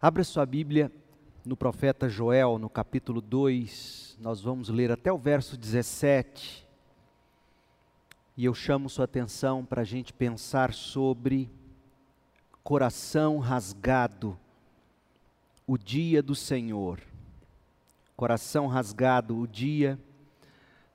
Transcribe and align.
Abra 0.00 0.22
sua 0.22 0.46
Bíblia 0.46 0.92
no 1.44 1.56
profeta 1.56 2.08
Joel, 2.08 2.56
no 2.56 2.70
capítulo 2.70 3.20
2, 3.20 4.16
nós 4.20 4.40
vamos 4.40 4.68
ler 4.68 4.92
até 4.92 5.12
o 5.12 5.18
verso 5.18 5.56
17. 5.56 6.64
E 8.36 8.44
eu 8.44 8.54
chamo 8.54 8.88
sua 8.88 9.06
atenção 9.06 9.64
para 9.64 9.82
a 9.82 9.84
gente 9.84 10.12
pensar 10.12 10.72
sobre 10.72 11.50
coração 12.62 13.40
rasgado, 13.40 14.38
o 15.66 15.76
dia 15.76 16.22
do 16.22 16.36
Senhor. 16.36 17.00
Coração 18.16 18.68
rasgado, 18.68 19.36
o 19.36 19.48
dia 19.48 19.98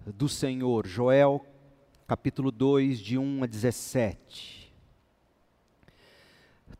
do 0.06 0.30
Senhor. 0.30 0.88
Joel, 0.88 1.46
capítulo 2.08 2.54
2, 2.54 3.00
de 3.00 3.18
1 3.18 3.44
a 3.44 3.48
17. 3.48 4.74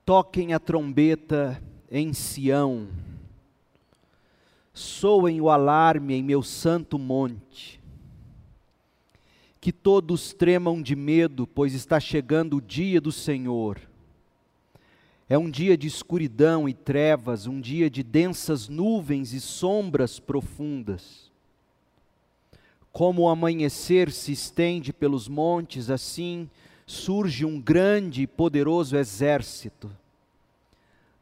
Toquem 0.06 0.54
a 0.54 0.60
trombeta 0.60 1.62
em 1.96 2.12
Sião, 2.12 2.88
soem 4.74 5.40
o 5.40 5.48
alarme 5.48 6.16
em 6.16 6.24
meu 6.24 6.42
santo 6.42 6.98
monte, 6.98 7.80
que 9.62 9.72
todos 9.72 10.34
tremam 10.34 10.82
de 10.82 10.96
medo, 10.96 11.46
pois 11.46 11.76
está 11.76 12.00
chegando 12.00 12.58
o 12.58 12.62
dia 12.62 13.00
do 13.00 13.12
Senhor. 13.12 13.80
É 15.30 15.38
um 15.38 15.52
dia 15.52 15.78
de 15.78 15.86
escuridão 15.86 16.68
e 16.68 16.74
trevas, 16.74 17.46
um 17.46 17.62
dia 17.62 17.92
de 17.92 18.02
densas 18.02 18.68
nuvens 18.68 19.32
e 19.32 19.40
sombras 19.40 20.20
profundas. 20.20 21.32
Como 22.92 23.22
o 23.22 23.30
amanhecer 23.30 24.12
se 24.12 24.32
estende 24.32 24.92
pelos 24.92 25.28
montes, 25.28 25.92
assim 25.92 26.50
surge 26.88 27.46
um 27.46 27.62
grande 27.62 28.24
e 28.24 28.28
poderoso 28.28 28.98
exército 28.98 29.92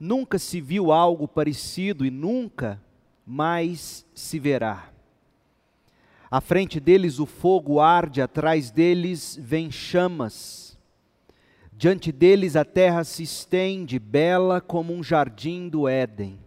Nunca 0.04 0.40
se 0.40 0.60
viu 0.60 0.92
algo 0.92 1.28
parecido 1.28 2.04
e 2.04 2.10
nunca 2.10 2.82
mais 3.24 4.04
se 4.16 4.40
verá. 4.40 4.90
À 6.30 6.42
frente 6.42 6.80
deles 6.80 7.20
o 7.20 7.28
fogo 7.28 7.80
arde, 7.80 8.20
atrás 8.20 8.72
deles 8.72 9.38
vem 9.40 9.70
chamas. 9.70 10.76
Diante 11.72 12.12
deles 12.12 12.56
a 12.56 12.66
terra 12.66 13.04
se 13.04 13.22
estende, 13.22 14.00
bela 14.00 14.60
como 14.60 14.92
um 14.92 15.04
jardim 15.04 15.70
do 15.70 15.88
Éden. 15.88 16.40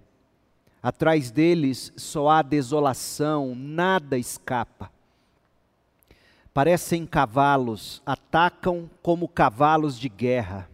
Atrás 0.83 1.31
deles 1.31 1.93
só 1.97 2.31
há 2.31 2.43
desolação, 2.43 3.55
nada 3.55 4.19
escapa. 4.19 4.91
Parecem 6.53 7.07
cavalos, 7.07 8.03
atacam 8.05 8.91
como 9.01 9.29
cavalos 9.29 9.97
de 9.97 10.09
guerra 10.09 10.74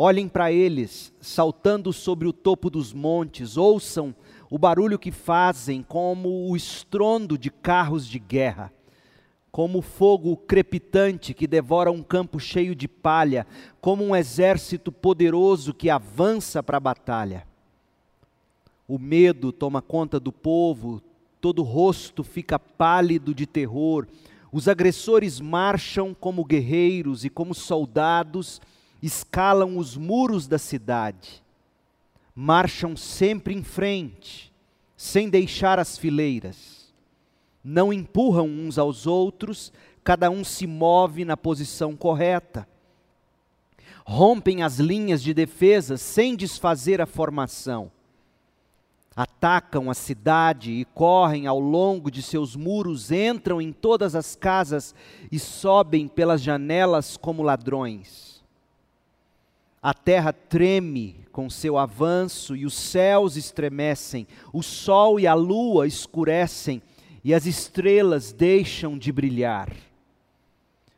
Olhem 0.00 0.28
para 0.28 0.52
eles, 0.52 1.12
saltando 1.20 1.92
sobre 1.92 2.28
o 2.28 2.32
topo 2.32 2.70
dos 2.70 2.92
montes, 2.92 3.56
ouçam 3.56 4.14
o 4.48 4.56
barulho 4.56 4.96
que 4.96 5.10
fazem, 5.10 5.82
como 5.82 6.48
o 6.48 6.56
estrondo 6.56 7.36
de 7.36 7.50
carros 7.50 8.06
de 8.06 8.20
guerra, 8.20 8.72
como 9.50 9.82
fogo 9.82 10.36
crepitante 10.36 11.34
que 11.34 11.48
devora 11.48 11.90
um 11.90 12.00
campo 12.00 12.38
cheio 12.38 12.76
de 12.76 12.86
palha, 12.86 13.44
como 13.80 14.04
um 14.04 14.14
exército 14.14 14.92
poderoso 14.92 15.74
que 15.74 15.90
avança 15.90 16.62
para 16.62 16.76
a 16.76 16.80
batalha. 16.80 17.44
O 18.86 19.00
medo 19.00 19.50
toma 19.50 19.82
conta 19.82 20.20
do 20.20 20.30
povo, 20.30 21.02
todo 21.40 21.64
rosto 21.64 22.22
fica 22.22 22.56
pálido 22.56 23.34
de 23.34 23.48
terror, 23.48 24.06
os 24.52 24.68
agressores 24.68 25.40
marcham 25.40 26.14
como 26.14 26.44
guerreiros 26.44 27.24
e 27.24 27.28
como 27.28 27.52
soldados 27.52 28.60
escalam 29.02 29.78
os 29.78 29.96
muros 29.96 30.46
da 30.46 30.58
cidade, 30.58 31.42
marcham 32.34 32.96
sempre 32.96 33.54
em 33.54 33.62
frente, 33.62 34.52
sem 34.96 35.28
deixar 35.28 35.78
as 35.78 35.96
fileiras, 35.96 36.92
não 37.62 37.92
empurram 37.92 38.48
uns 38.48 38.78
aos 38.78 39.06
outros, 39.06 39.72
cada 40.02 40.30
um 40.30 40.42
se 40.42 40.66
move 40.66 41.24
na 41.24 41.36
posição 41.36 41.96
correta. 41.96 42.66
Rompem 44.04 44.62
as 44.62 44.78
linhas 44.78 45.22
de 45.22 45.34
defesa 45.34 45.98
sem 45.98 46.34
desfazer 46.34 47.00
a 47.00 47.06
formação. 47.06 47.92
Atacam 49.14 49.90
a 49.90 49.94
cidade 49.94 50.72
e 50.72 50.84
correm 50.84 51.46
ao 51.46 51.60
longo 51.60 52.10
de 52.10 52.22
seus 52.22 52.56
muros, 52.56 53.10
entram 53.10 53.60
em 53.60 53.72
todas 53.72 54.14
as 54.14 54.34
casas 54.34 54.94
e 55.30 55.38
sobem 55.38 56.08
pelas 56.08 56.40
janelas 56.40 57.16
como 57.16 57.42
ladrões 57.42 58.27
a 59.82 59.94
terra 59.94 60.32
treme 60.32 61.26
com 61.30 61.48
seu 61.48 61.78
avanço 61.78 62.56
e 62.56 62.66
os 62.66 62.74
céus 62.74 63.36
estremecem, 63.36 64.26
o 64.52 64.62
sol 64.62 65.20
e 65.20 65.26
a 65.26 65.34
lua 65.34 65.86
escurecem 65.86 66.82
e 67.22 67.32
as 67.32 67.46
estrelas 67.46 68.32
deixam 68.32 68.98
de 68.98 69.12
brilhar. 69.12 69.72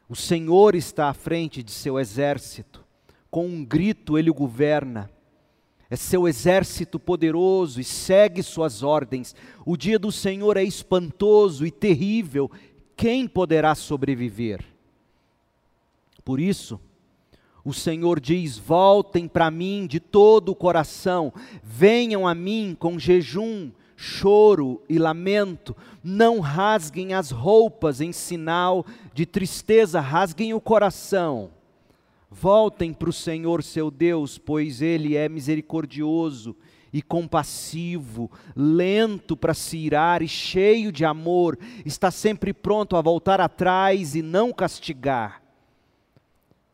O 0.09 0.17
Senhor 0.17 0.75
está 0.75 1.09
à 1.09 1.15
frente 1.15 1.63
de 1.63 1.71
seu 1.71 1.99
exército, 1.99 2.85
com 3.31 3.47
um 3.47 3.65
grito 3.65 4.19
ele 4.19 4.31
o 4.31 4.35
governa. 4.35 5.11
É 5.89 5.97
seu 5.97 6.27
exército 6.27 6.99
poderoso 6.99 7.81
e 7.81 7.85
segue 7.85 8.43
suas 8.43 8.83
ordens. 8.83 9.35
O 9.67 9.77
dia 9.77 9.99
do 9.99 10.11
Senhor 10.11 10.57
é 10.57 10.65
espantoso 10.65 11.67
e 11.67 11.71
terrível. 11.71 12.51
Quem 12.97 13.27
poderá 13.27 13.75
sobreviver? 13.75 14.65
Por 16.25 16.41
isso, 16.41 16.81
o 17.65 17.73
Senhor 17.73 18.21
diz: 18.21 18.59
Voltem 18.59 19.29
para 19.29 19.51
mim 19.51 19.87
de 19.87 20.01
todo 20.01 20.51
o 20.51 20.55
coração, 20.55 21.33
venham 21.63 22.27
a 22.27 22.35
mim 22.35 22.77
com 22.79 22.99
jejum, 22.99 23.71
choro 23.97 24.83
e 24.89 24.99
lamento, 24.99 25.77
não 26.03 26.41
rasguem 26.41 27.13
as 27.13 27.31
roupas 27.31 28.01
em 28.01 28.13
sinal 28.13 28.85
de 29.13 29.27
tristeza, 29.27 30.01
rasguem 30.01 30.55
o 30.55 30.61
coração. 30.61 31.51
Voltem 32.31 32.93
para 32.93 33.11
o 33.11 33.13
Senhor 33.13 33.63
seu 33.63 33.91
Deus, 33.91 34.39
pois 34.39 34.81
Ele 34.81 35.17
é 35.17 35.29
misericordioso 35.29 36.57
e 36.93 37.03
compassivo, 37.03 38.31
lento 38.55 39.37
para 39.37 39.55
se 39.55 39.77
irar 39.77 40.23
e 40.23 40.29
cheio 40.29 40.91
de 40.91 41.05
amor, 41.05 41.59
está 41.85 42.11
sempre 42.11 42.53
pronto 42.53 42.97
a 42.97 43.01
voltar 43.01 43.41
atrás 43.41 44.15
e 44.15 44.23
não 44.23 44.53
castigar 44.53 45.40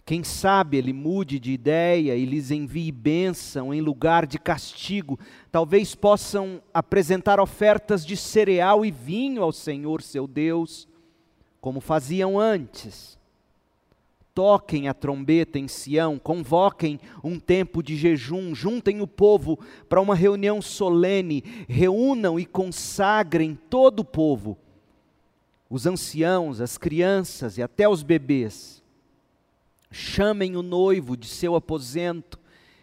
quem 0.06 0.22
sabe 0.22 0.76
ele 0.76 0.92
mude 0.92 1.40
de 1.40 1.50
ideia 1.50 2.14
e 2.14 2.24
lhes 2.24 2.52
envie 2.52 2.92
bênção 2.92 3.74
em 3.74 3.80
lugar 3.80 4.24
de 4.24 4.38
castigo. 4.38 5.18
Talvez 5.50 5.96
possam 5.96 6.62
apresentar 6.72 7.40
ofertas 7.40 8.06
de 8.06 8.16
cereal 8.16 8.86
e 8.86 8.92
vinho 8.92 9.42
ao 9.42 9.50
Senhor 9.50 10.00
seu 10.00 10.28
Deus, 10.28 10.86
como 11.60 11.80
faziam 11.80 12.38
antes. 12.38 13.18
Toquem 14.32 14.86
a 14.86 14.94
trombeta 14.94 15.58
em 15.58 15.66
Sião, 15.66 16.20
convoquem 16.20 17.00
um 17.24 17.40
tempo 17.40 17.82
de 17.82 17.96
jejum, 17.96 18.54
juntem 18.54 19.00
o 19.00 19.08
povo 19.08 19.58
para 19.88 20.00
uma 20.00 20.14
reunião 20.14 20.62
solene, 20.62 21.42
reúnam 21.68 22.38
e 22.38 22.46
consagrem 22.46 23.58
todo 23.68 24.00
o 24.00 24.04
povo, 24.04 24.56
os 25.68 25.84
anciãos, 25.84 26.60
as 26.60 26.78
crianças 26.78 27.58
e 27.58 27.62
até 27.62 27.88
os 27.88 28.04
bebês 28.04 28.85
chamem 29.90 30.56
o 30.56 30.62
noivo 30.62 31.16
de 31.16 31.26
seu 31.26 31.54
aposento 31.54 32.38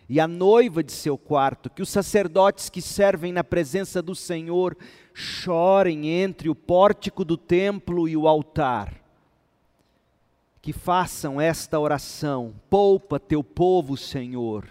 e 0.09 0.19
a 0.19 0.27
noiva 0.27 0.83
de 0.83 0.91
seu 0.91 1.17
quarto, 1.17 1.69
que 1.69 1.81
os 1.81 1.89
sacerdotes 1.89 2.69
que 2.69 2.81
servem 2.81 3.31
na 3.31 3.43
presença 3.43 4.01
do 4.01 4.13
Senhor 4.13 4.77
chorem 5.13 6.07
entre 6.07 6.49
o 6.49 6.55
pórtico 6.55 7.23
do 7.23 7.37
templo 7.37 8.07
e 8.07 8.15
o 8.15 8.27
altar. 8.27 8.93
Que 10.61 10.73
façam 10.73 11.39
esta 11.39 11.79
oração: 11.79 12.53
poupa 12.69 13.19
teu 13.19 13.43
povo, 13.43 13.97
Senhor 13.97 14.67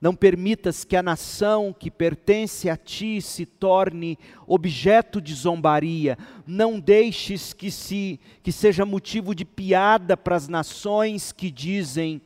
não 0.00 0.14
permitas 0.14 0.84
que 0.84 0.96
a 0.96 1.02
nação 1.02 1.74
que 1.76 1.90
pertence 1.90 2.70
a 2.70 2.76
ti 2.76 3.20
se 3.20 3.44
torne 3.44 4.18
objeto 4.46 5.20
de 5.20 5.34
zombaria. 5.34 6.16
Não 6.46 6.78
deixes 6.78 7.52
que 7.52 7.70
se 7.70 8.20
que 8.42 8.52
seja 8.52 8.86
motivo 8.86 9.34
de 9.34 9.44
piada 9.44 10.16
para 10.16 10.36
as 10.36 10.46
nações 10.46 11.32
que 11.32 11.50
dizem: 11.50 12.22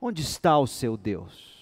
onde 0.00 0.22
está 0.22 0.58
o 0.58 0.66
seu 0.66 0.96
Deus? 0.96 1.54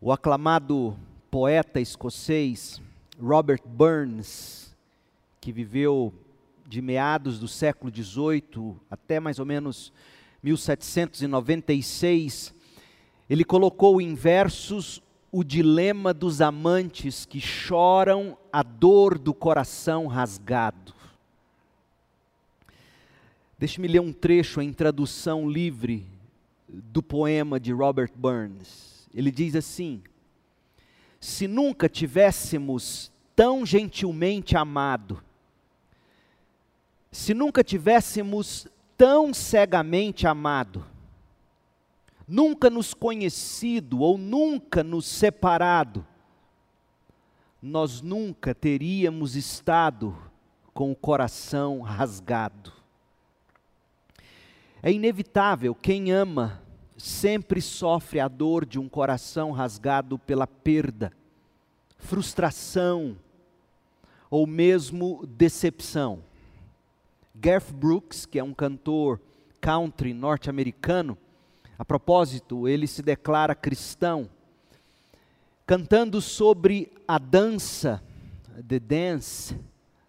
O 0.00 0.12
aclamado 0.12 0.96
poeta 1.30 1.80
escocês 1.80 2.80
Robert 3.20 3.60
Burns, 3.66 4.74
que 5.40 5.52
viveu 5.52 6.14
de 6.66 6.80
meados 6.80 7.40
do 7.40 7.48
século 7.48 7.92
XVIII 7.92 8.76
até 8.88 9.18
mais 9.18 9.40
ou 9.40 9.44
menos 9.44 9.92
1796, 10.42 12.54
ele 13.28 13.44
colocou 13.44 14.00
em 14.00 14.14
versos 14.14 15.02
o 15.32 15.44
dilema 15.44 16.12
dos 16.12 16.40
amantes 16.40 17.24
que 17.24 17.40
choram 17.40 18.36
a 18.52 18.62
dor 18.62 19.18
do 19.18 19.32
coração 19.32 20.06
rasgado. 20.06 20.94
Deixe-me 23.58 23.86
ler 23.86 24.00
um 24.00 24.12
trecho 24.12 24.62
em 24.62 24.72
tradução 24.72 25.48
livre 25.48 26.06
do 26.66 27.02
poema 27.02 27.60
de 27.60 27.72
Robert 27.72 28.10
Burns. 28.14 29.06
Ele 29.14 29.30
diz 29.30 29.54
assim: 29.54 30.02
Se 31.20 31.46
nunca 31.46 31.88
tivéssemos 31.88 33.12
tão 33.36 33.66
gentilmente 33.66 34.56
amado, 34.56 35.22
se 37.12 37.34
nunca 37.34 37.62
tivéssemos 37.62 38.66
tão 39.00 39.32
cegamente 39.32 40.26
amado, 40.26 40.84
nunca 42.28 42.68
nos 42.68 42.92
conhecido 42.92 44.00
ou 44.00 44.18
nunca 44.18 44.84
nos 44.84 45.06
separado, 45.06 46.06
nós 47.62 48.02
nunca 48.02 48.54
teríamos 48.54 49.36
estado 49.36 50.14
com 50.74 50.92
o 50.92 50.94
coração 50.94 51.80
rasgado. 51.80 52.74
É 54.82 54.92
inevitável, 54.92 55.74
quem 55.74 56.12
ama 56.12 56.60
sempre 56.94 57.62
sofre 57.62 58.20
a 58.20 58.28
dor 58.28 58.66
de 58.66 58.78
um 58.78 58.86
coração 58.86 59.50
rasgado 59.50 60.18
pela 60.18 60.46
perda, 60.46 61.10
frustração 61.96 63.16
ou 64.28 64.46
mesmo 64.46 65.26
decepção. 65.26 66.22
Garth 67.40 67.72
Brooks, 67.72 68.26
que 68.26 68.38
é 68.38 68.44
um 68.44 68.52
cantor 68.52 69.18
country 69.62 70.12
norte-americano, 70.12 71.16
a 71.78 71.84
propósito, 71.84 72.68
ele 72.68 72.86
se 72.86 73.02
declara 73.02 73.54
cristão, 73.54 74.28
cantando 75.66 76.20
sobre 76.20 76.92
a 77.08 77.16
dança, 77.16 78.02
the 78.68 78.78
dance, 78.78 79.58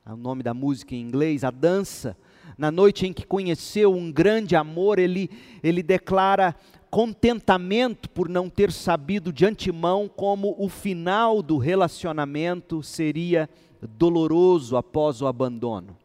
é 0.05 0.11
o 0.11 0.17
nome 0.17 0.43
da 0.43 0.53
música 0.53 0.93
em 0.93 0.99
inglês, 0.99 1.45
a 1.45 1.51
dança 1.51 2.17
na 2.57 2.69
noite 2.69 3.07
em 3.07 3.13
que 3.13 3.25
conheceu 3.25 3.93
um 3.93 4.11
grande 4.11 4.53
amor, 4.53 4.99
ele, 4.99 5.29
ele 5.63 5.81
declara 5.81 6.53
contentamento 6.89 8.09
por 8.09 8.27
não 8.27 8.49
ter 8.49 8.73
sabido 8.73 9.31
de 9.31 9.45
antemão 9.45 10.09
como 10.09 10.53
o 10.59 10.67
final 10.67 11.41
do 11.41 11.57
relacionamento 11.57 12.83
seria 12.83 13.49
doloroso 13.97 14.75
após 14.75 15.21
o 15.21 15.27
abandono. 15.27 16.00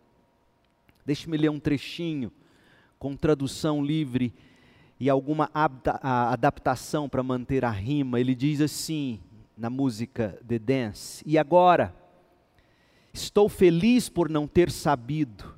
Deixe-me 1.07 1.39
ler 1.39 1.49
um 1.51 1.61
trechinho 1.61 2.31
com 2.99 3.17
tradução 3.17 3.83
livre 3.83 4.35
e 5.01 5.09
alguma 5.09 5.51
adaptação 5.55 7.09
para 7.09 7.23
manter 7.23 7.65
a 7.65 7.71
rima. 7.71 8.21
Ele 8.21 8.35
diz 8.35 8.61
assim 8.61 9.21
na 9.57 9.71
música 9.71 10.39
The 10.47 10.59
Dance: 10.59 11.23
E 11.25 11.39
agora, 11.39 11.95
estou 13.15 13.49
feliz 13.49 14.09
por 14.11 14.29
não 14.29 14.47
ter 14.47 14.71
sabido 14.71 15.57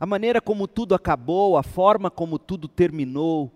a 0.00 0.06
maneira 0.06 0.40
como 0.40 0.66
tudo 0.66 0.94
acabou, 0.94 1.58
a 1.58 1.62
forma 1.62 2.10
como 2.10 2.38
tudo 2.38 2.66
terminou. 2.66 3.52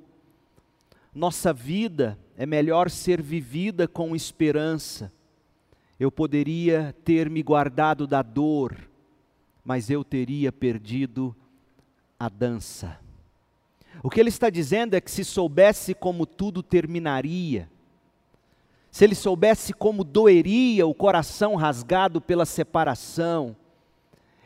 Nossa 1.14 1.54
vida 1.54 2.18
é 2.36 2.44
melhor 2.44 2.90
ser 2.90 3.22
vivida 3.22 3.88
com 3.88 4.14
esperança. 4.14 5.10
Eu 5.98 6.12
poderia 6.12 6.94
ter 7.02 7.30
me 7.30 7.42
guardado 7.42 8.06
da 8.06 8.20
dor, 8.20 8.76
mas 9.64 9.88
eu 9.88 10.04
teria 10.04 10.52
perdido 10.52 11.34
a 12.18 12.28
dança. 12.28 12.98
O 14.02 14.10
que 14.10 14.20
ele 14.20 14.28
está 14.28 14.50
dizendo 14.50 14.94
é 14.94 15.00
que 15.00 15.10
se 15.10 15.24
soubesse 15.24 15.94
como 15.94 16.26
tudo 16.26 16.62
terminaria, 16.62 17.68
se 18.90 19.04
ele 19.04 19.16
soubesse 19.16 19.72
como 19.72 20.04
doeria 20.04 20.86
o 20.86 20.94
coração 20.94 21.56
rasgado 21.56 22.20
pela 22.20 22.46
separação, 22.46 23.56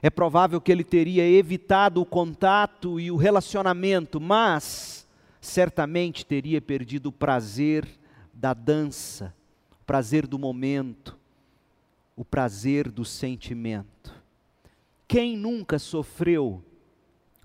é 0.00 0.08
provável 0.08 0.60
que 0.60 0.72
ele 0.72 0.84
teria 0.84 1.28
evitado 1.28 2.00
o 2.00 2.06
contato 2.06 2.98
e 2.98 3.10
o 3.10 3.16
relacionamento, 3.16 4.18
mas 4.20 5.06
certamente 5.38 6.24
teria 6.24 6.62
perdido 6.62 7.10
o 7.10 7.12
prazer 7.12 7.86
da 8.32 8.54
dança, 8.54 9.34
o 9.82 9.84
prazer 9.84 10.26
do 10.26 10.38
momento, 10.38 11.18
o 12.16 12.24
prazer 12.24 12.90
do 12.90 13.04
sentimento. 13.04 14.17
Quem 15.08 15.38
nunca 15.38 15.78
sofreu 15.78 16.62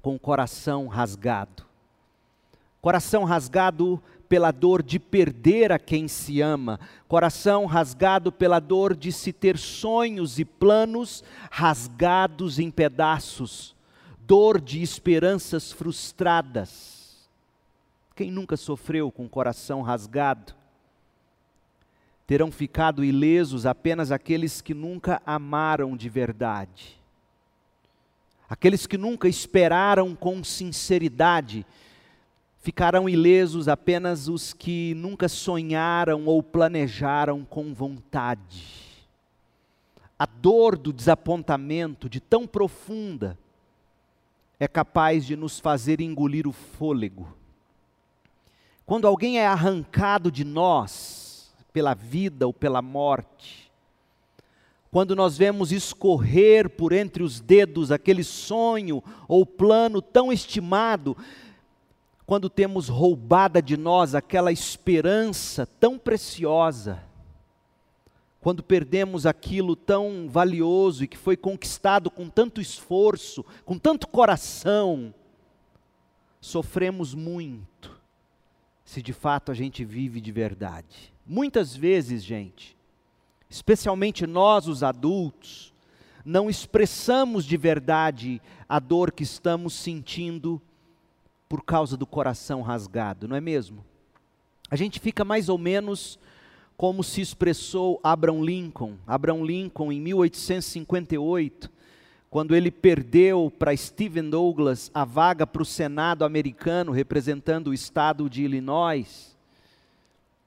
com 0.02 0.16
o 0.16 0.20
coração 0.20 0.88
rasgado? 0.88 1.64
Coração 2.82 3.24
rasgado 3.24 4.04
pela 4.28 4.52
dor 4.52 4.84
de 4.84 5.00
perder 5.00 5.72
a 5.72 5.80
quem 5.80 6.10
se 6.10 6.42
ama, 6.42 6.78
coração 7.08 7.66
rasgado 7.66 8.34
pela 8.34 8.60
dor 8.60 8.94
de 8.94 9.14
se 9.14 9.32
ter 9.32 9.58
sonhos 9.58 10.40
e 10.40 10.44
planos 10.44 11.24
rasgados 11.50 12.60
em 12.60 12.70
pedaços, 12.70 13.74
dor 14.20 14.60
de 14.60 14.82
esperanças 14.82 15.72
frustradas. 15.72 17.30
Quem 18.14 18.30
nunca 18.30 18.58
sofreu 18.58 19.10
com 19.10 19.24
o 19.24 19.30
coração 19.30 19.82
rasgado? 19.82 20.54
Terão 22.28 22.52
ficado 22.52 23.06
ilesos 23.06 23.66
apenas 23.66 24.12
aqueles 24.12 24.60
que 24.60 24.74
nunca 24.74 25.22
amaram 25.26 25.96
de 25.96 26.10
verdade, 26.10 27.02
aqueles 28.54 28.88
que 28.88 28.98
nunca 28.98 29.28
esperaram 29.28 30.16
com 30.16 30.44
sinceridade 30.44 31.66
Ficarão 32.64 33.10
ilesos 33.10 33.68
apenas 33.68 34.30
os 34.30 34.54
que 34.54 34.94
nunca 34.94 35.28
sonharam 35.28 36.26
ou 36.26 36.42
planejaram 36.42 37.44
com 37.44 37.74
vontade. 37.74 39.06
A 40.18 40.26
dor 40.26 40.78
do 40.78 40.94
desapontamento, 40.94 42.08
de 42.08 42.22
tão 42.22 42.48
profunda, 42.48 43.38
é 44.58 44.66
capaz 44.66 45.26
de 45.26 45.36
nos 45.36 45.60
fazer 45.60 46.00
engolir 46.00 46.48
o 46.48 46.54
fôlego. 46.54 47.36
Quando 48.86 49.08
alguém 49.08 49.40
é 49.40 49.46
arrancado 49.46 50.32
de 50.32 50.46
nós, 50.46 51.54
pela 51.74 51.94
vida 51.94 52.48
ou 52.48 52.54
pela 52.54 52.82
morte, 52.82 53.70
quando 54.94 55.16
nós 55.16 55.36
vemos 55.36 55.72
escorrer 55.72 56.70
por 56.70 56.94
entre 56.94 57.24
os 57.24 57.40
dedos 57.40 57.92
aquele 57.92 58.24
sonho 58.24 59.04
ou 59.28 59.44
plano 59.44 60.04
tão 60.04 60.32
estimado, 60.32 61.18
quando 62.28 62.48
temos 62.48 62.90
roubada 62.90 63.60
de 63.60 63.76
nós 63.76 64.14
aquela 64.14 64.52
esperança 64.52 65.66
tão 65.66 65.98
preciosa, 65.98 67.04
quando 68.40 68.62
perdemos 68.62 69.26
aquilo 69.26 69.76
tão 69.76 70.30
valioso 70.30 71.04
e 71.04 71.08
que 71.08 71.18
foi 71.18 71.36
conquistado 71.36 72.12
com 72.12 72.30
tanto 72.30 72.62
esforço, 72.62 73.44
com 73.66 73.80
tanto 73.80 74.08
coração, 74.08 75.12
sofremos 76.40 77.16
muito, 77.16 78.00
se 78.86 79.02
de 79.02 79.12
fato 79.12 79.52
a 79.52 79.56
gente 79.56 79.84
vive 79.84 80.22
de 80.22 80.32
verdade. 80.32 81.12
Muitas 81.26 81.76
vezes, 81.76 82.24
gente, 82.24 82.78
especialmente 83.54 84.26
nós, 84.26 84.68
os 84.68 84.82
adultos, 84.82 85.72
não 86.26 86.50
expressamos 86.50 87.46
de 87.46 87.56
verdade 87.56 88.42
a 88.68 88.80
dor 88.80 89.12
que 89.12 89.22
estamos 89.22 89.76
sentindo 89.76 90.60
por 91.48 91.64
causa 91.64 91.96
do 91.96 92.08
coração 92.08 92.64
rasgado, 92.64 93.28
não 93.28 93.36
é 93.36 93.42
mesmo? 93.42 93.86
A 94.72 94.76
gente 94.76 95.00
fica 95.00 95.24
mais 95.24 95.50
ou 95.50 95.60
menos 95.60 96.18
como 96.76 97.04
se 97.04 97.22
expressou 97.22 98.00
Abraham 98.04 98.42
Lincoln. 98.44 98.96
Abraham 99.06 99.44
Lincoln, 99.44 99.92
em 99.92 100.02
1858, 100.02 101.72
quando 102.32 102.56
ele 102.56 102.72
perdeu 102.72 103.54
para 103.60 103.78
Stephen 103.78 104.32
Douglas 104.32 104.90
a 104.96 105.06
vaga 105.06 105.46
para 105.46 105.62
o 105.62 105.66
Senado 105.66 106.26
americano, 106.26 106.92
representando 106.92 107.68
o 107.68 107.74
estado 107.74 108.28
de 108.28 108.42
Illinois. 108.42 109.33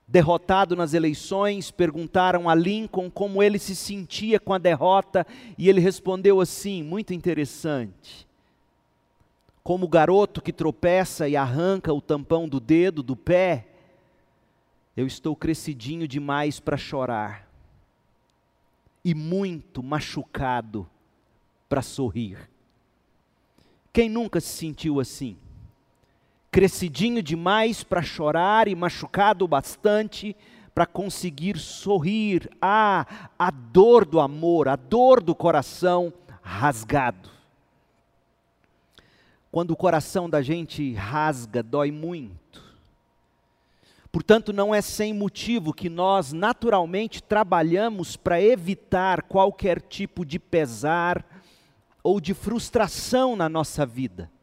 Derrotado 0.09 0.77
nas 0.77 0.95
eleições, 0.95 1.71
perguntaram 1.71 2.49
a 2.49 2.55
Lincoln 2.55 3.11
como 3.11 3.43
ele 3.43 3.59
se 3.59 3.75
sentia 3.75 4.39
com 4.39 4.53
a 4.53 4.59
derrota, 4.59 5.27
e 5.59 5.69
ele 5.69 5.81
respondeu 5.81 6.41
assim, 6.41 6.83
muito 6.83 7.13
interessante: 7.13 8.27
como 9.65 9.87
o 9.87 9.89
garoto 9.89 10.41
que 10.41 10.53
tropeça 10.53 11.29
e 11.29 11.37
arranca 11.37 11.93
o 11.93 12.01
tampão 12.01 12.49
do 12.49 12.61
dedo, 12.61 13.03
do 13.03 13.17
pé, 13.17 13.67
eu 14.97 15.07
estou 15.07 15.35
crescidinho 15.35 16.07
demais 16.07 16.61
para 16.61 16.77
chorar 16.77 17.51
e 19.05 19.13
muito 19.13 19.83
machucado 19.83 20.89
para 21.69 21.83
sorrir. 21.83 22.49
Quem 23.93 24.09
nunca 24.09 24.41
se 24.41 24.49
sentiu 24.49 25.01
assim? 25.01 25.37
Crescidinho 26.57 27.23
demais 27.23 27.85
para 27.85 28.01
chorar 28.01 28.67
e 28.67 28.75
machucado 28.75 29.47
bastante 29.47 30.35
para 30.75 30.87
conseguir 30.87 31.59
sorrir. 31.59 32.49
Ah, 32.63 33.29
a 33.39 33.51
dor 33.51 34.07
do 34.07 34.19
amor, 34.19 34.67
a 34.67 34.75
dor 34.75 35.23
do 35.23 35.35
coração 35.35 36.11
rasgado. 36.41 37.29
Quando 39.53 39.73
o 39.73 39.77
coração 39.77 40.31
da 40.31 40.41
gente 40.41 40.95
rasga, 40.95 41.63
dói 41.63 41.91
muito. 41.91 42.65
Portanto, 44.11 44.51
não 44.51 44.75
é 44.75 44.81
sem 44.81 45.13
motivo 45.13 45.75
que 45.75 45.91
nós 45.91 46.33
naturalmente 46.33 47.23
trabalhamos 47.23 48.17
para 48.17 48.41
evitar 48.41 49.25
qualquer 49.25 49.79
tipo 49.79 50.25
de 50.25 50.39
pesar 50.39 51.23
ou 52.03 52.19
de 52.19 52.33
frustração 52.33 53.37
na 53.37 53.47
nossa 53.47 53.85
vida. 53.85 54.35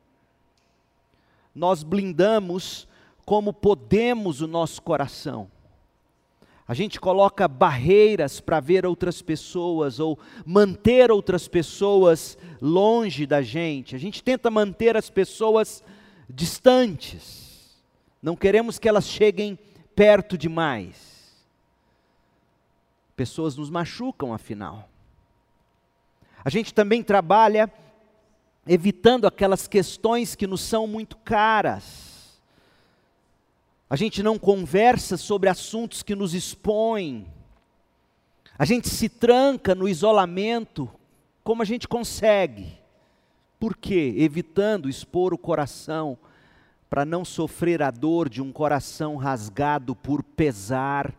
Nós 1.54 1.84
blindamos 1.84 2.88
como 3.26 3.54
podemos 3.54 4.42
o 4.42 4.48
nosso 4.48 4.82
coração. 4.82 5.50
A 6.68 6.74
gente 6.74 7.00
coloca 7.00 7.48
barreiras 7.48 8.40
para 8.40 8.60
ver 8.60 8.86
outras 8.86 9.22
pessoas 9.22 10.00
ou 10.00 10.18
manter 10.46 11.12
outras 11.12 11.48
pessoas 11.48 12.38
longe 12.62 13.26
da 13.26 13.42
gente. 13.42 13.96
A 13.96 14.00
gente 14.00 14.24
tenta 14.24 14.50
manter 14.50 14.96
as 14.96 15.10
pessoas 15.10 15.84
distantes. 16.30 17.82
Não 18.22 18.36
queremos 18.36 18.80
que 18.80 18.88
elas 18.88 19.08
cheguem 19.08 19.60
perto 19.94 20.38
demais. 20.38 21.34
Pessoas 23.16 23.58
nos 23.58 23.70
machucam, 23.70 24.34
afinal. 24.34 24.90
A 26.44 26.50
gente 26.50 26.74
também 26.74 27.04
trabalha 27.04 27.72
evitando 28.68 29.26
aquelas 29.26 29.68
questões 29.68 30.36
que 30.36 30.48
nos 30.48 30.62
são 30.62 30.88
muito 30.88 31.18
caras 31.18 32.14
a 33.94 33.96
gente 33.96 34.24
não 34.24 34.40
conversa 34.40 35.18
sobre 35.18 35.48
assuntos 35.48 36.02
que 36.02 36.16
nos 36.16 36.34
expõem. 36.34 37.28
A 38.58 38.66
gente 38.66 38.90
se 38.90 39.08
tranca 39.08 39.76
no 39.76 39.88
isolamento 39.88 40.90
como 41.44 41.62
a 41.62 41.66
gente 41.66 41.88
consegue. 41.88 42.76
Por 43.60 43.78
quê? 43.78 44.16
Evitando 44.18 44.90
expor 44.90 45.32
o 45.32 45.38
coração 45.38 46.18
para 46.90 47.06
não 47.06 47.24
sofrer 47.24 47.84
a 47.84 47.92
dor 47.92 48.30
de 48.30 48.42
um 48.42 48.52
coração 48.52 49.16
rasgado 49.16 49.96
por 49.96 50.24
pesar, 50.24 51.14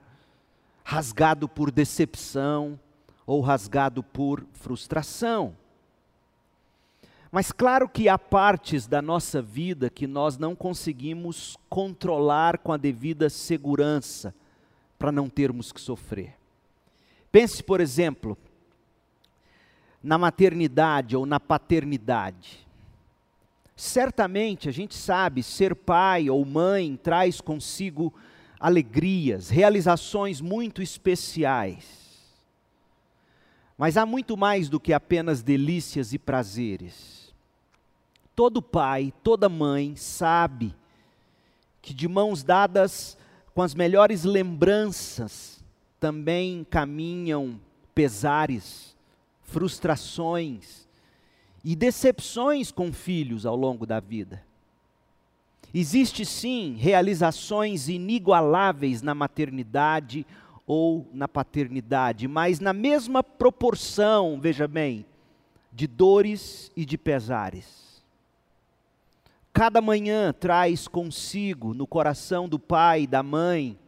rasgado 0.83 1.49
por 1.49 1.71
decepção 1.71 2.77
ou 3.25 3.41
rasgado 3.41 4.03
por 4.03 4.45
frustração. 4.53 5.55
Mas 7.35 7.51
claro 7.51 7.89
que 7.89 8.09
há 8.09 8.17
partes 8.17 8.87
da 8.87 9.03
nossa 9.03 9.43
vida 9.43 9.91
que 9.91 10.07
nós 10.07 10.39
não 10.39 10.55
conseguimos 10.55 11.59
controlar 11.69 12.59
com 12.59 12.73
a 12.73 12.77
devida 12.77 13.29
segurança 13.29 14.33
para 14.97 15.11
não 15.11 15.29
termos 15.29 15.73
que 15.73 15.81
sofrer. 15.81 16.37
Pense, 17.33 17.61
por 17.61 17.81
exemplo, 17.81 18.39
na 20.01 20.17
maternidade 20.17 21.17
ou 21.17 21.27
na 21.27 21.41
paternidade. 21.41 22.65
Certamente 23.75 24.69
a 24.69 24.73
gente 24.73 24.95
sabe, 24.95 25.43
ser 25.43 25.75
pai 25.75 26.31
ou 26.31 26.45
mãe 26.45 26.97
traz 26.97 27.41
consigo 27.41 28.15
alegrias, 28.61 29.51
realizações 29.51 30.41
muito 30.41 30.81
especiais. 30.81 31.85
Mas 33.77 33.97
há 33.97 34.07
muito 34.07 34.37
mais 34.37 34.69
do 34.69 34.79
que 34.79 34.93
apenas 34.93 35.43
delícias 35.43 36.13
e 36.13 36.19
prazeres. 36.21 37.24
Todo 38.35 38.61
pai, 38.61 39.13
toda 39.23 39.49
mãe 39.49 39.95
sabe 39.97 40.75
que 41.81 41.95
de 41.95 42.09
mãos 42.09 42.43
dadas 42.43 43.17
com 43.55 43.63
as 43.63 43.75
melhores 43.75 44.25
lembranças 44.25 45.63
também 46.01 46.67
caminham 46.69 47.61
pesares, 47.95 48.97
frustrações 49.43 50.89
e 51.65 51.77
decepções 51.77 52.73
com 52.73 52.93
filhos 52.93 53.47
ao 53.47 53.55
longo 53.55 53.87
da 53.87 54.01
vida. 54.01 54.43
Existe 55.73 56.25
sim 56.25 56.77
realizações 56.79 57.89
inigualáveis 57.89 59.03
na 59.03 59.15
maternidade 59.15 60.27
ou 60.67 61.07
na 61.13 61.29
paternidade, 61.29 62.27
mas 62.27 62.61
na 62.61 62.73
mesma 62.73 63.23
proporção, 63.23 64.39
veja 64.41 64.67
bem, 64.67 65.05
de 65.73 65.87
dores 65.87 66.71
e 66.77 66.85
de 66.85 66.97
pesares. 66.97 67.94
Cada 69.55 69.81
manhã 69.81 70.33
traz 70.33 70.89
consigo 70.89 71.75
no 71.75 71.87
coração 71.87 72.49
do 72.49 72.59
pai 72.59 73.03
e 73.03 73.07
da 73.07 73.23
mãe 73.23 73.79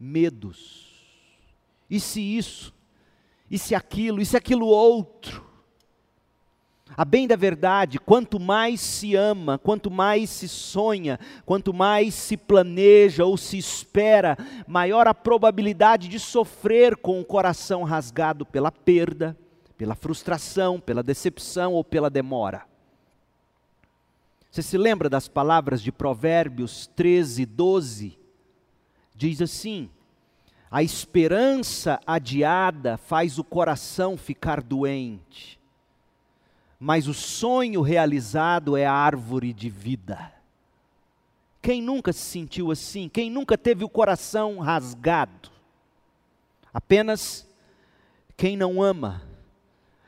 medos. 0.00 0.90
E 1.90 2.00
se 2.00 2.22
isso? 2.22 2.72
E 3.50 3.58
se 3.58 3.74
aquilo? 3.74 4.22
E 4.22 4.24
se 4.24 4.38
aquilo 4.38 4.66
outro? 4.66 5.44
A 6.96 7.04
bem 7.04 7.26
da 7.26 7.36
verdade, 7.36 7.98
quanto 7.98 8.40
mais 8.40 8.80
se 8.80 9.14
ama, 9.14 9.58
quanto 9.58 9.90
mais 9.90 10.30
se 10.30 10.48
sonha, 10.48 11.20
quanto 11.44 11.74
mais 11.74 12.14
se 12.14 12.34
planeja 12.34 13.26
ou 13.26 13.36
se 13.36 13.58
espera, 13.58 14.34
maior 14.66 15.06
a 15.06 15.12
probabilidade 15.12 16.08
de 16.08 16.18
sofrer 16.18 16.96
com 16.96 17.20
o 17.20 17.24
coração 17.24 17.82
rasgado 17.82 18.46
pela 18.46 18.72
perda, 18.72 19.36
pela 19.76 19.94
frustração, 19.94 20.80
pela 20.80 21.02
decepção 21.02 21.74
ou 21.74 21.84
pela 21.84 22.08
demora. 22.08 22.72
Você 24.54 24.62
se 24.62 24.78
lembra 24.78 25.10
das 25.10 25.26
palavras 25.26 25.82
de 25.82 25.90
Provérbios 25.90 26.86
13, 26.94 27.44
12? 27.44 28.16
Diz 29.12 29.42
assim: 29.42 29.90
A 30.70 30.80
esperança 30.80 32.00
adiada 32.06 32.96
faz 32.96 33.36
o 33.36 33.42
coração 33.42 34.16
ficar 34.16 34.62
doente, 34.62 35.58
mas 36.78 37.08
o 37.08 37.12
sonho 37.12 37.82
realizado 37.82 38.76
é 38.76 38.86
a 38.86 38.92
árvore 38.92 39.52
de 39.52 39.68
vida. 39.68 40.32
Quem 41.60 41.82
nunca 41.82 42.12
se 42.12 42.20
sentiu 42.20 42.70
assim? 42.70 43.08
Quem 43.08 43.28
nunca 43.28 43.58
teve 43.58 43.82
o 43.82 43.88
coração 43.88 44.60
rasgado? 44.60 45.50
Apenas 46.72 47.44
quem 48.36 48.56
não 48.56 48.80
ama, 48.80 49.20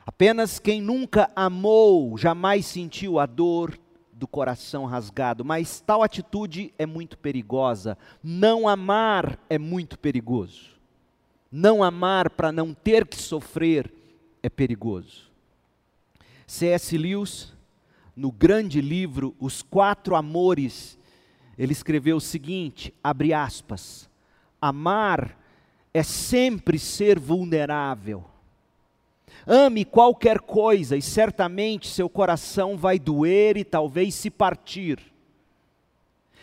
apenas 0.07 0.61
quem 0.61 0.81
nunca 0.81 1.33
amou, 1.35 2.17
jamais 2.17 2.65
sentiu 2.65 3.19
a 3.19 3.27
dor 3.27 3.77
do 4.17 4.27
coração 4.27 4.87
rasgado, 4.87 5.45
mas 5.45 5.81
tal 5.81 6.03
atitude 6.03 6.73
é 6.79 6.87
muito 6.87 7.19
perigosa. 7.19 7.99
Não 8.23 8.67
amar 8.67 9.39
é 9.49 9.59
muito 9.59 9.99
perigoso. 9.99 10.71
Não 11.53 11.85
amar 11.85 12.31
para 12.31 12.51
não 12.51 12.73
ter 12.73 13.07
que 13.07 13.17
sofrer 13.17 13.93
é 14.43 14.49
perigoso. 14.49 15.31
C.S. 16.47 16.97
Lewis, 16.97 17.53
no 18.15 18.33
grande 18.33 18.81
livro 18.81 19.37
Os 19.39 19.63
Quatro 19.63 20.17
Amores, 20.17 20.99
ele 21.59 21.73
escreveu 21.73 22.17
o 22.17 22.21
seguinte: 22.21 22.95
abre 23.05 23.35
aspas, 23.35 24.09
amar 24.61 25.39
é 25.93 26.03
sempre 26.03 26.79
ser 26.79 27.19
vulnerável 27.19 28.25
Ame 29.47 29.85
qualquer 29.85 30.41
coisa 30.41 30.97
e 30.97 31.03
certamente 31.03 31.87
seu 31.87 32.09
coração 32.09 32.77
vai 32.77 32.99
doer 32.99 33.57
e 33.57 33.65
talvez 33.65 34.15
se 34.15 34.29
partir. 34.29 34.99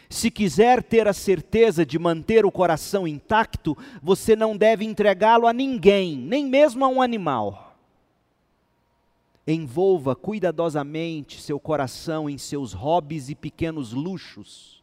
Se 0.09 0.31
quiser 0.31 0.81
ter 0.81 1.07
a 1.07 1.13
certeza 1.13 1.85
de 1.85 1.99
manter 1.99 2.45
o 2.45 2.51
coração 2.51 3.07
intacto, 3.07 3.77
você 4.01 4.35
não 4.35 4.55
deve 4.55 4.85
entregá-lo 4.85 5.47
a 5.47 5.51
ninguém, 5.51 6.15
nem 6.15 6.45
mesmo 6.45 6.85
a 6.85 6.87
um 6.87 7.01
animal. 7.01 7.75
Envolva 9.45 10.15
cuidadosamente 10.15 11.41
seu 11.41 11.59
coração 11.59 12.29
em 12.29 12.37
seus 12.37 12.71
hobbies 12.71 13.27
e 13.27 13.35
pequenos 13.35 13.91
luxos 13.91 14.82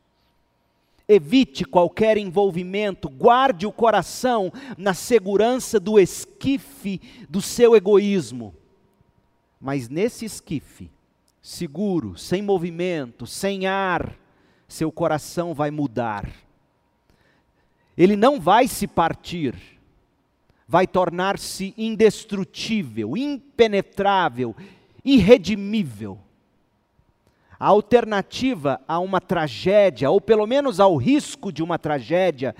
Evite 1.12 1.64
qualquer 1.64 2.16
envolvimento, 2.16 3.08
guarde 3.08 3.66
o 3.66 3.72
coração 3.72 4.52
na 4.78 4.94
segurança 4.94 5.80
do 5.80 5.98
esquife 5.98 7.00
do 7.28 7.42
seu 7.42 7.74
egoísmo. 7.74 8.54
Mas 9.60 9.88
nesse 9.88 10.24
esquife, 10.24 10.88
seguro, 11.42 12.16
sem 12.16 12.40
movimento, 12.40 13.26
sem 13.26 13.66
ar, 13.66 14.16
seu 14.68 14.92
coração 14.92 15.52
vai 15.52 15.72
mudar. 15.72 16.30
Ele 17.98 18.14
não 18.14 18.40
vai 18.40 18.68
se 18.68 18.86
partir, 18.86 19.56
vai 20.68 20.86
tornar-se 20.86 21.74
indestrutível, 21.76 23.16
impenetrável, 23.16 24.54
irredimível 25.04 26.20
a 27.60 27.66
alternativa 27.66 28.80
a 28.88 28.98
uma 28.98 29.20
tragédia, 29.20 30.10
ou 30.10 30.18
pelo 30.18 30.46
menos 30.46 30.80
ao 30.80 30.96
risco 30.96 31.52
de 31.52 31.62
uma 31.62 31.78
tragédia, 31.78 32.56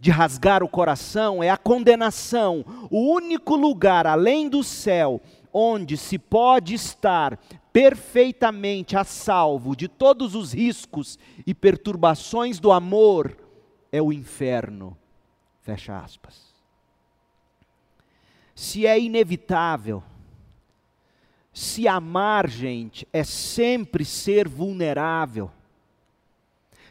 de 0.00 0.10
rasgar 0.10 0.64
o 0.64 0.68
coração, 0.68 1.44
é 1.44 1.48
a 1.48 1.56
condenação. 1.56 2.64
O 2.90 3.14
único 3.14 3.54
lugar 3.54 4.04
além 4.04 4.48
do 4.48 4.64
céu 4.64 5.20
onde 5.52 5.96
se 5.96 6.18
pode 6.18 6.74
estar 6.74 7.38
perfeitamente 7.72 8.96
a 8.96 9.04
salvo 9.04 9.76
de 9.76 9.86
todos 9.86 10.34
os 10.34 10.52
riscos 10.52 11.18
e 11.46 11.54
perturbações 11.54 12.58
do 12.58 12.72
amor 12.72 13.36
é 13.92 14.02
o 14.02 14.12
inferno. 14.12 14.96
Fecha 15.60 15.96
aspas. 15.96 16.52
Se 18.56 18.86
é 18.86 18.98
inevitável 18.98 20.02
se 21.52 21.86
amar, 21.86 22.48
gente, 22.48 23.06
é 23.12 23.22
sempre 23.22 24.04
ser 24.04 24.48
vulnerável. 24.48 25.50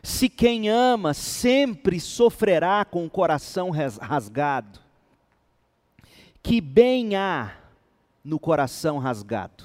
Se 0.04 0.30
quem 0.30 0.70
ama 0.70 1.14
sempre 1.14 2.00
sofrerá 2.00 2.86
com 2.86 3.06
o 3.06 3.10
coração 3.10 3.70
rasgado. 3.70 4.80
Que 6.44 6.60
bem 6.60 7.16
há 7.16 7.56
no 8.24 8.40
coração 8.40 8.98
rasgado? 8.98 9.64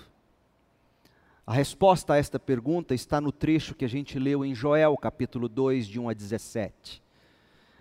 A 1.47 1.53
resposta 1.53 2.15
a 2.15 2.17
esta 2.17 2.39
pergunta 2.39 2.95
está 2.95 3.21
no 3.21 3.31
trecho 3.31 3.75
que 3.75 3.85
a 3.85 3.89
gente 3.89 4.19
leu 4.19 4.45
em 4.45 4.55
Joel, 4.55 4.97
capítulo 4.97 5.49
2, 5.49 5.87
de 5.87 6.01
1 6.01 6.09
a 6.09 6.13
17. 6.13 7.03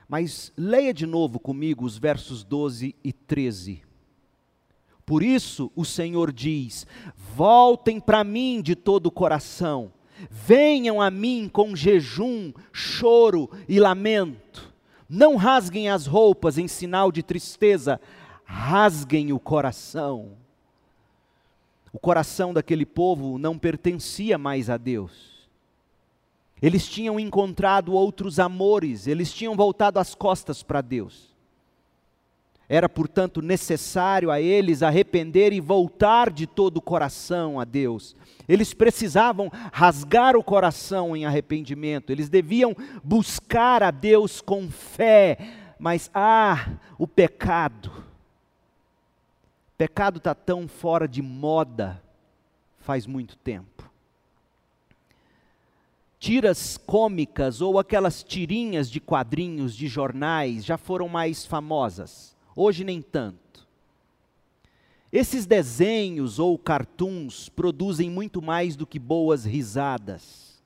Mas 0.08 0.54
leia 0.56 0.94
de 0.94 1.06
novo 1.06 1.40
comigo 1.40 1.84
os 1.84 1.98
versos 1.98 2.44
12 2.44 2.96
e 3.04 3.12
13. 3.12 3.85
Por 5.06 5.22
isso 5.22 5.72
o 5.76 5.86
Senhor 5.86 6.32
diz: 6.32 6.88
Voltem 7.36 8.00
para 8.00 8.24
mim 8.24 8.62
de 8.62 8.76
todo 8.76 9.08
o 9.08 9.12
coração, 9.12 9.92
venham 10.30 11.02
a 11.02 11.12
mim 11.12 11.50
com 11.52 11.76
jejum, 11.76 12.52
choro 12.74 13.50
e 13.68 13.80
lamento. 13.80 14.74
Não 15.08 15.36
rasguem 15.36 15.90
as 15.90 16.08
roupas 16.08 16.58
em 16.58 16.68
sinal 16.68 17.12
de 17.12 17.22
tristeza, 17.22 18.02
rasguem 18.44 19.32
o 19.32 19.40
coração. 19.40 20.32
O 21.94 22.00
coração 22.00 22.54
daquele 22.54 22.86
povo 22.86 23.38
não 23.38 23.58
pertencia 23.58 24.38
mais 24.38 24.70
a 24.70 24.78
Deus. 24.78 25.36
Eles 26.62 26.88
tinham 26.88 27.20
encontrado 27.20 27.94
outros 27.94 28.40
amores, 28.40 29.06
eles 29.06 29.32
tinham 29.32 29.56
voltado 29.56 30.00
as 30.00 30.16
costas 30.16 30.64
para 30.64 30.82
Deus. 30.82 31.35
Era, 32.68 32.90
portanto, 32.90 33.42
necessário 33.42 34.32
a 34.32 34.42
eles 34.42 34.82
arrepender 34.82 35.54
e 35.54 35.62
voltar 35.62 36.32
de 36.32 36.48
todo 36.48 36.78
o 36.78 36.82
coração 36.82 37.60
a 37.60 37.64
Deus. 37.64 38.16
Eles 38.48 38.74
precisavam 38.74 39.52
rasgar 39.72 40.36
o 40.36 40.44
coração 40.44 41.16
em 41.16 41.26
arrependimento, 41.26 42.12
eles 42.12 42.30
deviam 42.30 42.76
buscar 43.04 43.84
a 43.84 43.92
Deus 43.92 44.42
com 44.42 44.70
fé, 44.70 45.38
mas 45.80 46.10
ah, 46.14 46.70
o 46.98 47.08
pecado 47.08 48.06
Pecado 49.78 50.18
está 50.18 50.34
tão 50.34 50.68
fora 50.68 51.08
de 51.08 51.22
moda 51.22 52.02
faz 52.80 53.06
muito 53.06 53.36
tempo. 53.36 53.90
Tiras 56.18 56.78
cômicas 56.78 57.62
ou 57.62 57.78
aquelas 57.78 58.24
tirinhas 58.24 58.90
de 58.90 59.02
quadrinhos 59.02 59.76
de 59.76 59.88
jornais 59.88 60.64
já 60.64 60.78
foram 60.78 61.10
mais 61.10 61.46
famosas, 61.46 62.35
hoje 62.56 62.84
nem 62.84 63.02
tanto. 63.02 63.68
Esses 65.12 65.46
desenhos 65.46 66.40
ou 66.40 66.58
cartoons 66.58 67.50
produzem 67.50 68.10
muito 68.10 68.42
mais 68.42 68.76
do 68.76 68.86
que 68.86 69.00
boas 69.00 69.46
risadas. 69.46 70.62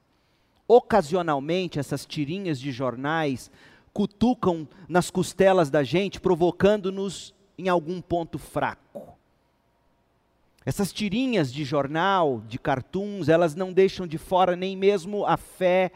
Ocasionalmente, 0.67 1.79
essas 1.79 2.05
tirinhas 2.05 2.59
de 2.59 2.71
jornais 2.71 3.51
cutucam 3.93 4.67
nas 4.87 5.11
costelas 5.11 5.69
da 5.69 5.83
gente, 5.83 6.19
provocando-nos 6.19 7.33
em 7.57 7.69
algum 7.69 8.01
ponto 8.01 8.37
fraco. 8.37 9.17
Essas 10.65 10.93
tirinhas 10.93 11.51
de 11.51 11.63
jornal, 11.63 12.41
de 12.47 12.59
cartoons, 12.59 13.29
elas 13.29 13.55
não 13.55 13.73
deixam 13.73 14.05
de 14.05 14.17
fora 14.17 14.55
nem 14.55 14.75
mesmo 14.75 15.25
a 15.25 15.37
fé 15.37 15.91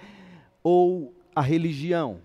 ou 0.63 1.13
a 1.35 1.41
religião. 1.41 2.19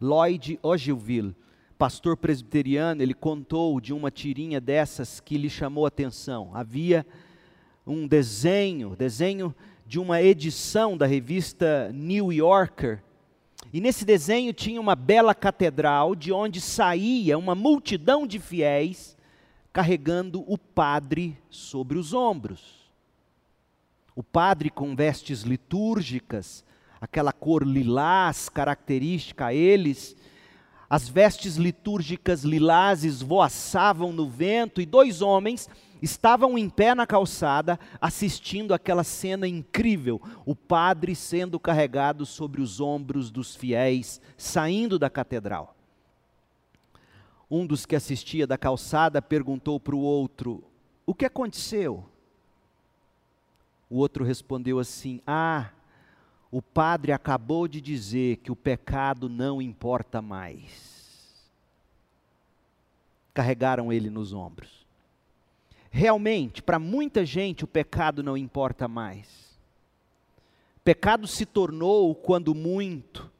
Lloyd 0.00 0.58
Ogilville, 0.62 1.34
pastor 1.78 2.16
presbiteriano, 2.16 3.02
ele 3.02 3.14
contou 3.14 3.80
de 3.80 3.92
uma 3.92 4.10
tirinha 4.10 4.60
dessas 4.60 5.20
que 5.20 5.38
lhe 5.38 5.48
chamou 5.48 5.84
a 5.84 5.88
atenção. 5.88 6.50
Havia 6.52 7.06
um 7.86 8.06
desenho, 8.06 8.96
desenho 8.96 9.54
de 9.86 10.00
uma 10.00 10.20
edição 10.20 10.96
da 10.96 11.06
revista 11.06 11.90
New 11.94 12.32
Yorker, 12.32 13.00
e 13.72 13.80
nesse 13.80 14.04
desenho 14.04 14.52
tinha 14.52 14.80
uma 14.80 14.96
bela 14.96 15.34
catedral 15.34 16.14
de 16.14 16.32
onde 16.32 16.60
saía 16.60 17.38
uma 17.38 17.54
multidão 17.54 18.26
de 18.26 18.38
fiéis 18.38 19.16
carregando 19.72 20.42
o 20.50 20.58
padre 20.58 21.38
sobre 21.48 21.96
os 21.96 22.12
ombros. 22.12 22.90
O 24.16 24.22
padre 24.22 24.68
com 24.68 24.96
vestes 24.96 25.42
litúrgicas, 25.42 26.64
aquela 27.00 27.32
cor 27.32 27.62
lilás 27.62 28.48
característica 28.48 29.46
a 29.46 29.54
eles, 29.54 30.16
as 30.90 31.08
vestes 31.08 31.56
litúrgicas 31.56 32.44
lilás 32.44 33.04
esvoaçavam 33.04 34.12
no 34.12 34.28
vento 34.28 34.80
e 34.80 34.86
dois 34.86 35.20
homens 35.20 35.68
estavam 36.00 36.56
em 36.56 36.70
pé 36.70 36.94
na 36.94 37.06
calçada 37.06 37.78
assistindo 38.00 38.72
aquela 38.72 39.04
cena 39.04 39.46
incrível, 39.46 40.20
o 40.46 40.54
padre 40.54 41.14
sendo 41.14 41.60
carregado 41.60 42.24
sobre 42.24 42.62
os 42.62 42.80
ombros 42.80 43.30
dos 43.30 43.54
fiéis, 43.54 44.20
saindo 44.36 44.98
da 44.98 45.10
catedral. 45.10 45.76
Um 47.50 47.66
dos 47.66 47.84
que 47.84 47.96
assistia 47.96 48.46
da 48.46 48.56
calçada 48.56 49.20
perguntou 49.20 49.78
para 49.80 49.94
o 49.94 50.00
outro: 50.00 50.64
O 51.06 51.14
que 51.14 51.24
aconteceu? 51.24 52.04
O 53.90 53.96
outro 53.96 54.24
respondeu 54.24 54.78
assim: 54.78 55.20
Ah, 55.26 55.70
o 56.50 56.62
padre 56.62 57.12
acabou 57.12 57.68
de 57.68 57.80
dizer 57.80 58.36
que 58.38 58.50
o 58.50 58.56
pecado 58.56 59.28
não 59.28 59.60
importa 59.60 60.22
mais. 60.22 61.46
Carregaram 63.34 63.92
ele 63.92 64.08
nos 64.08 64.32
ombros. 64.32 64.86
Realmente, 65.90 66.62
para 66.62 66.78
muita 66.78 67.24
gente, 67.24 67.64
o 67.64 67.68
pecado 67.68 68.22
não 68.22 68.36
importa 68.36 68.88
mais. 68.88 69.58
Pecado 70.82 71.26
se 71.26 71.44
tornou, 71.44 72.14
quando 72.14 72.54
muito, 72.54 73.30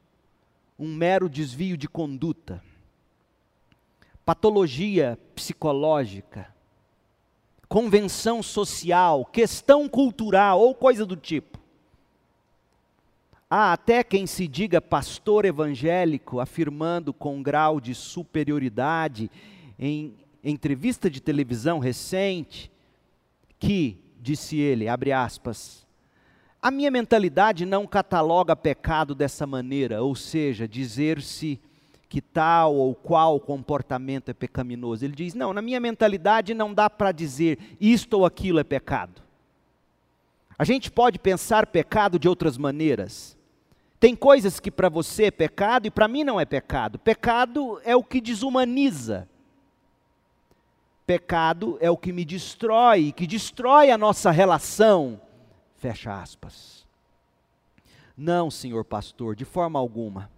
um 0.77 0.93
mero 0.93 1.27
desvio 1.27 1.75
de 1.75 1.87
conduta, 1.87 2.63
patologia 4.23 5.17
psicológica, 5.33 6.53
convenção 7.67 8.41
social, 8.41 9.25
questão 9.25 9.89
cultural 9.89 10.59
ou 10.59 10.73
coisa 10.75 11.05
do 11.05 11.15
tipo. 11.15 11.58
Há 13.49 13.73
até 13.73 14.03
quem 14.03 14.27
se 14.27 14.47
diga 14.47 14.79
pastor 14.79 15.43
evangélico, 15.43 16.39
afirmando 16.39 17.11
com 17.11 17.41
grau 17.41 17.81
de 17.81 17.95
superioridade 17.95 19.31
em 19.79 20.13
entrevista 20.43 21.09
de 21.09 21.19
televisão 21.19 21.79
recente 21.79 22.71
que, 23.57 23.97
disse 24.21 24.57
ele, 24.57 24.87
abre 24.87 25.11
aspas, 25.11 25.87
a 26.61 26.69
minha 26.69 26.91
mentalidade 26.91 27.65
não 27.65 27.87
cataloga 27.87 28.55
pecado 28.55 29.15
dessa 29.15 29.47
maneira, 29.47 30.03
ou 30.03 30.13
seja, 30.13 30.67
dizer-se 30.67 31.59
que 32.07 32.21
tal 32.21 32.75
ou 32.75 32.93
qual 32.93 33.39
comportamento 33.39 34.29
é 34.29 34.33
pecaminoso. 34.33 35.05
Ele 35.05 35.15
diz: 35.15 35.33
não, 35.33 35.53
na 35.53 35.61
minha 35.61 35.79
mentalidade 35.79 36.53
não 36.53 36.73
dá 36.73 36.89
para 36.89 37.11
dizer 37.11 37.57
isto 37.79 38.15
ou 38.15 38.25
aquilo 38.25 38.59
é 38.59 38.63
pecado. 38.63 39.21
A 40.57 40.65
gente 40.65 40.91
pode 40.91 41.17
pensar 41.17 41.65
pecado 41.67 42.19
de 42.19 42.27
outras 42.27 42.57
maneiras. 42.57 43.38
Tem 43.99 44.15
coisas 44.15 44.59
que 44.59 44.71
para 44.71 44.87
você 44.87 45.25
é 45.25 45.31
pecado 45.31 45.85
e 45.85 45.91
para 45.91 46.07
mim 46.07 46.23
não 46.23 46.39
é 46.39 46.45
pecado. 46.45 46.97
Pecado 46.97 47.81
é 47.83 47.95
o 47.95 48.03
que 48.03 48.21
desumaniza. 48.21 49.27
Pecado 51.05 51.77
é 51.81 51.89
o 51.89 51.97
que 51.97 52.13
me 52.13 52.23
destrói, 52.23 53.11
que 53.11 53.27
destrói 53.27 53.91
a 53.91 53.97
nossa 53.97 54.31
relação. 54.31 55.19
Fecha 55.75 56.21
aspas. 56.21 56.87
Não, 58.15 58.49
senhor 58.49 58.85
pastor, 58.85 59.35
de 59.35 59.43
forma 59.43 59.77
alguma. 59.77 60.29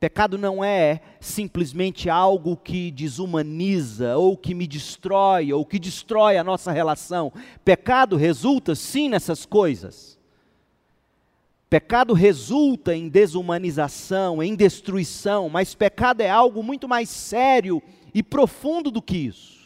Pecado 0.00 0.38
não 0.38 0.64
é 0.64 1.00
simplesmente 1.20 2.08
algo 2.08 2.56
que 2.56 2.90
desumaniza, 2.90 4.16
ou 4.16 4.36
que 4.36 4.54
me 4.54 4.66
destrói, 4.66 5.52
ou 5.52 5.66
que 5.66 5.78
destrói 5.78 6.36
a 6.36 6.44
nossa 6.44 6.72
relação. 6.72 7.32
Pecado 7.64 8.16
resulta 8.16 8.74
sim 8.74 9.08
nessas 9.08 9.44
coisas. 9.44 10.17
Pecado 11.70 12.14
resulta 12.14 12.94
em 12.94 13.08
desumanização, 13.08 14.42
em 14.42 14.54
destruição, 14.54 15.50
mas 15.50 15.74
pecado 15.74 16.22
é 16.22 16.30
algo 16.30 16.62
muito 16.62 16.88
mais 16.88 17.10
sério 17.10 17.82
e 18.14 18.22
profundo 18.22 18.90
do 18.90 19.02
que 19.02 19.16
isso. 19.18 19.58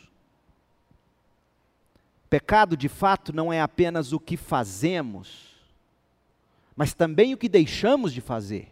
Pecado, 2.29 2.77
de 2.77 2.89
fato, 2.89 3.33
não 3.33 3.53
é 3.53 3.61
apenas 3.61 4.13
o 4.13 4.19
que 4.19 4.37
fazemos, 4.37 5.51
mas 6.75 6.93
também 6.93 7.35
o 7.35 7.37
que 7.37 7.49
deixamos 7.49 8.13
de 8.13 8.21
fazer. 8.21 8.69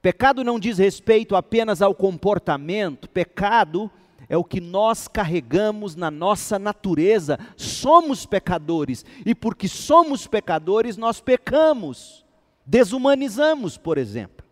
Pecado 0.00 0.42
não 0.42 0.58
diz 0.58 0.78
respeito 0.78 1.36
apenas 1.36 1.82
ao 1.82 1.94
comportamento, 1.94 3.08
pecado 3.08 3.90
é 4.32 4.36
o 4.38 4.42
que 4.42 4.62
nós 4.62 5.08
carregamos 5.08 5.94
na 5.94 6.10
nossa 6.10 6.58
natureza. 6.58 7.38
Somos 7.54 8.24
pecadores, 8.24 9.04
e 9.26 9.34
porque 9.34 9.68
somos 9.68 10.26
pecadores, 10.26 10.96
nós 10.96 11.20
pecamos, 11.20 12.24
desumanizamos, 12.64 13.76
por 13.76 13.98
exemplo. 13.98 14.42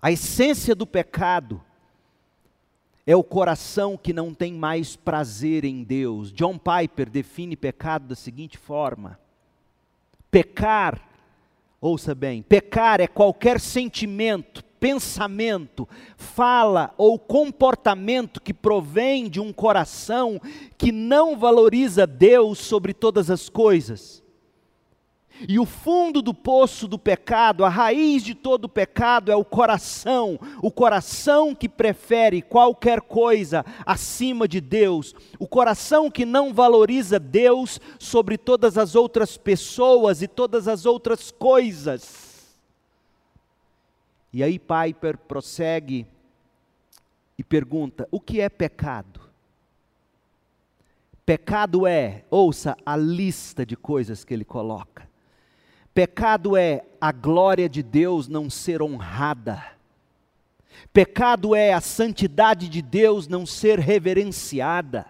A 0.00 0.10
essência 0.10 0.74
do 0.74 0.86
pecado 0.86 1.62
é 3.06 3.14
o 3.14 3.22
coração 3.22 3.94
que 3.94 4.14
não 4.14 4.32
tem 4.32 4.54
mais 4.54 4.96
prazer 4.96 5.62
em 5.62 5.84
Deus. 5.84 6.32
John 6.32 6.58
Piper 6.58 7.10
define 7.10 7.54
pecado 7.54 8.06
da 8.06 8.14
seguinte 8.14 8.56
forma: 8.56 9.20
pecar, 10.30 10.98
ouça 11.78 12.14
bem, 12.14 12.40
pecar 12.40 13.02
é 13.02 13.06
qualquer 13.06 13.60
sentimento, 13.60 14.64
pensamento, 14.84 15.88
fala 16.14 16.92
ou 16.98 17.18
comportamento 17.18 18.38
que 18.38 18.52
provém 18.52 19.30
de 19.30 19.40
um 19.40 19.50
coração 19.50 20.38
que 20.76 20.92
não 20.92 21.38
valoriza 21.38 22.06
Deus 22.06 22.58
sobre 22.58 22.92
todas 22.92 23.30
as 23.30 23.48
coisas. 23.48 24.22
E 25.48 25.58
o 25.58 25.64
fundo 25.64 26.20
do 26.20 26.34
poço 26.34 26.86
do 26.86 26.98
pecado, 26.98 27.64
a 27.64 27.68
raiz 27.70 28.22
de 28.22 28.34
todo 28.34 28.66
o 28.66 28.68
pecado 28.68 29.32
é 29.32 29.36
o 29.36 29.42
coração, 29.42 30.38
o 30.60 30.70
coração 30.70 31.54
que 31.54 31.66
prefere 31.66 32.42
qualquer 32.42 33.00
coisa 33.00 33.64
acima 33.86 34.46
de 34.46 34.60
Deus, 34.60 35.14
o 35.38 35.48
coração 35.48 36.10
que 36.10 36.26
não 36.26 36.52
valoriza 36.52 37.18
Deus 37.18 37.80
sobre 37.98 38.36
todas 38.36 38.76
as 38.76 38.94
outras 38.94 39.38
pessoas 39.38 40.20
e 40.20 40.28
todas 40.28 40.68
as 40.68 40.84
outras 40.84 41.30
coisas. 41.30 42.23
E 44.34 44.42
aí 44.42 44.58
Piper 44.58 45.16
prossegue 45.16 46.06
e 47.38 47.42
pergunta: 47.42 48.06
o 48.10 48.20
que 48.20 48.40
é 48.42 48.50
pecado? 48.50 49.20
Pecado 51.24 51.86
é, 51.86 52.24
ouça 52.30 52.76
a 52.84 52.96
lista 52.96 53.64
de 53.64 53.74
coisas 53.76 54.24
que 54.24 54.34
ele 54.34 54.44
coloca 54.44 55.08
Pecado 55.94 56.56
é 56.56 56.84
a 57.00 57.12
glória 57.12 57.68
de 57.68 57.80
Deus 57.80 58.26
não 58.26 58.50
ser 58.50 58.82
honrada. 58.82 59.64
Pecado 60.92 61.54
é 61.54 61.72
a 61.72 61.80
santidade 61.80 62.68
de 62.68 62.82
Deus 62.82 63.28
não 63.28 63.46
ser 63.46 63.78
reverenciada. 63.78 65.06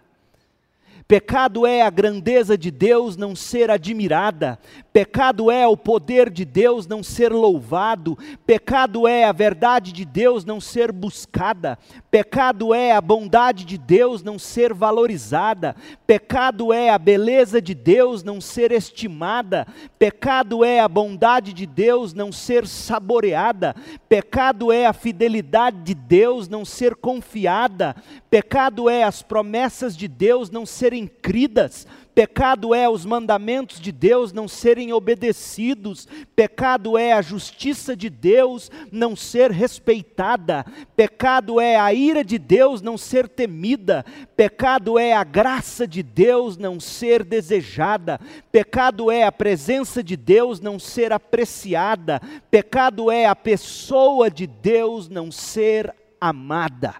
Pecado 1.07 1.67
é 1.67 1.83
a 1.83 1.91
grandeza 1.91 2.57
de 2.57 2.71
Deus 2.71 3.15
não 3.15 3.37
ser 3.37 3.71
admirada, 3.71 4.59
pecado 4.91 5.51
é 5.51 5.67
o 5.67 5.77
poder 5.77 6.31
de 6.31 6.47
Deus 6.47 6.87
não 6.87 7.03
ser 7.03 7.31
louvado, 7.31 8.17
pecado 8.47 9.07
é 9.07 9.25
a 9.25 9.33
verdade 9.33 9.93
de 9.93 10.03
Deus 10.03 10.47
não 10.47 10.63
ser 10.63 10.91
buscada, 10.91 11.79
pecado 12.11 12.73
é 12.73 12.93
a 12.93 13.03
bondade 13.03 13.67
de 13.67 13.77
Deus 13.77 14.23
não 14.23 14.39
ser 14.39 14.73
valorizada, 14.73 15.77
pecado 16.07 16.73
é 16.73 16.89
a 16.89 16.97
beleza 16.97 17.61
de 17.61 17.75
Deus 17.75 18.23
não 18.23 18.41
ser 18.41 18.73
estimada, 18.73 19.67
pecado 19.99 20.65
é 20.65 20.81
a 20.81 20.89
bondade 20.89 21.53
de 21.53 21.67
Deus 21.67 22.15
não 22.15 22.33
ser 22.33 22.67
saboreada, 22.67 23.77
pecado 24.09 24.73
é 24.73 24.87
a 24.87 24.93
fidelidade 24.95 25.83
de 25.83 25.95
Deus 25.95 26.49
não 26.49 26.65
ser 26.65 26.95
confiada, 26.97 27.95
pecado 28.31 28.89
é 28.89 29.03
as 29.03 29.21
promessas 29.21 29.95
de 29.95 30.09
Deus 30.09 30.49
não 30.49 30.65
serem 30.65 30.94
serem 30.95 31.09
cridas, 31.09 31.87
pecado 32.15 32.73
é 32.73 32.89
os 32.89 33.05
mandamentos 33.05 33.81
de 33.81 33.91
Deus 33.91 34.33
não 34.33 34.47
serem 34.47 34.93
obedecidos, 34.93 36.07
pecado 36.37 36.97
é 36.97 37.13
a 37.13 37.21
justiça 37.21 37.97
de 37.97 38.09
Deus 38.09 38.71
não 38.93 39.17
ser 39.17 39.51
respeitada, 39.51 40.65
pecado 40.95 41.61
é 41.61 41.77
a 41.77 41.93
ira 41.93 42.25
de 42.25 42.39
Deus 42.39 42.81
não 42.81 42.97
ser 42.97 43.29
temida, 43.29 44.05
pecado 44.37 44.97
é 44.97 45.13
a 45.13 45.25
graça 45.25 45.85
de 45.85 46.01
Deus 46.01 46.57
não 46.57 46.79
ser 46.79 47.25
desejada, 47.25 48.21
pecado 48.53 49.11
é 49.11 49.25
a 49.25 49.33
presença 49.33 50.01
de 50.01 50.17
Deus 50.17 50.61
não 50.61 50.79
ser 50.79 51.13
apreciada, 51.13 52.21
pecado 52.49 53.11
é 53.11 53.27
a 53.27 53.35
pessoa 53.35 54.31
de 54.31 54.47
Deus 54.47 55.09
não 55.09 55.33
ser 55.33 55.93
amada. 56.21 56.95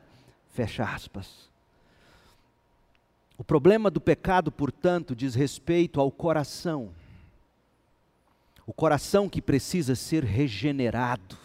Fecha 0.49 0.83
aspas. 0.83 1.54
O 3.45 3.47
problema 3.47 3.91
do 3.91 4.01
pecado, 4.01 4.51
portanto, 4.51 5.15
diz 5.15 5.35
respeito 5.35 6.01
ao 6.01 6.11
coração. 6.11 6.89
O 8.67 8.73
coração 8.73 9.29
que 9.29 9.43
precisa 9.43 9.95
ser 9.95 10.25
regenerado. 10.25 11.37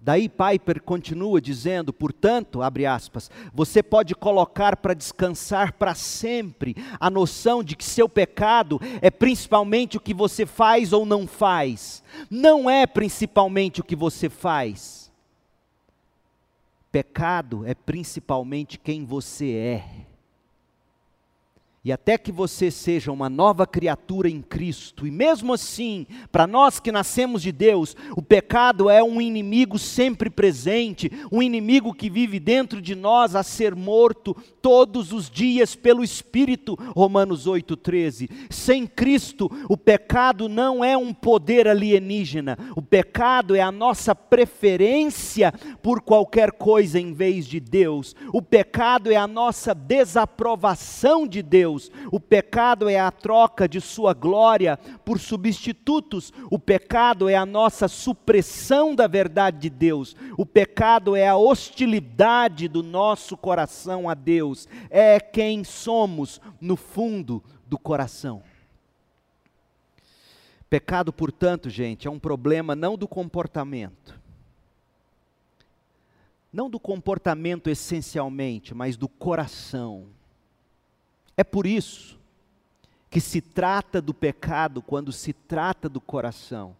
Daí 0.00 0.30
Piper 0.30 0.80
continua 0.80 1.42
dizendo, 1.42 1.92
portanto, 1.92 2.62
abre 2.62 2.86
aspas, 2.86 3.30
você 3.52 3.82
pode 3.82 4.14
colocar 4.14 4.78
para 4.78 4.94
descansar 4.94 5.74
para 5.74 5.94
sempre 5.94 6.74
a 6.98 7.10
noção 7.10 7.62
de 7.62 7.76
que 7.76 7.84
seu 7.84 8.08
pecado 8.08 8.80
é 9.02 9.10
principalmente 9.10 9.98
o 9.98 10.00
que 10.00 10.14
você 10.14 10.46
faz 10.46 10.94
ou 10.94 11.04
não 11.04 11.26
faz. 11.26 12.02
Não 12.30 12.70
é 12.70 12.86
principalmente 12.86 13.82
o 13.82 13.84
que 13.84 13.94
você 13.94 14.30
faz. 14.30 15.12
Pecado 16.90 17.62
é 17.66 17.74
principalmente 17.74 18.78
quem 18.78 19.04
você 19.04 19.52
é. 19.52 20.09
E 21.82 21.90
até 21.90 22.18
que 22.18 22.30
você 22.30 22.70
seja 22.70 23.10
uma 23.10 23.30
nova 23.30 23.66
criatura 23.66 24.28
em 24.28 24.42
Cristo, 24.42 25.06
e 25.06 25.10
mesmo 25.10 25.54
assim, 25.54 26.06
para 26.30 26.46
nós 26.46 26.78
que 26.78 26.92
nascemos 26.92 27.40
de 27.40 27.50
Deus, 27.50 27.96
o 28.14 28.20
pecado 28.20 28.90
é 28.90 29.02
um 29.02 29.18
inimigo 29.18 29.78
sempre 29.78 30.28
presente, 30.28 31.10
um 31.32 31.42
inimigo 31.42 31.94
que 31.94 32.10
vive 32.10 32.38
dentro 32.38 32.82
de 32.82 32.94
nós 32.94 33.34
a 33.34 33.42
ser 33.42 33.74
morto 33.74 34.36
todos 34.60 35.10
os 35.10 35.30
dias 35.30 35.74
pelo 35.74 36.04
Espírito, 36.04 36.76
Romanos 36.94 37.46
8,13. 37.46 38.28
Sem 38.50 38.86
Cristo, 38.86 39.50
o 39.66 39.74
pecado 39.74 40.50
não 40.50 40.84
é 40.84 40.98
um 40.98 41.14
poder 41.14 41.66
alienígena, 41.66 42.58
o 42.76 42.82
pecado 42.82 43.56
é 43.56 43.62
a 43.62 43.72
nossa 43.72 44.14
preferência 44.14 45.50
por 45.80 46.02
qualquer 46.02 46.52
coisa 46.52 47.00
em 47.00 47.14
vez 47.14 47.46
de 47.46 47.58
Deus, 47.58 48.14
o 48.34 48.42
pecado 48.42 49.10
é 49.10 49.16
a 49.16 49.26
nossa 49.26 49.74
desaprovação 49.74 51.26
de 51.26 51.40
Deus 51.42 51.69
Deus. 51.70 51.90
O 52.10 52.18
pecado 52.18 52.88
é 52.88 52.98
a 52.98 53.10
troca 53.10 53.68
de 53.68 53.80
Sua 53.80 54.12
glória 54.12 54.76
por 55.04 55.18
substitutos. 55.18 56.32
O 56.50 56.58
pecado 56.58 57.28
é 57.28 57.36
a 57.36 57.46
nossa 57.46 57.86
supressão 57.86 58.94
da 58.94 59.06
verdade 59.06 59.58
de 59.58 59.70
Deus. 59.70 60.16
O 60.36 60.44
pecado 60.44 61.14
é 61.14 61.28
a 61.28 61.36
hostilidade 61.36 62.66
do 62.68 62.82
nosso 62.82 63.36
coração 63.36 64.08
a 64.08 64.14
Deus. 64.14 64.66
É 64.90 65.20
quem 65.20 65.62
somos 65.62 66.40
no 66.60 66.76
fundo 66.76 67.42
do 67.66 67.78
coração. 67.78 68.42
Pecado, 70.68 71.12
portanto, 71.12 71.68
gente, 71.68 72.06
é 72.06 72.10
um 72.10 72.18
problema 72.18 72.76
não 72.76 72.96
do 72.96 73.08
comportamento. 73.08 74.18
Não 76.52 76.68
do 76.68 76.80
comportamento 76.80 77.70
essencialmente, 77.70 78.74
mas 78.74 78.96
do 78.96 79.08
coração 79.08 80.08
é 81.40 81.44
por 81.44 81.66
isso 81.66 82.18
que 83.08 83.18
se 83.18 83.40
trata 83.40 84.00
do 84.00 84.12
pecado 84.12 84.82
quando 84.82 85.10
se 85.10 85.32
trata 85.32 85.88
do 85.88 86.00
coração. 86.00 86.76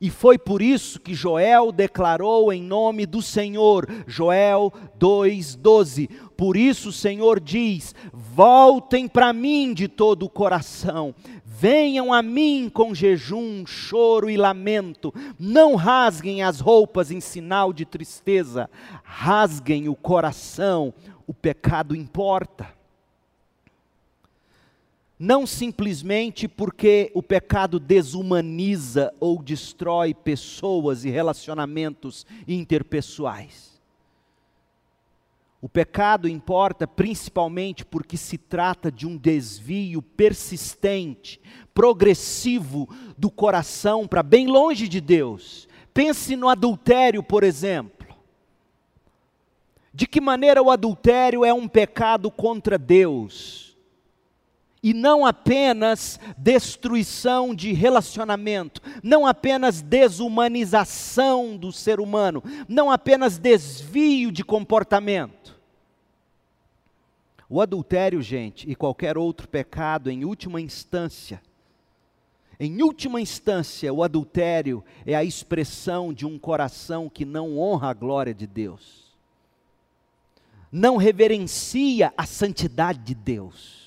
E 0.00 0.10
foi 0.10 0.36
por 0.36 0.60
isso 0.60 1.00
que 1.00 1.14
Joel 1.14 1.70
declarou 1.70 2.52
em 2.52 2.60
nome 2.60 3.06
do 3.06 3.22
Senhor, 3.22 3.88
Joel 4.04 4.72
2,12. 4.98 6.10
Por 6.36 6.56
isso 6.56 6.88
o 6.88 6.92
Senhor 6.92 7.38
diz: 7.38 7.94
Voltem 8.12 9.06
para 9.06 9.32
mim 9.32 9.72
de 9.72 9.86
todo 9.86 10.24
o 10.24 10.28
coração, 10.28 11.14
venham 11.44 12.12
a 12.12 12.22
mim 12.22 12.68
com 12.68 12.92
jejum, 12.92 13.64
choro 13.64 14.28
e 14.28 14.36
lamento, 14.36 15.14
não 15.38 15.76
rasguem 15.76 16.42
as 16.42 16.58
roupas 16.58 17.12
em 17.12 17.20
sinal 17.20 17.72
de 17.72 17.86
tristeza, 17.86 18.68
rasguem 19.02 19.88
o 19.88 19.94
coração, 19.94 20.92
o 21.28 21.32
pecado 21.32 21.94
importa 21.94 22.75
não 25.18 25.46
simplesmente 25.46 26.46
porque 26.46 27.10
o 27.14 27.22
pecado 27.22 27.80
desumaniza 27.80 29.12
ou 29.18 29.42
destrói 29.42 30.12
pessoas 30.12 31.04
e 31.04 31.10
relacionamentos 31.10 32.26
interpessoais. 32.46 33.76
O 35.60 35.68
pecado 35.68 36.28
importa 36.28 36.86
principalmente 36.86 37.84
porque 37.84 38.16
se 38.16 38.36
trata 38.36 38.92
de 38.92 39.06
um 39.06 39.16
desvio 39.16 40.02
persistente, 40.02 41.40
progressivo 41.72 42.88
do 43.16 43.30
coração 43.30 44.06
para 44.06 44.22
bem 44.22 44.46
longe 44.46 44.86
de 44.86 45.00
Deus. 45.00 45.66
Pense 45.94 46.36
no 46.36 46.48
adultério, 46.48 47.22
por 47.22 47.42
exemplo. 47.42 48.06
De 49.94 50.06
que 50.06 50.20
maneira 50.20 50.62
o 50.62 50.70
adultério 50.70 51.42
é 51.42 51.54
um 51.54 51.66
pecado 51.66 52.30
contra 52.30 52.76
Deus? 52.76 53.65
E 54.86 54.94
não 54.94 55.26
apenas 55.26 56.20
destruição 56.38 57.52
de 57.52 57.72
relacionamento, 57.72 58.80
não 59.02 59.26
apenas 59.26 59.82
desumanização 59.82 61.56
do 61.56 61.72
ser 61.72 61.98
humano, 61.98 62.40
não 62.68 62.88
apenas 62.88 63.36
desvio 63.36 64.30
de 64.30 64.44
comportamento. 64.44 65.58
O 67.48 67.60
adultério, 67.60 68.22
gente, 68.22 68.70
e 68.70 68.76
qualquer 68.76 69.18
outro 69.18 69.48
pecado, 69.48 70.08
em 70.08 70.24
última 70.24 70.60
instância, 70.60 71.42
em 72.60 72.80
última 72.80 73.20
instância, 73.20 73.92
o 73.92 74.04
adultério 74.04 74.84
é 75.04 75.16
a 75.16 75.24
expressão 75.24 76.14
de 76.14 76.24
um 76.24 76.38
coração 76.38 77.08
que 77.08 77.24
não 77.24 77.58
honra 77.58 77.90
a 77.90 77.92
glória 77.92 78.32
de 78.32 78.46
Deus, 78.46 79.16
não 80.70 80.96
reverencia 80.96 82.14
a 82.16 82.24
santidade 82.24 83.00
de 83.00 83.16
Deus 83.16 83.85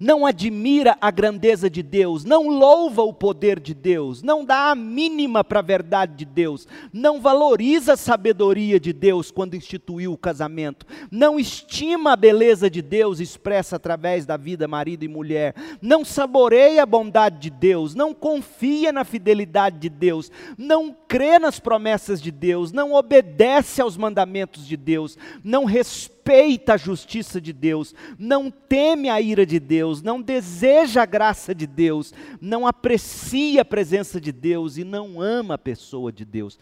não 0.00 0.24
admira 0.24 0.96
a 1.00 1.10
grandeza 1.10 1.68
de 1.68 1.82
Deus, 1.82 2.24
não 2.24 2.48
louva 2.48 3.02
o 3.02 3.12
poder 3.12 3.60
de 3.60 3.74
Deus, 3.74 4.22
não 4.22 4.44
dá 4.44 4.70
a 4.70 4.74
mínima 4.74 5.44
para 5.44 5.60
a 5.60 5.62
verdade 5.62 6.14
de 6.16 6.24
Deus, 6.24 6.66
não 6.92 7.20
valoriza 7.20 7.94
a 7.94 7.96
sabedoria 7.96 8.78
de 8.78 8.92
Deus 8.92 9.30
quando 9.30 9.56
instituiu 9.56 10.12
o 10.12 10.18
casamento, 10.18 10.86
não 11.10 11.38
estima 11.38 12.12
a 12.12 12.16
beleza 12.16 12.70
de 12.70 12.82
Deus 12.82 13.20
expressa 13.20 13.76
através 13.76 14.24
da 14.24 14.36
vida 14.36 14.66
marido 14.66 15.04
e 15.04 15.08
mulher, 15.08 15.54
não 15.80 16.04
saboreia 16.04 16.82
a 16.82 16.86
bondade 16.86 17.38
de 17.38 17.50
Deus, 17.50 17.94
não 17.94 18.14
confia 18.14 18.92
na 18.92 19.04
fidelidade 19.04 19.78
de 19.78 19.88
Deus, 19.88 20.30
não 20.56 20.94
crê 21.06 21.38
nas 21.38 21.58
promessas 21.60 22.20
de 22.20 22.30
Deus, 22.30 22.72
não 22.72 22.92
obedece 22.92 23.80
aos 23.80 23.96
mandamentos 23.96 24.66
de 24.66 24.76
Deus, 24.76 25.18
não 25.44 25.64
respeita 25.64 26.21
respeita 26.22 26.74
a 26.74 26.76
justiça 26.76 27.40
de 27.40 27.52
Deus, 27.52 27.94
não 28.18 28.50
teme 28.50 29.10
a 29.10 29.20
ira 29.20 29.44
de 29.44 29.58
Deus, 29.58 30.00
não 30.00 30.22
deseja 30.22 31.02
a 31.02 31.06
graça 31.06 31.54
de 31.54 31.66
Deus, 31.66 32.14
não 32.40 32.66
aprecia 32.66 33.62
a 33.62 33.64
presença 33.64 34.20
de 34.20 34.30
Deus 34.30 34.76
e 34.76 34.84
não 34.84 35.20
ama 35.20 35.54
a 35.54 35.58
pessoa 35.58 36.12
de 36.12 36.24
Deus. 36.24 36.58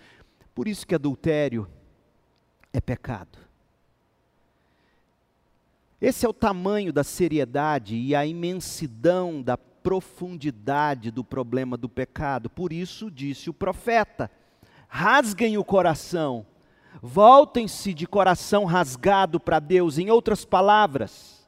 Por 0.55 0.67
isso 0.67 0.87
que 0.87 0.95
adultério 0.95 1.69
é 2.73 2.81
pecado. 2.81 3.39
Esse 6.01 6.25
é 6.25 6.29
o 6.29 6.33
tamanho 6.33 6.93
da 6.93 7.05
seriedade 7.05 7.95
e 7.95 8.15
a 8.15 8.25
imensidão 8.25 9.43
da 9.43 9.59
profundidade 9.59 11.11
do 11.11 11.23
problema 11.23 11.77
do 11.77 11.89
pecado. 11.89 12.49
Por 12.49 12.73
isso 12.73 13.11
disse 13.11 13.51
o 13.51 13.55
profeta: 13.55 14.31
rasguem 14.89 15.59
o 15.59 15.65
coração 15.65 16.47
Voltem-se 17.03 17.95
de 17.95 18.07
coração 18.07 18.65
rasgado 18.65 19.41
para 19.41 19.59
Deus, 19.59 19.99
em 19.99 20.11
outras 20.11 20.45
palavras. 20.45 21.47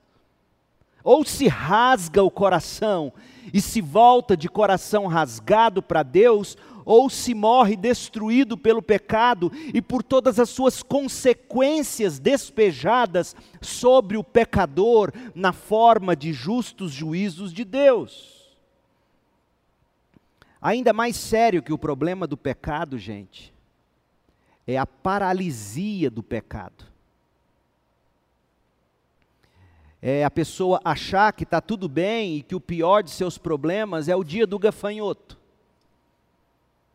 Ou 1.05 1.24
se 1.24 1.48
rasga 1.48 2.22
o 2.22 2.31
coração 2.31 3.12
e 3.52 3.61
se 3.61 3.81
volta 3.81 4.37
de 4.37 4.48
coração 4.48 5.07
rasgado 5.07 5.83
para 5.83 6.02
Deus, 6.02 6.57
ou 6.85 7.09
se 7.11 7.35
morre 7.35 7.76
destruído 7.76 8.57
pelo 8.57 8.83
pecado 8.83 9.50
e 9.72 9.81
por 9.81 10.02
todas 10.02 10.38
as 10.38 10.50
suas 10.50 10.83
consequências 10.83 12.18
despejadas 12.18 13.37
sobre 13.61 14.16
o 14.16 14.24
pecador 14.24 15.12
na 15.35 15.52
forma 15.52 16.14
de 16.16 16.33
justos 16.33 16.92
juízos 16.92 17.52
de 17.52 17.64
Deus. 17.64 18.42
Ainda 20.61 20.92
mais 20.92 21.16
sério 21.16 21.62
que 21.62 21.72
o 21.72 21.78
problema 21.78 22.26
do 22.26 22.37
pecado, 22.37 22.96
gente, 22.96 23.51
é 24.66 24.77
a 24.79 24.87
paralisia 24.87 26.11
do 26.11 26.22
pecado. 26.22 26.92
É 30.01 30.25
a 30.25 30.31
pessoa 30.31 30.81
achar 30.85 31.33
que 31.33 31.44
está 31.44 31.61
tudo 31.61 31.88
bem 31.88 32.38
e 32.38 32.42
que 32.42 32.57
o 32.57 32.61
pior 32.61 33.03
de 33.03 33.11
seus 33.11 33.38
problemas 33.38 34.09
é 34.09 34.16
o 34.16 34.25
dia 34.25 34.46
do 34.46 34.59
gafanhoto. 34.59 35.40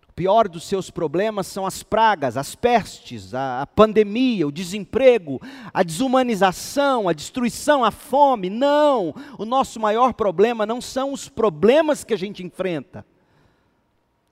O 0.09 0.13
pior 0.13 0.49
dos 0.49 0.63
seus 0.63 0.89
problemas 0.89 1.47
são 1.47 1.65
as 1.65 1.83
pragas, 1.83 2.35
as 2.35 2.53
pestes, 2.53 3.33
a, 3.33 3.61
a 3.61 3.67
pandemia, 3.67 4.47
o 4.47 4.51
desemprego, 4.51 5.39
a 5.73 5.83
desumanização, 5.83 7.07
a 7.07 7.13
destruição, 7.13 7.85
a 7.85 7.91
fome. 7.91 8.49
Não! 8.49 9.13
O 9.37 9.45
nosso 9.45 9.79
maior 9.79 10.13
problema 10.13 10.65
não 10.65 10.81
são 10.81 11.13
os 11.13 11.29
problemas 11.29 12.03
que 12.03 12.13
a 12.13 12.17
gente 12.17 12.43
enfrenta. 12.43 13.05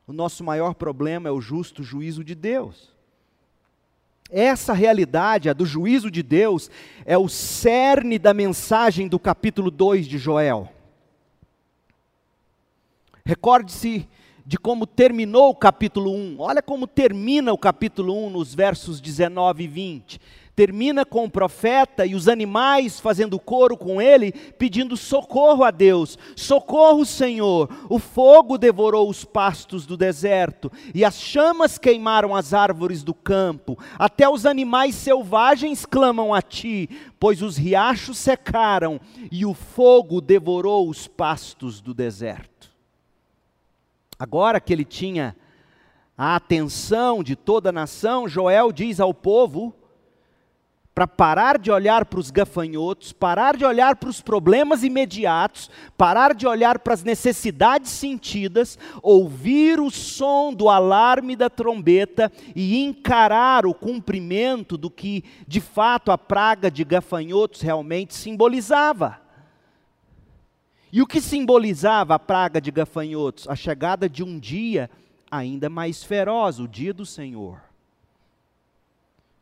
O 0.07 0.11
nosso 0.11 0.43
maior 0.43 0.73
problema 0.73 1.29
é 1.29 1.31
o 1.31 1.39
justo 1.39 1.81
juízo 1.81 2.23
de 2.23 2.35
Deus. 2.35 2.94
Essa 4.29 4.73
realidade, 4.73 5.49
a 5.49 5.53
do 5.53 5.65
juízo 5.65 6.09
de 6.09 6.23
Deus, 6.23 6.69
é 7.05 7.17
o 7.17 7.29
cerne 7.29 8.17
da 8.17 8.33
mensagem 8.33 9.07
do 9.07 9.19
capítulo 9.19 9.69
2 9.69 10.07
de 10.07 10.17
Joel. 10.17 10.69
Recorde-se 13.23 14.07
de 14.45 14.57
como 14.57 14.85
terminou 14.85 15.49
o 15.49 15.55
capítulo 15.55 16.11
1. 16.11 16.35
Olha 16.39 16.61
como 16.61 16.85
termina 16.85 17.51
o 17.51 17.57
capítulo 17.57 18.15
1 18.27 18.29
nos 18.29 18.53
versos 18.53 19.01
19 19.01 19.63
e 19.63 19.67
20 19.67 20.21
termina 20.55 21.03
com 21.03 21.25
o 21.25 21.29
profeta 21.29 22.05
e 22.05 22.15
os 22.15 22.27
animais 22.27 22.99
fazendo 22.99 23.37
coro 23.37 23.75
com 23.75 24.01
ele, 24.01 24.31
pedindo 24.31 24.95
socorro 24.95 25.63
a 25.63 25.71
Deus. 25.71 26.17
Socorro, 26.35 27.05
Senhor! 27.05 27.69
O 27.89 27.99
fogo 27.99 28.57
devorou 28.57 29.09
os 29.09 29.25
pastos 29.25 29.85
do 29.85 29.97
deserto 29.97 30.71
e 30.93 31.03
as 31.03 31.19
chamas 31.19 31.77
queimaram 31.77 32.33
as 32.33 32.53
árvores 32.53 33.03
do 33.03 33.13
campo. 33.13 33.77
Até 33.99 34.29
os 34.29 34.45
animais 34.45 34.95
selvagens 34.95 35.85
clamam 35.85 36.33
a 36.33 36.41
ti, 36.41 36.89
pois 37.19 37.41
os 37.41 37.57
riachos 37.57 38.17
secaram 38.17 38.99
e 39.31 39.45
o 39.45 39.53
fogo 39.53 40.21
devorou 40.21 40.89
os 40.89 41.07
pastos 41.07 41.81
do 41.81 41.93
deserto. 41.93 42.69
Agora 44.17 44.61
que 44.61 44.71
ele 44.71 44.85
tinha 44.85 45.35
a 46.17 46.37
atenção 46.37 47.21
de 47.21 47.35
toda 47.35 47.69
a 47.69 47.73
nação, 47.73 48.29
Joel 48.29 48.71
diz 48.71 49.01
ao 49.01 49.13
povo: 49.13 49.75
para 50.95 51.05
parar 51.05 51.59
de 51.59 51.69
olhar 51.69 52.05
para 52.05 52.21
os 52.21 52.31
gafanhotos, 52.31 53.11
parar 53.11 53.57
de 53.57 53.65
olhar 53.65 53.97
para 53.97 54.07
os 54.07 54.21
problemas 54.21 54.81
imediatos, 54.81 55.69
parar 55.97 56.33
de 56.33 56.47
olhar 56.47 56.79
para 56.79 56.93
as 56.93 57.03
necessidades 57.03 57.91
sentidas, 57.91 58.79
ouvir 59.03 59.77
o 59.77 59.91
som 59.91 60.53
do 60.53 60.69
alarme 60.69 61.35
da 61.35 61.49
trombeta 61.49 62.31
e 62.55 62.81
encarar 62.81 63.65
o 63.65 63.73
cumprimento 63.73 64.77
do 64.77 64.89
que 64.89 65.25
de 65.45 65.59
fato 65.59 66.13
a 66.13 66.17
praga 66.17 66.71
de 66.71 66.85
gafanhotos 66.85 67.59
realmente 67.59 68.15
simbolizava. 68.15 69.19
E 70.93 71.01
o 71.01 71.05
que 71.05 71.19
simbolizava 71.19 72.15
a 72.15 72.19
praga 72.19 72.61
de 72.61 72.71
gafanhotos? 72.71 73.49
A 73.49 73.55
chegada 73.55 74.07
de 74.07 74.23
um 74.23 74.39
dia 74.39 74.89
ainda 75.29 75.69
mais 75.69 76.05
feroz, 76.05 76.57
o 76.57 76.69
dia 76.69 76.93
do 76.93 77.05
Senhor. 77.05 77.64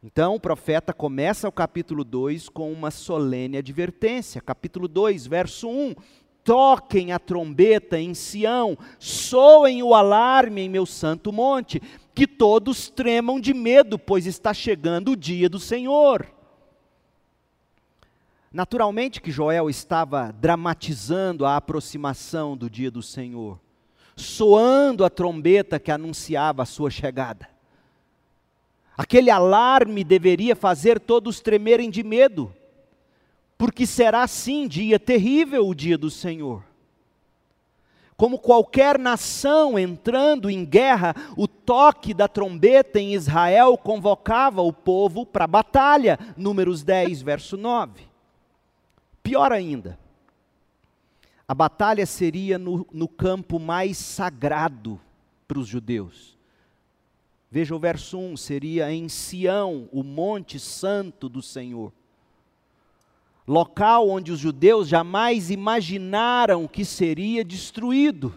Então 0.04 0.36
o 0.36 0.40
profeta 0.40 0.92
começa 0.94 1.48
o 1.48 1.52
capítulo 1.52 2.04
2 2.04 2.50
com 2.50 2.70
uma 2.74 2.92
solene 2.92 3.58
advertência. 3.58 4.42
Capítulo 4.42 4.90
2, 4.90 5.26
verso 5.26 5.70
1. 5.70 5.96
Toquem 6.44 7.14
a 7.14 7.20
trombeta 7.20 7.98
em 7.98 8.14
Sião, 8.14 8.78
soem 9.00 9.82
o 9.82 9.96
alarme 9.96 10.60
em 10.60 10.70
meu 10.70 10.86
santo 10.86 11.32
monte, 11.32 11.82
que 12.14 12.28
todos 12.28 12.90
tremam 12.90 13.40
de 13.40 13.54
medo, 13.54 13.98
pois 13.98 14.26
está 14.26 14.54
chegando 14.54 15.12
o 15.12 15.16
dia 15.16 15.48
do 15.48 15.58
Senhor. 15.58 16.30
Naturalmente 18.52 19.22
que 19.22 19.32
Joel 19.32 19.70
estava 19.70 20.34
dramatizando 20.34 21.46
a 21.46 21.56
aproximação 21.56 22.58
do 22.58 22.70
dia 22.70 22.92
do 22.92 23.02
Senhor, 23.02 23.58
soando 24.18 25.06
a 25.06 25.10
trombeta 25.10 25.80
que 25.80 25.92
anunciava 25.92 26.62
a 26.62 26.66
sua 26.66 26.92
chegada. 26.92 27.53
Aquele 28.98 29.32
alarme 29.32 30.04
deveria 30.04 30.56
fazer 30.56 31.00
todos 31.00 31.42
tremerem 31.42 31.90
de 31.90 32.04
medo, 32.04 32.54
porque 33.58 33.88
será 33.88 34.28
sim 34.28 34.68
dia 34.68 35.00
terrível 35.00 35.68
o 35.68 35.74
dia 35.74 35.98
do 35.98 36.12
Senhor. 36.12 36.64
Como 38.16 38.38
qualquer 38.38 39.00
nação 39.00 39.78
entrando 39.80 40.48
em 40.50 40.64
guerra, 40.64 41.16
o 41.36 41.48
toque 41.48 42.14
da 42.14 42.28
trombeta 42.28 43.00
em 43.00 43.16
Israel 43.16 43.76
convocava 43.76 44.62
o 44.62 44.72
povo 44.72 45.26
para 45.26 45.46
a 45.46 45.48
batalha. 45.48 46.20
Números 46.38 46.84
10, 46.84 47.24
verso 47.24 47.58
9. 47.58 48.04
Pior 49.24 49.52
ainda, 49.52 49.98
a 51.48 51.56
batalha 51.56 52.06
seria 52.06 52.60
no, 52.60 52.86
no 52.94 53.08
campo 53.08 53.60
mais 53.60 53.98
sagrado 53.98 55.02
para 55.48 55.58
os 55.58 55.68
judeus 55.68 56.33
Veja 57.54 57.76
o 57.76 57.78
verso 57.78 58.18
1: 58.18 58.36
seria 58.36 58.92
em 58.92 59.08
Sião, 59.08 59.88
o 59.92 60.02
monte 60.02 60.60
santo 60.60 61.30
do 61.30 61.40
Senhor. 61.40 61.94
Local 63.48 64.10
onde 64.10 64.32
os 64.32 64.40
judeus 64.40 64.88
jamais 64.88 65.52
imaginaram 65.52 66.68
que 66.68 66.84
seria 66.84 67.46
destruído. 67.46 68.34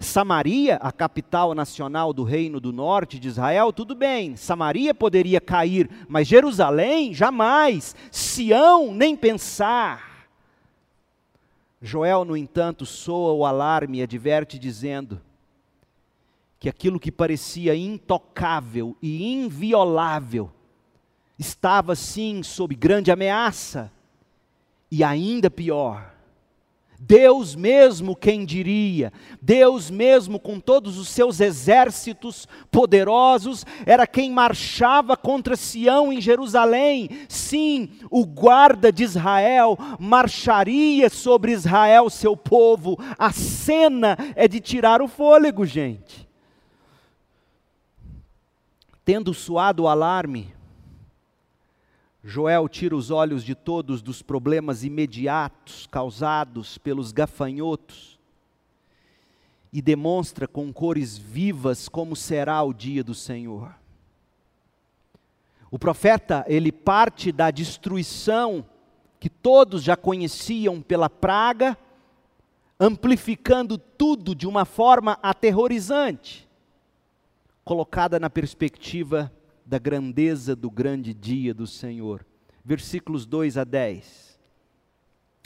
Samaria, 0.00 0.78
a 0.78 0.90
capital 0.90 1.54
nacional 1.54 2.12
do 2.12 2.24
Reino 2.24 2.58
do 2.58 2.72
Norte 2.72 3.20
de 3.20 3.28
Israel, 3.28 3.72
tudo 3.72 3.94
bem, 3.94 4.34
Samaria 4.34 4.92
poderia 4.92 5.40
cair, 5.40 5.88
mas 6.08 6.26
Jerusalém, 6.26 7.14
jamais. 7.14 7.94
Sião, 8.10 8.92
nem 8.92 9.14
pensar. 9.14 10.26
Joel, 11.80 12.24
no 12.24 12.36
entanto, 12.36 12.84
soa 12.84 13.32
o 13.32 13.46
alarme 13.46 13.98
e 13.98 14.02
adverte, 14.02 14.58
dizendo: 14.58 15.22
que 16.62 16.68
aquilo 16.68 17.00
que 17.00 17.10
parecia 17.10 17.74
intocável 17.74 18.96
e 19.02 19.32
inviolável 19.32 20.48
estava 21.36 21.96
sim 21.96 22.40
sob 22.44 22.72
grande 22.76 23.10
ameaça. 23.10 23.90
E 24.88 25.02
ainda 25.02 25.50
pior, 25.50 26.14
Deus 27.00 27.56
mesmo, 27.56 28.14
quem 28.14 28.44
diria? 28.44 29.12
Deus 29.40 29.90
mesmo, 29.90 30.38
com 30.38 30.60
todos 30.60 30.98
os 30.98 31.08
seus 31.08 31.40
exércitos 31.40 32.46
poderosos, 32.70 33.66
era 33.84 34.06
quem 34.06 34.30
marchava 34.30 35.16
contra 35.16 35.56
Sião 35.56 36.12
em 36.12 36.20
Jerusalém. 36.20 37.08
Sim, 37.28 37.88
o 38.08 38.24
guarda 38.24 38.92
de 38.92 39.02
Israel 39.02 39.76
marcharia 39.98 41.10
sobre 41.10 41.50
Israel, 41.50 42.08
seu 42.08 42.36
povo. 42.36 42.96
A 43.18 43.32
cena 43.32 44.16
é 44.36 44.46
de 44.46 44.60
tirar 44.60 45.02
o 45.02 45.08
fôlego, 45.08 45.66
gente. 45.66 46.21
Tendo 49.04 49.34
soado 49.34 49.82
o 49.82 49.88
alarme, 49.88 50.54
Joel 52.22 52.68
tira 52.68 52.94
os 52.94 53.10
olhos 53.10 53.42
de 53.42 53.54
todos 53.54 54.00
dos 54.00 54.22
problemas 54.22 54.84
imediatos 54.84 55.88
causados 55.88 56.78
pelos 56.78 57.10
gafanhotos 57.10 58.16
e 59.72 59.82
demonstra 59.82 60.46
com 60.46 60.72
cores 60.72 61.18
vivas 61.18 61.88
como 61.88 62.14
será 62.14 62.62
o 62.62 62.72
dia 62.72 63.02
do 63.02 63.14
Senhor. 63.14 63.74
O 65.68 65.78
profeta, 65.78 66.44
ele 66.46 66.70
parte 66.70 67.32
da 67.32 67.50
destruição 67.50 68.64
que 69.18 69.30
todos 69.30 69.82
já 69.82 69.96
conheciam 69.96 70.80
pela 70.80 71.08
praga, 71.08 71.76
amplificando 72.78 73.78
tudo 73.78 74.34
de 74.34 74.46
uma 74.46 74.64
forma 74.64 75.18
aterrorizante, 75.22 76.46
colocada 77.64 78.18
na 78.18 78.28
perspectiva 78.28 79.32
da 79.64 79.78
grandeza 79.78 80.56
do 80.56 80.70
grande 80.70 81.14
dia 81.14 81.54
do 81.54 81.66
Senhor. 81.66 82.26
Versículos 82.64 83.26
2 83.26 83.58
a 83.58 83.64
10. 83.64 84.38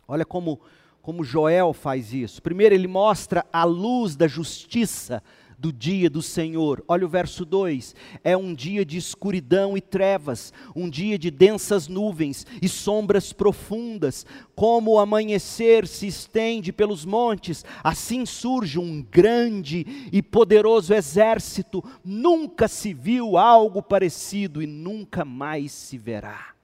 Olha 0.08 0.24
como, 0.24 0.60
como 1.02 1.24
Joel 1.24 1.72
faz 1.72 2.12
isso. 2.12 2.42
Primeiro, 2.42 2.74
ele 2.74 2.88
mostra 2.88 3.44
a 3.52 3.64
luz 3.64 4.16
da 4.16 4.26
justiça 4.28 5.22
do 5.58 5.72
dia 5.72 6.10
do 6.10 6.20
Senhor. 6.20 6.84
Olha 6.86 7.06
o 7.06 7.08
verso 7.08 7.44
2: 7.44 7.94
é 8.22 8.36
um 8.36 8.54
dia 8.54 8.84
de 8.84 8.96
escuridão 8.96 9.76
e 9.76 9.80
trevas, 9.80 10.52
um 10.74 10.88
dia 10.88 11.18
de 11.18 11.30
densas 11.30 11.88
nuvens 11.88 12.46
e 12.60 12.68
sombras 12.68 13.32
profundas. 13.32 14.26
Como 14.54 14.92
o 14.92 14.98
amanhecer 14.98 15.86
se 15.86 16.06
estende 16.06 16.72
pelos 16.72 17.04
montes, 17.04 17.64
assim 17.82 18.26
surge 18.26 18.78
um 18.78 19.02
grande 19.02 20.08
e 20.12 20.22
poderoso 20.22 20.94
exército. 20.94 21.82
Nunca 22.04 22.68
se 22.68 22.92
viu 22.92 23.36
algo 23.36 23.82
parecido 23.82 24.62
e 24.62 24.66
nunca 24.66 25.24
mais 25.24 25.72
se 25.72 25.98
verá. 25.98 26.54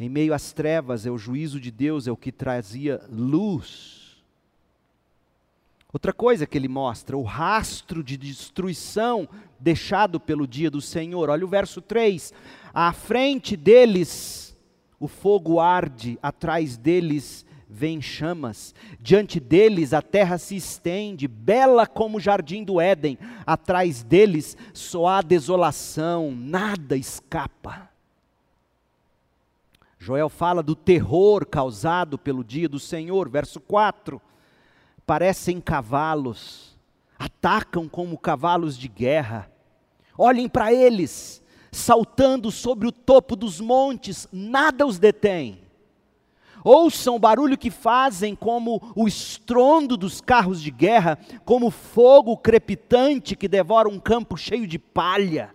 Em 0.00 0.08
meio 0.08 0.32
às 0.32 0.52
trevas, 0.52 1.06
é 1.06 1.10
o 1.10 1.18
juízo 1.18 1.58
de 1.58 1.72
Deus, 1.72 2.06
é 2.06 2.12
o 2.12 2.16
que 2.16 2.30
trazia 2.30 3.02
luz 3.10 3.97
Outra 5.98 6.12
coisa 6.12 6.46
que 6.46 6.56
ele 6.56 6.68
mostra, 6.68 7.18
o 7.18 7.24
rastro 7.24 8.04
de 8.04 8.16
destruição 8.16 9.28
deixado 9.58 10.20
pelo 10.20 10.46
dia 10.46 10.70
do 10.70 10.80
Senhor. 10.80 11.28
Olha 11.28 11.44
o 11.44 11.48
verso 11.48 11.82
3. 11.82 12.32
À 12.72 12.92
frente 12.92 13.56
deles 13.56 14.56
o 15.00 15.08
fogo 15.08 15.58
arde, 15.58 16.16
atrás 16.22 16.76
deles 16.76 17.44
vem 17.68 18.00
chamas. 18.00 18.76
Diante 19.00 19.40
deles 19.40 19.92
a 19.92 20.00
terra 20.00 20.38
se 20.38 20.54
estende, 20.54 21.26
bela 21.26 21.84
como 21.84 22.18
o 22.18 22.20
jardim 22.20 22.62
do 22.62 22.80
Éden. 22.80 23.18
Atrás 23.44 24.04
deles 24.04 24.56
só 24.72 25.08
há 25.08 25.20
desolação, 25.20 26.30
nada 26.30 26.96
escapa. 26.96 27.90
Joel 29.98 30.28
fala 30.28 30.62
do 30.62 30.76
terror 30.76 31.44
causado 31.44 32.16
pelo 32.16 32.44
dia 32.44 32.68
do 32.68 32.78
Senhor, 32.78 33.28
verso 33.28 33.58
4 33.58 34.22
parecem 35.08 35.58
cavalos, 35.58 36.76
atacam 37.18 37.88
como 37.88 38.18
cavalos 38.18 38.76
de 38.76 38.88
guerra. 38.88 39.50
Olhem 40.18 40.46
para 40.50 40.70
eles, 40.70 41.42
saltando 41.72 42.50
sobre 42.50 42.86
o 42.86 42.92
topo 42.92 43.34
dos 43.34 43.58
montes, 43.58 44.28
nada 44.30 44.86
os 44.86 44.98
detém. 44.98 45.60
Ouçam 46.62 47.16
o 47.16 47.18
barulho 47.18 47.56
que 47.56 47.70
fazem, 47.70 48.36
como 48.36 48.92
o 48.94 49.08
estrondo 49.08 49.96
dos 49.96 50.20
carros 50.20 50.60
de 50.60 50.70
guerra, 50.70 51.18
como 51.42 51.70
fogo 51.70 52.36
crepitante 52.36 53.34
que 53.34 53.48
devora 53.48 53.88
um 53.88 53.98
campo 53.98 54.36
cheio 54.36 54.66
de 54.66 54.78
palha, 54.78 55.54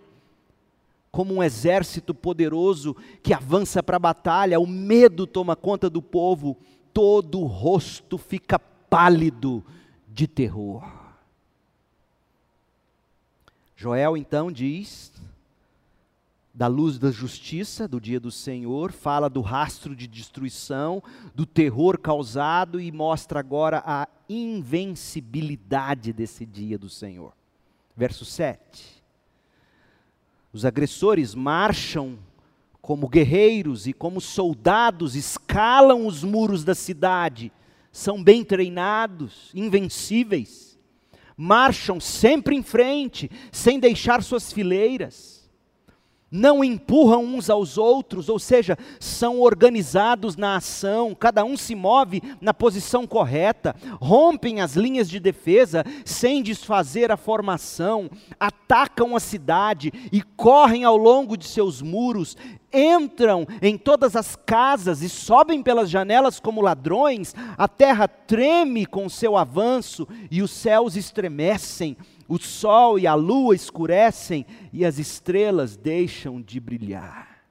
como 1.12 1.32
um 1.32 1.40
exército 1.40 2.12
poderoso 2.12 2.96
que 3.22 3.32
avança 3.32 3.84
para 3.84 3.98
a 3.98 4.00
batalha, 4.00 4.58
o 4.58 4.66
medo 4.66 5.28
toma 5.28 5.54
conta 5.54 5.88
do 5.88 6.02
povo, 6.02 6.56
todo 6.92 7.40
o 7.40 7.46
rosto 7.46 8.18
fica 8.18 8.58
pálido 8.94 9.60
de 10.06 10.28
terror. 10.28 10.84
Joel 13.74 14.16
então 14.16 14.52
diz 14.52 15.12
da 16.54 16.68
luz 16.68 16.96
da 16.96 17.10
justiça 17.10 17.88
do 17.88 18.00
dia 18.00 18.20
do 18.20 18.30
Senhor, 18.30 18.92
fala 18.92 19.28
do 19.28 19.40
rastro 19.40 19.96
de 19.96 20.06
destruição, 20.06 21.02
do 21.34 21.44
terror 21.44 21.98
causado 21.98 22.80
e 22.80 22.92
mostra 22.92 23.40
agora 23.40 23.82
a 23.84 24.06
invencibilidade 24.28 26.12
desse 26.12 26.46
dia 26.46 26.78
do 26.78 26.88
Senhor. 26.88 27.32
Verso 27.96 28.24
7. 28.24 29.02
Os 30.52 30.64
agressores 30.64 31.34
marcham 31.34 32.16
como 32.80 33.08
guerreiros 33.08 33.88
e 33.88 33.92
como 33.92 34.20
soldados, 34.20 35.16
escalam 35.16 36.06
os 36.06 36.22
muros 36.22 36.62
da 36.62 36.76
cidade 36.76 37.50
são 37.94 38.20
bem 38.20 38.42
treinados, 38.44 39.52
invencíveis, 39.54 40.76
marcham 41.36 42.00
sempre 42.00 42.56
em 42.56 42.62
frente, 42.62 43.30
sem 43.52 43.78
deixar 43.78 44.20
suas 44.20 44.52
fileiras 44.52 45.33
não 46.34 46.64
empurram 46.64 47.24
uns 47.24 47.48
aos 47.48 47.78
outros, 47.78 48.28
ou 48.28 48.40
seja, 48.40 48.76
são 48.98 49.40
organizados 49.40 50.36
na 50.36 50.56
ação, 50.56 51.14
cada 51.14 51.44
um 51.44 51.56
se 51.56 51.76
move 51.76 52.20
na 52.40 52.52
posição 52.52 53.06
correta, 53.06 53.76
rompem 54.00 54.60
as 54.60 54.74
linhas 54.74 55.08
de 55.08 55.20
defesa 55.20 55.84
sem 56.04 56.42
desfazer 56.42 57.12
a 57.12 57.16
formação, 57.16 58.10
atacam 58.40 59.14
a 59.14 59.20
cidade 59.20 59.92
e 60.10 60.20
correm 60.22 60.82
ao 60.82 60.96
longo 60.96 61.36
de 61.36 61.46
seus 61.46 61.80
muros, 61.80 62.36
entram 62.72 63.46
em 63.62 63.78
todas 63.78 64.16
as 64.16 64.34
casas 64.34 65.02
e 65.02 65.08
sobem 65.08 65.62
pelas 65.62 65.88
janelas 65.88 66.40
como 66.40 66.60
ladrões, 66.60 67.32
a 67.56 67.68
terra 67.68 68.08
treme 68.08 68.84
com 68.84 69.08
seu 69.08 69.36
avanço 69.36 70.08
e 70.28 70.42
os 70.42 70.50
céus 70.50 70.96
estremecem 70.96 71.96
o 72.28 72.38
sol 72.38 72.98
e 72.98 73.06
a 73.06 73.14
lua 73.14 73.54
escurecem 73.54 74.46
e 74.72 74.84
as 74.84 74.98
estrelas 74.98 75.76
deixam 75.76 76.40
de 76.40 76.58
brilhar. 76.58 77.44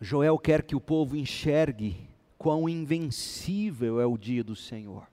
Joel 0.00 0.38
quer 0.38 0.62
que 0.62 0.74
o 0.74 0.80
povo 0.80 1.16
enxergue 1.16 2.08
quão 2.38 2.68
invencível 2.68 4.00
é 4.00 4.06
o 4.06 4.16
dia 4.16 4.42
do 4.42 4.56
Senhor. 4.56 5.06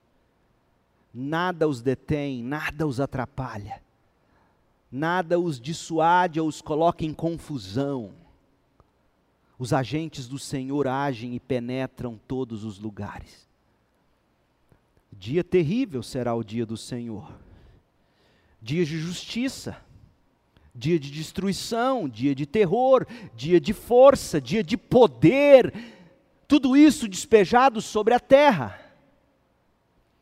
Nada 1.12 1.68
os 1.68 1.82
detém, 1.82 2.42
nada 2.42 2.86
os 2.86 3.00
atrapalha, 3.00 3.82
nada 4.90 5.38
os 5.38 5.60
dissuade 5.60 6.40
ou 6.40 6.48
os 6.48 6.62
coloca 6.62 7.04
em 7.04 7.12
confusão. 7.12 8.12
Os 9.58 9.72
agentes 9.72 10.28
do 10.28 10.38
Senhor 10.38 10.86
agem 10.86 11.34
e 11.34 11.40
penetram 11.40 12.18
todos 12.26 12.64
os 12.64 12.78
lugares. 12.78 13.47
Dia 15.12 15.42
terrível 15.42 16.02
será 16.02 16.34
o 16.34 16.44
dia 16.44 16.66
do 16.66 16.76
Senhor. 16.76 17.32
Dia 18.60 18.84
de 18.84 18.98
justiça, 18.98 19.80
dia 20.74 20.98
de 20.98 21.10
destruição, 21.10 22.08
dia 22.08 22.34
de 22.34 22.44
terror, 22.44 23.06
dia 23.34 23.60
de 23.60 23.72
força, 23.72 24.40
dia 24.40 24.62
de 24.62 24.76
poder, 24.76 25.72
tudo 26.46 26.76
isso 26.76 27.08
despejado 27.08 27.80
sobre 27.80 28.14
a 28.14 28.20
terra. 28.20 28.80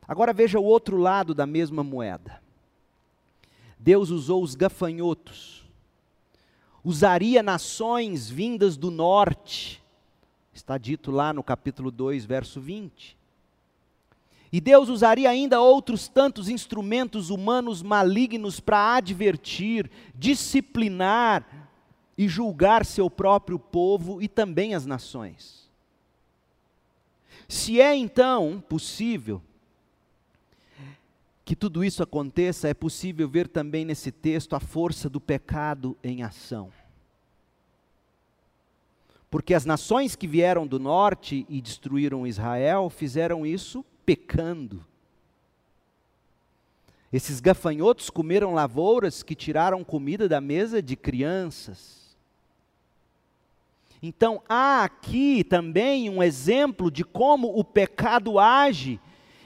Agora 0.06 0.32
veja 0.32 0.58
o 0.58 0.64
outro 0.64 0.96
lado 0.96 1.34
da 1.34 1.46
mesma 1.46 1.82
moeda. 1.82 2.42
Deus 3.78 4.10
usou 4.10 4.42
os 4.42 4.54
gafanhotos, 4.54 5.64
usaria 6.82 7.42
nações 7.42 8.28
vindas 8.28 8.76
do 8.76 8.90
norte, 8.90 9.82
está 10.52 10.78
dito 10.78 11.10
lá 11.10 11.32
no 11.32 11.42
capítulo 11.42 11.90
2, 11.90 12.24
verso 12.24 12.60
20 12.60 13.15
e 14.56 14.60
Deus 14.62 14.88
usaria 14.88 15.28
ainda 15.28 15.60
outros 15.60 16.08
tantos 16.08 16.48
instrumentos 16.48 17.28
humanos 17.28 17.82
malignos 17.82 18.58
para 18.58 18.94
advertir, 18.96 19.90
disciplinar 20.14 21.68
e 22.16 22.26
julgar 22.26 22.82
seu 22.86 23.10
próprio 23.10 23.58
povo 23.58 24.22
e 24.22 24.26
também 24.26 24.74
as 24.74 24.86
nações. 24.86 25.70
Se 27.46 27.82
é 27.82 27.94
então 27.94 28.64
possível 28.66 29.42
que 31.44 31.54
tudo 31.54 31.84
isso 31.84 32.02
aconteça, 32.02 32.66
é 32.66 32.72
possível 32.72 33.28
ver 33.28 33.48
também 33.48 33.84
nesse 33.84 34.10
texto 34.10 34.56
a 34.56 34.58
força 34.58 35.06
do 35.06 35.20
pecado 35.20 35.98
em 36.02 36.22
ação. 36.22 36.72
Porque 39.30 39.52
as 39.52 39.66
nações 39.66 40.16
que 40.16 40.26
vieram 40.26 40.66
do 40.66 40.78
norte 40.78 41.44
e 41.46 41.60
destruíram 41.60 42.26
Israel 42.26 42.88
fizeram 42.88 43.44
isso 43.44 43.84
pecando. 44.06 44.86
Esses 47.12 47.40
gafanhotos 47.40 48.08
comeram 48.08 48.54
lavouras 48.54 49.22
que 49.22 49.34
tiraram 49.34 49.82
comida 49.82 50.28
da 50.28 50.40
mesa 50.40 50.80
de 50.80 50.96
crianças. 50.96 52.16
Então, 54.02 54.42
há 54.48 54.84
aqui 54.84 55.42
também 55.42 56.08
um 56.08 56.22
exemplo 56.22 56.90
de 56.90 57.04
como 57.04 57.58
o 57.58 57.64
pecado 57.64 58.38
age 58.38 59.00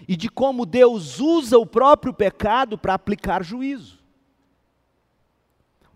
e 0.07 0.17
de 0.17 0.29
como 0.29 0.67
Deus 0.67 1.21
usa 1.21 1.59
o 1.59 1.65
próprio 1.65 2.13
pecado 2.13 2.77
para 2.77 2.95
aplicar 2.95 3.43
juízo. 3.43 4.01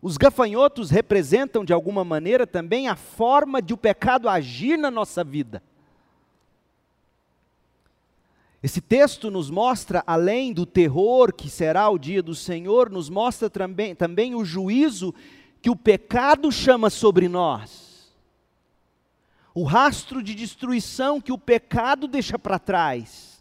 Os 0.00 0.16
gafanhotos 0.16 0.90
representam, 0.90 1.64
de 1.64 1.72
alguma 1.72 2.04
maneira, 2.04 2.46
também 2.46 2.88
a 2.88 2.94
forma 2.94 3.60
de 3.60 3.74
o 3.74 3.76
pecado 3.76 4.28
agir 4.28 4.76
na 4.76 4.90
nossa 4.90 5.24
vida. 5.24 5.62
Esse 8.64 8.80
texto 8.80 9.30
nos 9.30 9.50
mostra, 9.50 10.02
além 10.06 10.50
do 10.50 10.64
terror 10.64 11.34
que 11.34 11.50
será 11.50 11.90
o 11.90 11.98
dia 11.98 12.22
do 12.22 12.34
Senhor, 12.34 12.88
nos 12.88 13.10
mostra 13.10 13.50
também, 13.50 13.94
também 13.94 14.34
o 14.34 14.42
juízo 14.42 15.14
que 15.60 15.68
o 15.68 15.76
pecado 15.76 16.50
chama 16.50 16.88
sobre 16.88 17.28
nós. 17.28 18.10
O 19.54 19.64
rastro 19.64 20.22
de 20.22 20.34
destruição 20.34 21.20
que 21.20 21.30
o 21.30 21.36
pecado 21.36 22.08
deixa 22.08 22.38
para 22.38 22.58
trás 22.58 23.34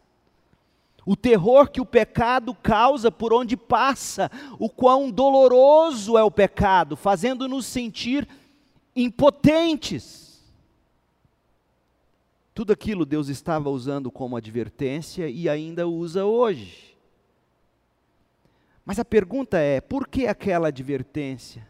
o 1.06 1.16
terror 1.16 1.70
que 1.70 1.82
o 1.82 1.86
pecado 1.86 2.56
causa 2.56 3.12
por 3.12 3.34
onde 3.34 3.58
passa, 3.58 4.32
o 4.58 4.70
quão 4.70 5.12
doloroso 5.12 6.18
é 6.18 6.24
o 6.24 6.32
pecado, 6.32 6.96
fazendo-nos 6.96 7.66
sentir 7.66 8.28
impotentes. 8.96 10.23
Tudo 12.54 12.72
aquilo 12.72 13.06
Deus 13.06 13.30
estava 13.30 13.70
usando 13.70 14.12
como 14.12 14.38
advertência 14.38 15.28
e 15.28 15.50
ainda 15.50 15.88
usa 15.88 16.24
hoje. 16.24 16.96
Mas 18.86 19.00
a 19.00 19.06
pergunta 19.06 19.58
é: 19.58 19.82
por 19.82 20.08
que 20.08 20.28
aquela 20.28 20.68
advertência? 20.68 21.68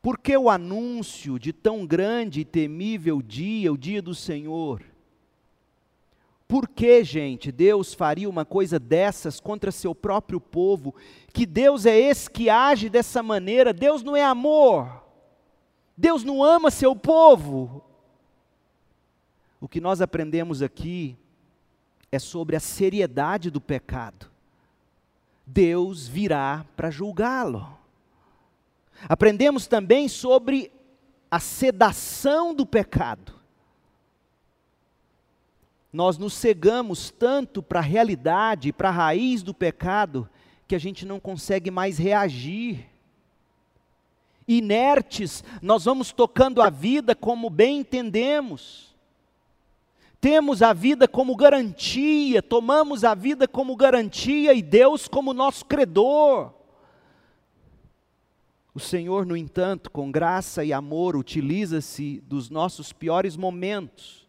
Por 0.00 0.18
que 0.18 0.36
o 0.36 0.50
anúncio 0.50 1.38
de 1.38 1.52
tão 1.52 1.86
grande 1.86 2.40
e 2.40 2.44
temível 2.44 3.22
dia, 3.22 3.72
o 3.72 3.78
dia 3.78 4.02
do 4.02 4.14
Senhor? 4.14 4.82
Por 6.48 6.68
que, 6.68 7.04
gente, 7.04 7.52
Deus 7.52 7.94
faria 7.94 8.28
uma 8.28 8.44
coisa 8.44 8.78
dessas 8.78 9.38
contra 9.38 9.70
seu 9.70 9.94
próprio 9.94 10.40
povo? 10.40 10.94
Que 11.32 11.46
Deus 11.46 11.86
é 11.86 11.98
esse 11.98 12.28
que 12.28 12.50
age 12.50 12.88
dessa 12.90 13.22
maneira? 13.22 13.72
Deus 13.72 14.02
não 14.02 14.16
é 14.16 14.24
amor. 14.24 15.02
Deus 15.96 16.24
não 16.24 16.42
ama 16.42 16.70
seu 16.70 16.96
povo. 16.96 17.82
O 19.62 19.66
que 19.66 19.80
nós 19.80 20.02
aprendemos 20.02 20.60
aqui 20.60 21.16
é 22.10 22.18
sobre 22.18 22.54
a 22.54 22.60
seriedade 22.60 23.50
do 23.50 23.62
pecado. 23.62 24.30
Deus 25.46 26.06
virá 26.06 26.66
para 26.76 26.90
julgá-lo. 26.90 27.78
Aprendemos 29.08 29.66
também 29.66 30.06
sobre 30.06 30.70
a 31.30 31.40
sedação 31.40 32.54
do 32.54 32.66
pecado 32.66 33.40
nós 35.92 36.16
nos 36.16 36.32
cegamos 36.32 37.10
tanto 37.10 37.62
para 37.62 37.80
a 37.80 37.82
realidade, 37.82 38.72
para 38.72 38.88
a 38.88 38.92
raiz 38.92 39.42
do 39.42 39.52
pecado, 39.52 40.28
que 40.66 40.74
a 40.74 40.78
gente 40.78 41.04
não 41.04 41.20
consegue 41.20 41.70
mais 41.70 41.98
reagir. 41.98 42.88
Inertes, 44.48 45.44
nós 45.60 45.84
vamos 45.84 46.10
tocando 46.10 46.62
a 46.62 46.70
vida 46.70 47.14
como 47.14 47.50
bem 47.50 47.80
entendemos. 47.80 48.91
Temos 50.22 50.62
a 50.62 50.72
vida 50.72 51.08
como 51.08 51.34
garantia, 51.34 52.40
tomamos 52.40 53.02
a 53.02 53.12
vida 53.12 53.48
como 53.48 53.74
garantia 53.74 54.54
e 54.54 54.62
Deus 54.62 55.08
como 55.08 55.34
nosso 55.34 55.66
credor. 55.66 56.54
O 58.72 58.78
Senhor, 58.78 59.26
no 59.26 59.36
entanto, 59.36 59.90
com 59.90 60.12
graça 60.12 60.64
e 60.64 60.72
amor, 60.72 61.16
utiliza-se 61.16 62.20
dos 62.20 62.48
nossos 62.50 62.92
piores 62.92 63.36
momentos 63.36 64.22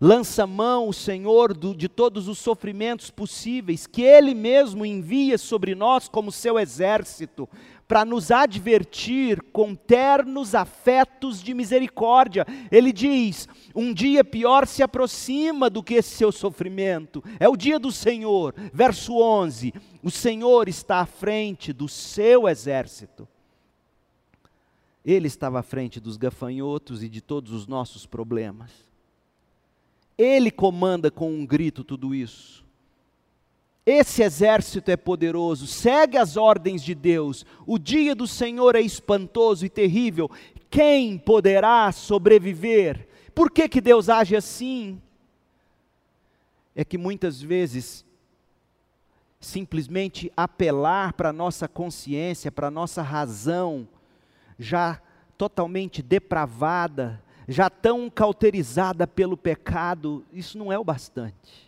lança 0.00 0.46
mão 0.46 0.88
o 0.88 0.92
Senhor 0.92 1.54
do, 1.54 1.74
de 1.74 1.88
todos 1.88 2.28
os 2.28 2.38
sofrimentos 2.38 3.10
possíveis, 3.10 3.86
que 3.86 4.02
Ele 4.02 4.34
mesmo 4.34 4.84
envia 4.84 5.38
sobre 5.38 5.74
nós 5.74 6.08
como 6.08 6.30
seu 6.30 6.58
exército, 6.58 7.48
para 7.88 8.04
nos 8.04 8.30
advertir 8.30 9.40
com 9.52 9.74
ternos 9.74 10.54
afetos 10.54 11.42
de 11.42 11.54
misericórdia. 11.54 12.44
Ele 12.70 12.92
diz: 12.92 13.48
um 13.74 13.92
dia 13.92 14.24
pior 14.24 14.66
se 14.66 14.82
aproxima 14.82 15.70
do 15.70 15.82
que 15.82 15.94
esse 15.94 16.10
seu 16.10 16.32
sofrimento, 16.32 17.22
é 17.38 17.48
o 17.48 17.56
dia 17.56 17.78
do 17.78 17.92
Senhor. 17.92 18.54
Verso 18.72 19.18
11: 19.18 19.72
o 20.02 20.10
Senhor 20.10 20.68
está 20.68 21.00
à 21.00 21.06
frente 21.06 21.72
do 21.72 21.88
seu 21.88 22.48
exército. 22.48 23.28
Ele 25.04 25.28
estava 25.28 25.60
à 25.60 25.62
frente 25.62 26.00
dos 26.00 26.16
gafanhotos 26.16 27.00
e 27.00 27.08
de 27.08 27.20
todos 27.20 27.52
os 27.52 27.68
nossos 27.68 28.04
problemas. 28.06 28.72
Ele 30.18 30.50
comanda 30.50 31.12
com 31.12 31.30
um 31.30 31.46
grito 31.46 31.84
tudo 31.84 32.12
isso. 32.12 32.65
Esse 33.86 34.24
exército 34.24 34.90
é 34.90 34.96
poderoso, 34.96 35.68
segue 35.68 36.18
as 36.18 36.36
ordens 36.36 36.82
de 36.82 36.92
Deus. 36.92 37.46
O 37.64 37.78
dia 37.78 38.16
do 38.16 38.26
Senhor 38.26 38.74
é 38.74 38.80
espantoso 38.80 39.64
e 39.64 39.68
terrível. 39.68 40.28
Quem 40.68 41.16
poderá 41.16 41.92
sobreviver? 41.92 43.06
Por 43.32 43.48
que, 43.48 43.68
que 43.68 43.80
Deus 43.80 44.08
age 44.08 44.34
assim? 44.34 45.00
É 46.74 46.84
que 46.84 46.98
muitas 46.98 47.40
vezes, 47.40 48.04
simplesmente 49.38 50.32
apelar 50.36 51.12
para 51.12 51.28
a 51.28 51.32
nossa 51.32 51.68
consciência, 51.68 52.50
para 52.50 52.66
a 52.66 52.72
nossa 52.72 53.02
razão, 53.02 53.86
já 54.58 55.00
totalmente 55.38 56.02
depravada, 56.02 57.22
já 57.46 57.70
tão 57.70 58.10
cauterizada 58.10 59.06
pelo 59.06 59.36
pecado, 59.36 60.24
isso 60.32 60.58
não 60.58 60.72
é 60.72 60.78
o 60.78 60.82
bastante. 60.82 61.65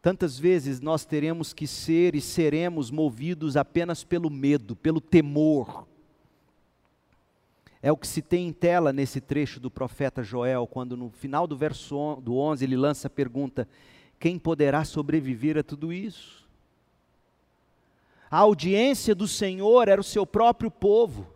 Tantas 0.00 0.38
vezes 0.38 0.80
nós 0.80 1.04
teremos 1.04 1.52
que 1.52 1.66
ser 1.66 2.14
e 2.14 2.20
seremos 2.20 2.90
movidos 2.90 3.56
apenas 3.56 4.04
pelo 4.04 4.30
medo, 4.30 4.76
pelo 4.76 5.00
temor. 5.00 5.86
É 7.82 7.90
o 7.90 7.96
que 7.96 8.06
se 8.06 8.22
tem 8.22 8.48
em 8.48 8.52
tela 8.52 8.92
nesse 8.92 9.20
trecho 9.20 9.60
do 9.60 9.70
profeta 9.70 10.22
Joel, 10.22 10.66
quando 10.66 10.96
no 10.96 11.10
final 11.10 11.46
do 11.46 11.56
verso 11.56 12.16
do 12.22 12.36
11 12.36 12.64
ele 12.64 12.76
lança 12.76 13.06
a 13.06 13.10
pergunta: 13.10 13.68
quem 14.18 14.38
poderá 14.38 14.84
sobreviver 14.84 15.58
a 15.58 15.62
tudo 15.62 15.92
isso? 15.92 16.46
A 18.30 18.38
audiência 18.38 19.14
do 19.14 19.26
Senhor 19.26 19.88
era 19.88 20.00
o 20.00 20.04
seu 20.04 20.26
próprio 20.26 20.70
povo. 20.70 21.26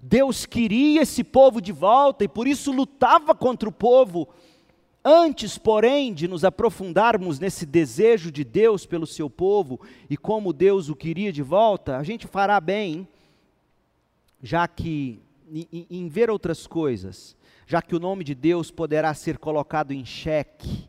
Deus 0.00 0.46
queria 0.46 1.02
esse 1.02 1.24
povo 1.24 1.60
de 1.60 1.72
volta 1.72 2.24
e 2.24 2.28
por 2.28 2.46
isso 2.46 2.70
lutava 2.70 3.34
contra 3.34 3.68
o 3.68 3.72
povo. 3.72 4.28
Antes, 5.10 5.56
porém, 5.56 6.12
de 6.12 6.28
nos 6.28 6.44
aprofundarmos 6.44 7.38
nesse 7.38 7.64
desejo 7.64 8.30
de 8.30 8.44
Deus 8.44 8.84
pelo 8.84 9.06
seu 9.06 9.30
povo 9.30 9.80
e 10.10 10.18
como 10.18 10.52
Deus 10.52 10.90
o 10.90 10.94
queria 10.94 11.32
de 11.32 11.42
volta, 11.42 11.96
a 11.96 12.02
gente 12.02 12.26
fará 12.26 12.60
bem, 12.60 13.08
já 14.42 14.68
que, 14.68 15.18
em, 15.50 15.86
em 15.88 16.08
ver 16.08 16.28
outras 16.28 16.66
coisas, 16.66 17.34
já 17.66 17.80
que 17.80 17.96
o 17.96 17.98
nome 17.98 18.22
de 18.22 18.34
Deus 18.34 18.70
poderá 18.70 19.14
ser 19.14 19.38
colocado 19.38 19.92
em 19.92 20.04
xeque. 20.04 20.86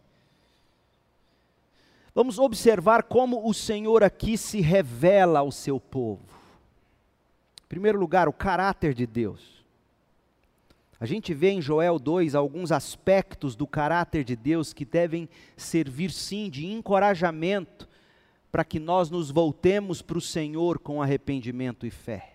Vamos 2.14 2.38
observar 2.40 3.04
como 3.04 3.48
o 3.48 3.54
Senhor 3.54 4.04
aqui 4.04 4.38
se 4.38 4.60
revela 4.60 5.40
ao 5.40 5.50
seu 5.50 5.80
povo. 5.80 6.26
Em 7.64 7.70
primeiro 7.70 7.98
lugar, 7.98 8.28
o 8.28 8.34
caráter 8.34 8.94
de 8.94 9.08
Deus. 9.08 9.59
A 11.00 11.06
gente 11.06 11.34
vê 11.34 11.52
em 11.52 11.62
Joel 11.62 11.98
2 11.98 12.36
alguns 12.36 12.74
aspectos 12.74 13.56
do 13.56 13.66
caráter 13.66 14.26
de 14.26 14.36
Deus 14.36 14.74
que 14.74 14.84
devem 14.84 15.30
servir 15.56 16.12
sim 16.12 16.50
de 16.50 16.66
encorajamento 16.66 17.88
para 18.52 18.66
que 18.66 18.80
nós 18.80 19.10
nos 19.10 19.32
voltemos 19.32 20.02
para 20.02 20.18
o 20.18 20.22
Senhor 20.22 20.78
com 20.78 21.02
arrependimento 21.02 21.86
e 21.86 21.90
fé. 21.90 22.34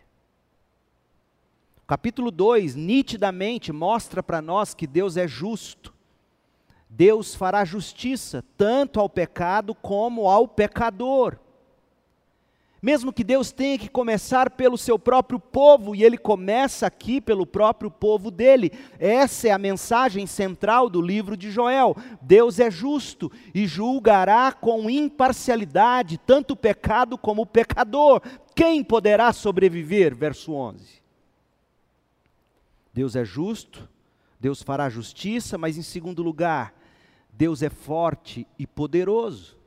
O 1.83 1.87
capítulo 1.87 2.31
2 2.31 2.75
nitidamente 2.75 3.71
mostra 3.71 4.23
para 4.23 4.41
nós 4.41 4.73
que 4.73 4.87
Deus 4.87 5.19
é 5.19 5.29
justo. 5.29 5.93
Deus 6.89 7.35
fará 7.35 7.67
justiça 7.67 8.43
tanto 8.57 8.99
ao 8.99 9.11
pecado 9.11 9.75
como 9.75 10.31
ao 10.31 10.49
pecador. 10.49 11.39
Mesmo 12.85 13.15
que 13.15 13.25
Deus 13.25 13.51
tenha 13.51 13.79
que 13.79 13.89
começar 13.89 14.51
pelo 14.51 14.77
seu 14.77 14.99
próprio 14.99 15.41
povo, 15.41 15.95
e 15.95 16.05
ele 16.05 16.19
começa 16.19 16.87
aqui 16.87 17.19
pelo 17.19 17.47
próprio 17.47 17.91
povo 17.91 18.31
dele. 18.31 18.71
Essa 18.99 19.49
é 19.49 19.51
a 19.53 19.57
mensagem 19.57 20.27
central 20.27 20.91
do 20.91 21.01
livro 21.01 21.35
de 21.35 21.51
Joel. 21.51 21.97
Deus 22.21 22.61
é 22.61 22.71
justo 22.71 23.33
e 23.55 23.67
julgará 23.67 24.53
com 24.53 24.91
imparcialidade 24.91 26.19
tanto 26.19 26.51
o 26.51 26.57
pecado 26.57 27.17
como 27.17 27.41
o 27.41 27.47
pecador. 27.47 28.21
Quem 28.55 28.85
poderá 28.85 29.33
sobreviver? 29.33 30.15
Verso 30.15 30.53
11. 30.53 30.85
Deus 32.93 33.17
é 33.17 33.25
justo, 33.25 33.89
Deus 34.39 34.63
fará 34.63 34.91
justiça, 34.91 35.57
mas 35.57 35.79
em 35.79 35.83
segundo 35.83 36.23
lugar, 36.23 36.75
Deus 37.33 37.63
é 37.63 37.71
forte 37.71 38.47
e 38.59 38.67
poderoso. 38.67 39.64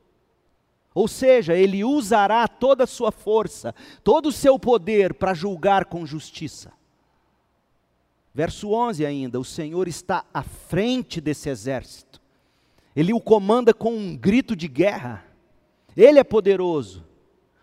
Ou 0.94 1.06
seja, 1.06 1.54
ele 1.54 1.84
usará 1.84 2.48
toda 2.48 2.84
a 2.84 2.86
sua 2.86 3.12
força, 3.12 3.74
todo 4.02 4.26
o 4.26 4.32
seu 4.32 4.58
poder 4.58 5.14
para 5.14 5.34
julgar 5.34 5.84
com 5.84 6.06
justiça. 6.06 6.72
Verso 8.34 8.70
11 8.70 9.04
ainda: 9.04 9.38
o 9.40 9.44
Senhor 9.44 9.88
está 9.88 10.24
à 10.32 10.42
frente 10.42 11.20
desse 11.20 11.48
exército, 11.48 12.20
ele 12.94 13.12
o 13.12 13.20
comanda 13.20 13.74
com 13.74 13.92
um 13.92 14.16
grito 14.16 14.56
de 14.56 14.68
guerra, 14.68 15.24
ele 15.96 16.18
é 16.18 16.24
poderoso, 16.24 17.04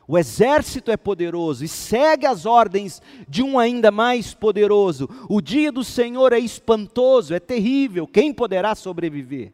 o 0.08 0.18
exército 0.18 0.92
é 0.92 0.98
poderoso 0.98 1.64
e 1.66 1.68
segue 1.68 2.28
as 2.28 2.46
ordens 2.46 3.02
de 3.28 3.42
um 3.42 3.58
ainda 3.58 3.90
mais 3.90 4.34
poderoso. 4.34 5.10
O 5.28 5.42
dia 5.42 5.72
do 5.72 5.84
Senhor 5.84 6.32
é 6.32 6.40
espantoso, 6.40 7.34
é 7.34 7.40
terrível, 7.40 8.06
quem 8.06 8.32
poderá 8.34 8.76
sobreviver? 8.76 9.52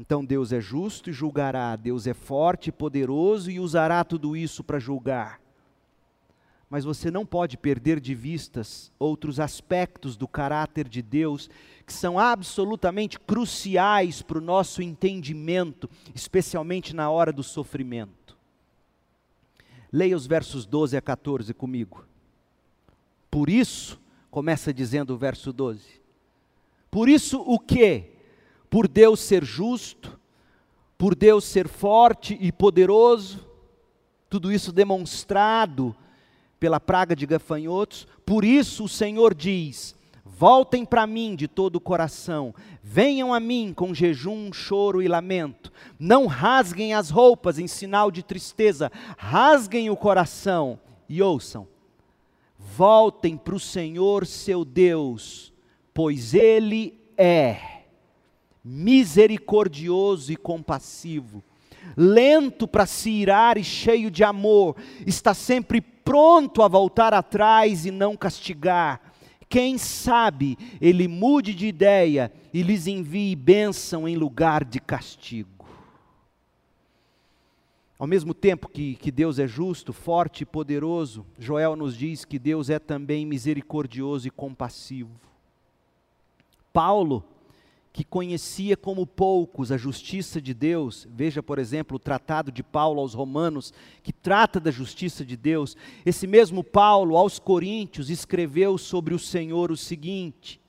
Então 0.00 0.24
Deus 0.24 0.50
é 0.50 0.62
justo 0.62 1.10
e 1.10 1.12
julgará, 1.12 1.76
Deus 1.76 2.06
é 2.06 2.14
forte 2.14 2.68
e 2.68 2.72
poderoso 2.72 3.50
e 3.50 3.60
usará 3.60 4.02
tudo 4.02 4.34
isso 4.34 4.64
para 4.64 4.78
julgar. 4.78 5.38
Mas 6.70 6.84
você 6.84 7.10
não 7.10 7.26
pode 7.26 7.58
perder 7.58 8.00
de 8.00 8.14
vistas 8.14 8.90
outros 8.98 9.38
aspectos 9.38 10.16
do 10.16 10.26
caráter 10.26 10.88
de 10.88 11.02
Deus 11.02 11.50
que 11.84 11.92
são 11.92 12.18
absolutamente 12.18 13.20
cruciais 13.20 14.22
para 14.22 14.38
o 14.38 14.40
nosso 14.40 14.80
entendimento, 14.80 15.90
especialmente 16.14 16.96
na 16.96 17.10
hora 17.10 17.30
do 17.30 17.42
sofrimento. 17.42 18.38
Leia 19.92 20.16
os 20.16 20.26
versos 20.26 20.64
12 20.64 20.96
a 20.96 21.02
14 21.02 21.52
comigo. 21.52 22.06
Por 23.30 23.50
isso, 23.50 24.00
começa 24.30 24.72
dizendo 24.72 25.12
o 25.12 25.18
verso 25.18 25.52
12. 25.52 26.00
Por 26.90 27.06
isso 27.06 27.38
o 27.42 27.58
que? 27.58 28.18
Por 28.70 28.86
Deus 28.86 29.18
ser 29.18 29.44
justo, 29.44 30.18
por 30.96 31.16
Deus 31.16 31.44
ser 31.44 31.66
forte 31.66 32.38
e 32.40 32.52
poderoso, 32.52 33.44
tudo 34.28 34.52
isso 34.52 34.70
demonstrado 34.70 35.94
pela 36.60 36.78
praga 36.78 37.16
de 37.16 37.26
gafanhotos, 37.26 38.06
por 38.24 38.44
isso 38.44 38.84
o 38.84 38.88
Senhor 38.88 39.34
diz: 39.34 39.96
Voltem 40.24 40.84
para 40.84 41.06
mim 41.06 41.34
de 41.34 41.48
todo 41.48 41.76
o 41.76 41.80
coração, 41.80 42.54
venham 42.82 43.34
a 43.34 43.40
mim 43.40 43.72
com 43.74 43.92
jejum, 43.92 44.52
choro 44.52 45.02
e 45.02 45.08
lamento. 45.08 45.72
Não 45.98 46.26
rasguem 46.26 46.94
as 46.94 47.10
roupas 47.10 47.58
em 47.58 47.66
sinal 47.66 48.10
de 48.10 48.22
tristeza, 48.22 48.92
rasguem 49.18 49.90
o 49.90 49.96
coração 49.96 50.78
e 51.08 51.20
ouçam. 51.20 51.66
Voltem 52.56 53.36
para 53.36 53.54
o 53.54 53.60
Senhor 53.60 54.24
seu 54.26 54.64
Deus, 54.64 55.52
pois 55.92 56.34
Ele 56.34 57.00
é 57.16 57.79
misericordioso 58.64 60.32
e 60.32 60.36
compassivo, 60.36 61.42
lento 61.96 62.68
para 62.68 62.86
se 62.86 63.10
irar 63.10 63.56
e 63.56 63.64
cheio 63.64 64.10
de 64.10 64.22
amor, 64.22 64.76
está 65.06 65.34
sempre 65.34 65.80
pronto 65.80 66.62
a 66.62 66.68
voltar 66.68 67.14
atrás 67.14 67.86
e 67.86 67.90
não 67.90 68.16
castigar. 68.16 69.00
Quem 69.48 69.78
sabe 69.78 70.56
ele 70.80 71.08
mude 71.08 71.54
de 71.54 71.66
ideia 71.66 72.32
e 72.54 72.62
lhes 72.62 72.86
envie 72.86 73.34
bênção 73.34 74.06
em 74.06 74.16
lugar 74.16 74.64
de 74.64 74.78
castigo. 74.78 75.66
Ao 77.98 78.06
mesmo 78.06 78.32
tempo 78.32 78.68
que, 78.68 78.94
que 78.94 79.10
Deus 79.10 79.38
é 79.38 79.46
justo, 79.46 79.92
forte 79.92 80.42
e 80.42 80.46
poderoso, 80.46 81.26
Joel 81.38 81.76
nos 81.76 81.94
diz 81.94 82.24
que 82.24 82.38
Deus 82.38 82.70
é 82.70 82.78
também 82.78 83.26
misericordioso 83.26 84.26
e 84.26 84.30
compassivo. 84.30 85.10
Paulo, 86.72 87.22
que 87.92 88.04
conhecia 88.04 88.76
como 88.76 89.04
poucos 89.04 89.72
a 89.72 89.76
justiça 89.76 90.40
de 90.40 90.54
Deus, 90.54 91.08
veja, 91.10 91.42
por 91.42 91.58
exemplo, 91.58 91.96
o 91.96 91.98
tratado 91.98 92.52
de 92.52 92.62
Paulo 92.62 93.00
aos 93.00 93.14
Romanos, 93.14 93.72
que 94.02 94.12
trata 94.12 94.60
da 94.60 94.70
justiça 94.70 95.24
de 95.24 95.36
Deus. 95.36 95.76
Esse 96.06 96.26
mesmo 96.26 96.62
Paulo, 96.62 97.16
aos 97.16 97.38
Coríntios, 97.38 98.08
escreveu 98.08 98.78
sobre 98.78 99.12
o 99.12 99.18
Senhor 99.18 99.72
o 99.72 99.76
seguinte: 99.76 100.60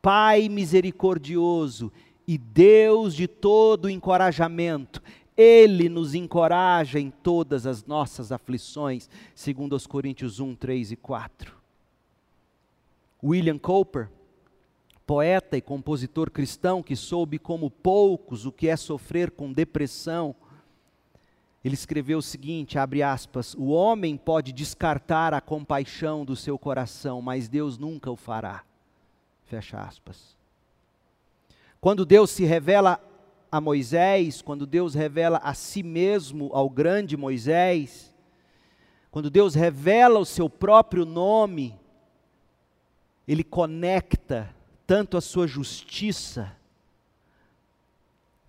Pai 0.00 0.48
misericordioso 0.48 1.92
e 2.26 2.38
Deus 2.38 3.14
de 3.14 3.28
todo 3.28 3.90
encorajamento, 3.90 5.02
Ele 5.36 5.90
nos 5.90 6.14
encoraja 6.14 6.98
em 6.98 7.10
todas 7.10 7.66
as 7.66 7.84
nossas 7.84 8.32
aflições, 8.32 9.10
segundo 9.34 9.76
os 9.76 9.86
Coríntios 9.86 10.40
1, 10.40 10.54
3 10.54 10.92
e 10.92 10.96
4. 10.96 11.54
William 13.22 13.58
Cowper, 13.58 14.08
poeta 15.06 15.56
e 15.56 15.60
compositor 15.60 16.30
cristão 16.30 16.82
que 16.82 16.96
soube 16.96 17.38
como 17.38 17.70
poucos 17.70 18.46
o 18.46 18.52
que 18.52 18.68
é 18.68 18.76
sofrer 18.76 19.30
com 19.30 19.52
depressão, 19.52 20.34
ele 21.64 21.74
escreveu 21.74 22.18
o 22.18 22.22
seguinte, 22.22 22.78
abre 22.78 23.02
aspas: 23.02 23.54
"O 23.54 23.68
homem 23.68 24.16
pode 24.16 24.52
descartar 24.52 25.32
a 25.32 25.40
compaixão 25.40 26.24
do 26.24 26.34
seu 26.34 26.58
coração, 26.58 27.22
mas 27.22 27.48
Deus 27.48 27.78
nunca 27.78 28.10
o 28.10 28.16
fará." 28.16 28.64
Fecha 29.44 29.78
aspas. 29.80 30.36
Quando 31.80 32.06
Deus 32.06 32.30
se 32.30 32.44
revela 32.44 33.00
a 33.50 33.60
Moisés, 33.60 34.40
quando 34.40 34.66
Deus 34.66 34.94
revela 34.94 35.38
a 35.38 35.52
si 35.52 35.82
mesmo 35.82 36.50
ao 36.52 36.70
grande 36.70 37.16
Moisés, 37.16 38.14
quando 39.10 39.28
Deus 39.28 39.54
revela 39.54 40.18
o 40.18 40.24
seu 40.24 40.48
próprio 40.48 41.04
nome, 41.04 41.78
ele 43.28 43.44
conecta 43.44 44.54
tanto 44.92 45.16
a 45.16 45.22
sua 45.22 45.46
justiça 45.46 46.54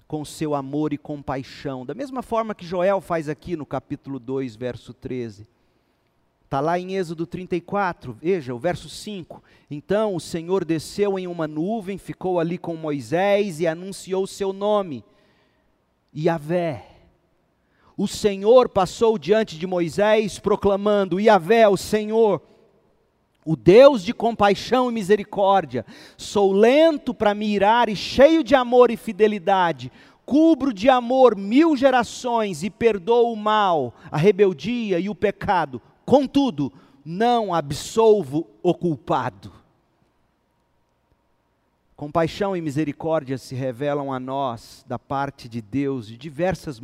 com 0.05 0.25
seu 0.25 0.53
amor 0.53 0.91
e 0.91 0.97
compaixão, 0.97 1.85
da 1.85 1.93
mesma 1.93 2.21
forma 2.21 2.53
que 2.53 2.65
Joel 2.65 2.99
faz 2.99 3.29
aqui 3.29 3.55
no 3.55 3.65
capítulo 3.65 4.19
2, 4.19 4.57
verso 4.57 4.93
13. 4.93 5.47
Está 6.43 6.59
lá 6.59 6.77
em 6.77 6.97
Êxodo 6.97 7.25
34, 7.25 8.11
veja 8.11 8.53
o 8.53 8.59
verso 8.59 8.89
5. 8.89 9.41
Então 9.71 10.15
o 10.15 10.19
Senhor 10.19 10.65
desceu 10.65 11.17
em 11.17 11.27
uma 11.27 11.47
nuvem, 11.47 11.97
ficou 11.97 12.41
ali 12.41 12.57
com 12.57 12.75
Moisés 12.75 13.61
e 13.61 13.65
anunciou 13.65 14.27
seu 14.27 14.51
nome, 14.51 15.01
Yahvé. 16.13 16.89
O 17.95 18.05
Senhor 18.05 18.67
passou 18.67 19.17
diante 19.17 19.57
de 19.57 19.65
Moisés, 19.65 20.39
proclamando: 20.39 21.21
Yahvé, 21.21 21.69
o 21.69 21.77
Senhor, 21.77 22.41
o 23.45 23.55
Deus 23.55 24.03
de 24.03 24.13
compaixão 24.13 24.89
e 24.89 24.93
misericórdia, 24.93 25.85
sou 26.17 26.51
lento 26.51 27.13
para 27.13 27.33
me 27.33 27.47
irar 27.47 27.89
e 27.89 27.95
cheio 27.95 28.43
de 28.43 28.55
amor 28.55 28.89
e 28.91 28.97
fidelidade, 28.97 29.91
cubro 30.25 30.73
de 30.73 30.89
amor 30.89 31.35
mil 31.35 31.75
gerações 31.75 32.63
e 32.63 32.69
perdoo 32.69 33.33
o 33.33 33.37
mal, 33.37 33.93
a 34.11 34.17
rebeldia 34.17 34.99
e 34.99 35.09
o 35.09 35.15
pecado, 35.15 35.81
contudo, 36.05 36.71
não 37.05 37.53
absolvo 37.53 38.47
o 38.61 38.73
culpado. 38.73 39.51
Compaixão 41.95 42.55
e 42.55 42.61
misericórdia 42.61 43.37
se 43.37 43.55
revelam 43.55 44.11
a 44.11 44.19
nós 44.19 44.83
da 44.87 44.97
parte 44.97 45.47
de 45.47 45.61
Deus 45.61 46.07
de 46.07 46.17
diversas, 46.17 46.81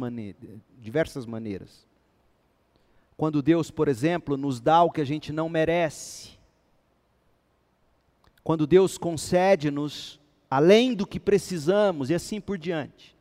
diversas 0.79 1.25
maneiras. 1.25 1.87
Quando 3.17 3.41
Deus, 3.41 3.69
por 3.69 3.89
exemplo, 3.89 4.37
nos 4.37 4.61
dá 4.61 4.81
o 4.81 4.91
que 4.91 5.01
a 5.01 5.05
gente 5.05 5.33
não 5.33 5.49
merece, 5.49 6.38
quando 8.43 8.67
Deus 8.67 8.97
concede-nos 8.97 10.19
além 10.49 10.93
do 10.93 11.05
que 11.05 11.19
precisamos 11.19 12.09
e 12.09 12.15
assim 12.15 12.41
por 12.41 12.57
diante. 12.57 13.15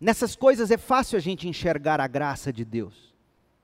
Nessas 0.00 0.34
coisas 0.34 0.70
é 0.70 0.78
fácil 0.78 1.16
a 1.16 1.20
gente 1.20 1.48
enxergar 1.48 2.00
a 2.00 2.06
graça 2.06 2.52
de 2.52 2.64
Deus, 2.64 3.14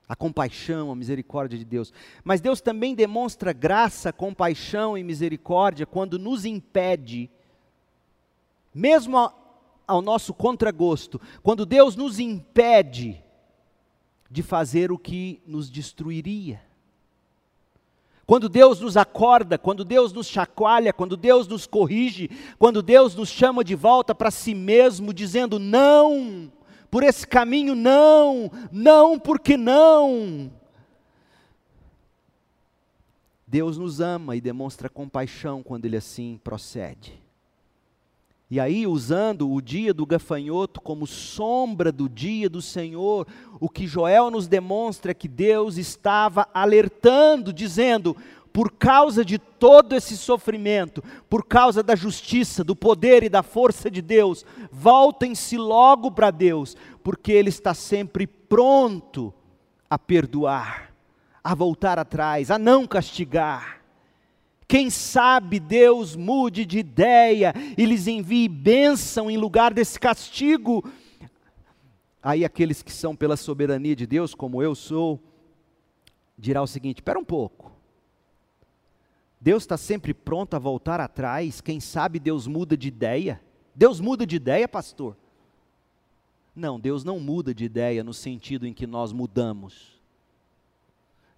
a 0.07 0.15
compaixão, 0.15 0.91
a 0.91 0.95
misericórdia 0.95 1.57
de 1.57 1.65
Deus. 1.65 1.93
Mas 2.23 2.41
Deus 2.41 2.61
também 2.61 2.95
demonstra 2.95 3.53
graça, 3.53 4.13
compaixão 4.13 4.97
e 4.97 5.03
misericórdia 5.03 5.85
quando 5.85 6.17
nos 6.17 6.45
impede, 6.45 7.29
mesmo 8.73 9.31
ao, 9.87 10.01
nosso 10.01 10.33
contragosto, 10.33 11.19
quando 11.43 11.65
Deus 11.65 11.95
nos 11.95 12.19
impede 12.19 13.21
de 14.29 14.41
fazer 14.41 14.91
o 14.91 14.97
que 14.97 15.41
nos 15.45 15.69
destruiria. 15.69 16.61
Quando 18.25 18.47
Deus 18.47 18.79
nos 18.79 18.95
acorda, 18.95 19.57
quando 19.57 19.83
Deus 19.83 20.13
nos 20.13 20.27
chacoalha, 20.27 20.93
quando 20.93 21.17
Deus 21.17 21.47
nos 21.47 21.67
corrige, 21.67 22.29
quando 22.57 22.81
Deus 22.81 23.15
nos 23.15 23.29
chama 23.29 23.63
de 23.63 23.75
volta 23.75 24.15
para 24.15 24.31
si 24.31 24.53
mesmo, 24.53 25.13
dizendo 25.13 25.59
não, 25.59 26.51
por 26.89 27.03
esse 27.03 27.27
caminho 27.27 27.75
não, 27.75 28.51
não, 28.71 29.19
porque 29.19 29.57
não. 29.57 30.51
Deus 33.45 33.77
nos 33.77 33.99
ama 33.99 34.35
e 34.35 34.41
demonstra 34.41 34.87
compaixão 34.87 35.61
quando 35.61 35.85
Ele 35.85 35.97
assim 35.97 36.39
procede. 36.41 37.20
E 38.51 38.59
aí, 38.59 38.85
usando 38.85 39.49
o 39.49 39.61
dia 39.61 39.93
do 39.93 40.05
gafanhoto 40.05 40.81
como 40.81 41.07
sombra 41.07 41.89
do 41.89 42.09
dia 42.09 42.49
do 42.49 42.61
Senhor, 42.61 43.25
o 43.61 43.69
que 43.69 43.87
Joel 43.87 44.29
nos 44.29 44.45
demonstra 44.45 45.11
é 45.11 45.13
que 45.13 45.29
Deus 45.29 45.77
estava 45.77 46.45
alertando, 46.53 47.53
dizendo: 47.53 48.13
por 48.51 48.73
causa 48.73 49.23
de 49.23 49.37
todo 49.37 49.95
esse 49.95 50.17
sofrimento, 50.17 51.01
por 51.29 51.45
causa 51.45 51.81
da 51.81 51.95
justiça, 51.95 52.61
do 52.61 52.75
poder 52.75 53.23
e 53.23 53.29
da 53.29 53.41
força 53.41 53.89
de 53.89 54.01
Deus, 54.01 54.45
voltem-se 54.69 55.57
logo 55.57 56.11
para 56.11 56.29
Deus, 56.29 56.75
porque 57.01 57.31
Ele 57.31 57.47
está 57.47 57.73
sempre 57.73 58.27
pronto 58.27 59.33
a 59.89 59.97
perdoar, 59.97 60.93
a 61.41 61.55
voltar 61.55 61.97
atrás, 61.97 62.51
a 62.51 62.59
não 62.59 62.85
castigar. 62.85 63.80
Quem 64.71 64.89
sabe 64.89 65.59
Deus 65.59 66.15
mude 66.15 66.65
de 66.65 66.79
ideia 66.79 67.53
e 67.77 67.85
lhes 67.85 68.07
envie 68.07 68.47
bênção 68.47 69.29
em 69.29 69.35
lugar 69.35 69.73
desse 69.73 69.99
castigo. 69.99 70.89
Aí 72.23 72.45
aqueles 72.45 72.81
que 72.81 72.93
são 72.93 73.13
pela 73.13 73.35
soberania 73.35 73.93
de 73.97 74.07
Deus, 74.07 74.33
como 74.33 74.63
eu 74.63 74.73
sou, 74.73 75.21
dirá 76.37 76.61
o 76.61 76.67
seguinte: 76.67 76.99
espera 76.99 77.19
um 77.19 77.25
pouco. 77.25 77.69
Deus 79.41 79.63
está 79.63 79.75
sempre 79.75 80.13
pronto 80.13 80.53
a 80.53 80.59
voltar 80.59 81.01
atrás. 81.01 81.59
Quem 81.59 81.81
sabe 81.81 82.17
Deus 82.17 82.47
muda 82.47 82.77
de 82.77 82.87
ideia? 82.87 83.41
Deus 83.75 83.99
muda 83.99 84.25
de 84.25 84.37
ideia, 84.37 84.69
pastor? 84.69 85.17
Não, 86.55 86.79
Deus 86.79 87.03
não 87.03 87.19
muda 87.19 87.53
de 87.53 87.65
ideia 87.65 88.05
no 88.05 88.13
sentido 88.13 88.65
em 88.65 88.73
que 88.73 88.87
nós 88.87 89.11
mudamos. 89.11 89.99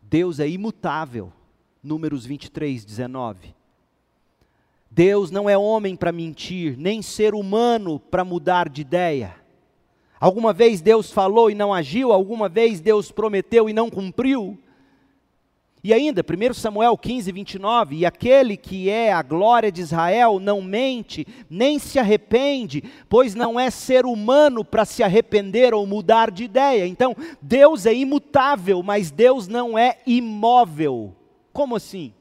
Deus 0.04 0.40
é 0.40 0.48
imutável. 0.48 1.34
Números 1.84 2.26
23, 2.26 2.86
19. 2.86 3.54
Deus 4.90 5.32
não 5.32 5.50
é 5.50 5.58
homem 5.58 5.96
para 5.96 6.12
mentir, 6.12 6.78
nem 6.78 7.02
ser 7.02 7.36
humano 7.36 8.00
para 8.00 8.24
mudar 8.24 8.70
de 8.70 8.82
ideia. 8.82 9.36
Alguma 10.20 10.54
vez 10.54 10.80
Deus 10.80 11.12
falou 11.12 11.52
e 11.52 11.56
não 11.56 11.74
agiu, 11.74 12.14
alguma 12.14 12.48
vez 12.48 12.80
Deus 12.80 13.12
prometeu 13.12 13.70
e 13.70 13.74
não 13.74 13.90
cumpriu. 13.90 14.58
E 15.84 15.94
ainda, 15.94 16.24
1 16.24 16.54
Samuel 16.54 16.98
15, 16.98 17.30
29, 17.34 17.98
e 17.98 18.06
aquele 18.06 18.56
que 18.56 18.90
é 18.90 19.12
a 19.12 19.22
glória 19.22 19.70
de 19.70 19.82
Israel 19.82 20.40
não 20.40 20.62
mente, 20.62 21.28
nem 21.50 21.78
se 21.78 22.00
arrepende, 22.00 22.82
pois 23.10 23.36
não 23.36 23.60
é 23.60 23.70
ser 23.70 24.06
humano 24.06 24.64
para 24.64 24.86
se 24.86 25.04
arrepender 25.04 25.74
ou 25.74 25.86
mudar 25.86 26.32
de 26.32 26.46
ideia. 26.46 26.88
Então, 26.88 27.14
Deus 27.42 27.86
é 27.86 27.94
imutável, 27.94 28.82
mas 28.82 29.12
Deus 29.12 29.50
não 29.50 29.78
é 29.78 29.98
imóvel. 30.08 31.14
Como 31.54 31.76
assim? 31.76 32.12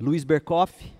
Luiz 0.00 0.24
Berkoff, 0.24 0.92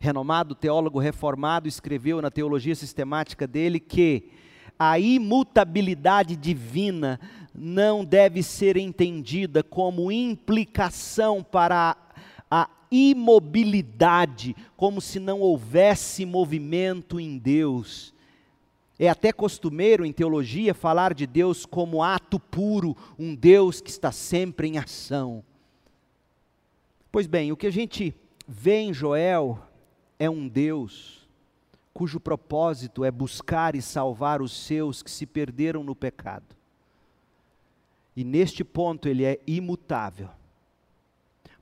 renomado 0.00 0.56
teólogo 0.56 0.98
reformado, 0.98 1.68
escreveu 1.68 2.20
na 2.20 2.32
teologia 2.32 2.74
sistemática 2.74 3.46
dele 3.46 3.78
que 3.78 4.28
a 4.76 4.98
imutabilidade 4.98 6.34
divina 6.34 7.20
não 7.54 8.04
deve 8.04 8.42
ser 8.42 8.76
entendida 8.76 9.62
como 9.62 10.10
implicação 10.10 11.44
para 11.44 11.96
a, 12.50 12.68
imobilidade, 12.90 14.56
como 14.76 15.00
se 15.00 15.20
não 15.20 15.40
houvesse 15.40 16.26
movimento 16.26 17.20
em 17.20 17.38
Deus. 17.38 18.12
É 18.98 19.08
até 19.08 19.32
costumeiro 19.32 20.04
em 20.04 20.12
teologia 20.12 20.74
falar 20.74 21.14
de 21.14 21.24
Deus 21.24 21.64
como 21.64 22.02
ato 22.02 22.40
puro, 22.40 22.96
um 23.16 23.32
Deus 23.32 23.80
que 23.80 23.90
está 23.90 24.10
sempre 24.10 24.66
em 24.66 24.76
ação. 24.76 25.44
Pois 27.10 27.26
bem, 27.26 27.50
o 27.52 27.56
que 27.56 27.66
a 27.66 27.72
gente 27.72 28.14
vê 28.46 28.76
em 28.76 28.92
Joel 28.92 29.58
é 30.18 30.28
um 30.28 30.46
Deus 30.46 31.18
cujo 31.98 32.20
propósito 32.20 33.04
é 33.04 33.10
buscar 33.10 33.74
e 33.74 33.82
salvar 33.82 34.40
os 34.40 34.52
seus 34.52 35.02
que 35.02 35.10
se 35.10 35.26
perderam 35.26 35.82
no 35.82 35.96
pecado. 35.96 36.56
E 38.14 38.22
neste 38.22 38.62
ponto 38.62 39.08
ele 39.08 39.24
é 39.24 39.40
imutável. 39.48 40.28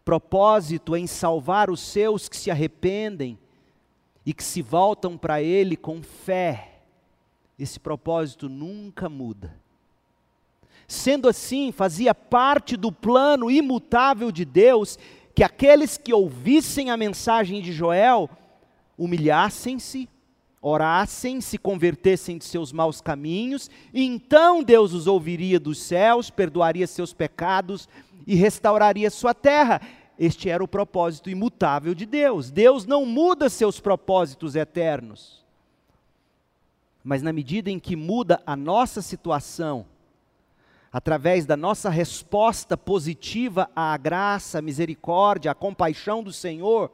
Propósito 0.05 0.95
em 0.95 1.07
salvar 1.07 1.71
os 1.71 1.81
seus 1.81 2.29
que 2.29 2.37
se 2.37 2.51
arrependem 2.51 3.39
e 4.27 4.35
que 4.35 4.45
se 4.45 4.61
voltam 4.61 5.17
para 5.17 5.41
ele 5.41 5.75
com 5.75 6.03
fé. 6.03 6.83
Esse 7.59 7.81
propósito 7.81 8.47
nunca 8.47 9.09
muda. 9.09 9.59
Sendo 10.87 11.31
assim, 11.31 11.73
fazia 11.73 12.15
parte 12.15 12.77
do 12.77 12.93
plano 12.93 13.51
imutável 13.51 14.31
de 14.31 14.45
Deus 14.45 14.99
que 15.37 15.45
aqueles 15.45 15.99
que 15.99 16.15
ouvissem 16.15 16.91
a 16.91 16.97
mensagem 16.97 17.61
de 17.61 17.71
Joel 17.71 18.31
humilhassem-se, 18.97 20.09
orassem, 20.63 21.43
se 21.43 21.59
convertessem 21.59 22.39
de 22.39 22.47
seus 22.47 22.73
maus 22.73 23.03
caminhos, 23.03 23.71
e 23.93 24.03
então 24.03 24.63
Deus 24.63 24.95
os 24.95 25.07
ouviria 25.07 25.61
dos 25.61 25.79
céus, 25.79 26.31
perdoaria 26.31 26.87
seus 26.87 27.13
pecados 27.13 27.87
e 28.27 28.35
restauraria 28.35 29.11
sua 29.11 29.35
terra. 29.35 29.83
Este 30.19 30.49
era 30.49 30.65
o 30.65 30.69
propósito 30.69 31.29
imutável 31.29 31.95
de 31.95 32.07
Deus. 32.07 32.51
Deus 32.51 32.87
não 32.87 33.05
muda 33.05 33.51
seus 33.51 33.79
propósitos 33.79 34.57
eternos. 34.57 35.45
Mas 37.05 37.21
na 37.21 37.31
medida 37.31 37.71
em 37.71 37.79
que 37.79 37.95
muda 37.95 38.43
a 38.47 38.57
nossa 38.57 39.03
situação, 39.03 39.85
através 40.97 41.45
da 41.45 41.59
nossa 41.59 41.91
resposta 41.91 42.75
positiva 42.75 43.69
à 43.77 43.95
graça, 43.99 44.61
à 44.61 44.63
misericórdia, 44.63 45.51
à 45.51 45.55
compaixão 45.55 46.23
do 46.23 46.33
Senhor, 46.33 46.91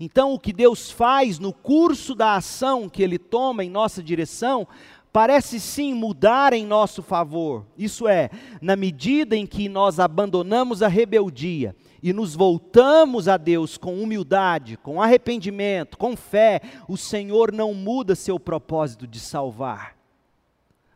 então, 0.00 0.32
o 0.32 0.38
que 0.38 0.54
Deus 0.54 0.90
faz 0.90 1.38
no 1.38 1.52
curso 1.52 2.14
da 2.14 2.36
ação 2.36 2.88
que 2.88 3.02
Ele 3.02 3.18
toma 3.18 3.62
em 3.62 3.68
nossa 3.68 4.02
direção, 4.02 4.66
parece 5.12 5.60
sim 5.60 5.92
mudar 5.92 6.54
em 6.54 6.64
nosso 6.64 7.02
favor. 7.02 7.66
Isso 7.76 8.08
é, 8.08 8.30
na 8.62 8.74
medida 8.74 9.36
em 9.36 9.44
que 9.44 9.68
nós 9.68 10.00
abandonamos 10.00 10.82
a 10.82 10.88
rebeldia 10.88 11.76
e 12.02 12.14
nos 12.14 12.34
voltamos 12.34 13.28
a 13.28 13.36
Deus 13.36 13.76
com 13.76 14.02
humildade, 14.02 14.78
com 14.78 15.02
arrependimento, 15.02 15.98
com 15.98 16.16
fé, 16.16 16.62
o 16.88 16.96
Senhor 16.96 17.52
não 17.52 17.74
muda 17.74 18.14
seu 18.14 18.40
propósito 18.40 19.06
de 19.06 19.20
salvar, 19.20 19.97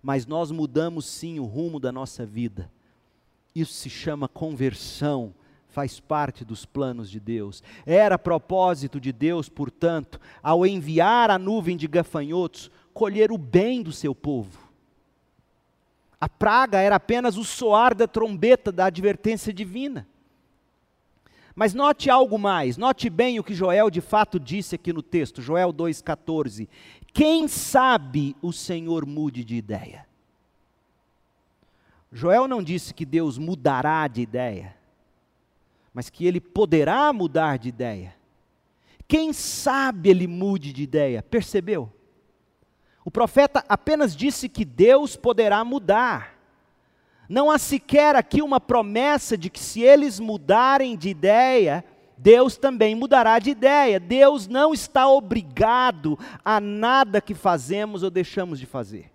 mas 0.02 0.26
nós 0.26 0.50
mudamos 0.50 1.06
sim 1.06 1.38
o 1.38 1.44
rumo 1.44 1.78
da 1.78 1.92
nossa 1.92 2.26
vida. 2.26 2.70
Isso 3.54 3.72
se 3.74 3.88
chama 3.88 4.28
conversão 4.28 5.34
faz 5.72 5.98
parte 5.98 6.44
dos 6.44 6.66
planos 6.66 7.10
de 7.10 7.18
Deus. 7.18 7.62
Era 7.86 8.18
propósito 8.18 9.00
de 9.00 9.10
Deus, 9.10 9.48
portanto, 9.48 10.20
ao 10.42 10.66
enviar 10.66 11.30
a 11.30 11.38
nuvem 11.38 11.76
de 11.76 11.88
gafanhotos, 11.88 12.70
colher 12.92 13.32
o 13.32 13.38
bem 13.38 13.82
do 13.82 13.90
seu 13.90 14.14
povo. 14.14 14.70
A 16.20 16.28
praga 16.28 16.78
era 16.78 16.96
apenas 16.96 17.36
o 17.36 17.44
soar 17.44 17.94
da 17.94 18.06
trombeta 18.06 18.70
da 18.70 18.84
advertência 18.84 19.52
divina. 19.52 20.06
Mas 21.54 21.74
note 21.74 22.08
algo 22.08 22.38
mais, 22.38 22.76
note 22.76 23.10
bem 23.10 23.38
o 23.38 23.44
que 23.44 23.54
Joel 23.54 23.90
de 23.90 24.00
fato 24.00 24.38
disse 24.38 24.74
aqui 24.74 24.92
no 24.92 25.02
texto, 25.02 25.42
Joel 25.42 25.72
2,14. 25.72 26.68
Quem 27.12 27.46
sabe 27.48 28.36
o 28.40 28.52
Senhor 28.52 29.06
mude 29.06 29.44
de 29.44 29.54
ideia? 29.54 30.06
Joel 32.10 32.46
não 32.46 32.62
disse 32.62 32.92
que 32.92 33.04
Deus 33.04 33.38
mudará 33.38 34.06
de 34.08 34.22
ideia 34.22 34.82
mas 35.94 36.08
que 36.08 36.26
ele 36.26 36.40
poderá 36.40 37.12
mudar 37.12 37.58
de 37.58 37.68
ideia. 37.68 38.14
Quem 39.06 39.32
sabe 39.32 40.08
ele 40.08 40.26
mude 40.26 40.72
de 40.72 40.82
ideia, 40.82 41.22
percebeu? 41.22 41.92
O 43.04 43.10
profeta 43.10 43.64
apenas 43.68 44.16
disse 44.16 44.48
que 44.48 44.64
Deus 44.64 45.16
poderá 45.16 45.64
mudar. 45.64 46.38
Não 47.28 47.50
há 47.50 47.58
sequer 47.58 48.16
aqui 48.16 48.40
uma 48.40 48.60
promessa 48.60 49.36
de 49.36 49.50
que 49.50 49.60
se 49.60 49.82
eles 49.82 50.18
mudarem 50.18 50.96
de 50.96 51.08
ideia, 51.08 51.84
Deus 52.22 52.56
também 52.56 52.94
mudará 52.94 53.40
de 53.40 53.50
ideia. 53.50 53.98
Deus 53.98 54.46
não 54.46 54.72
está 54.72 55.08
obrigado 55.08 56.16
a 56.44 56.60
nada 56.60 57.20
que 57.20 57.34
fazemos 57.34 58.04
ou 58.04 58.10
deixamos 58.10 58.60
de 58.60 58.66
fazer. 58.66 59.10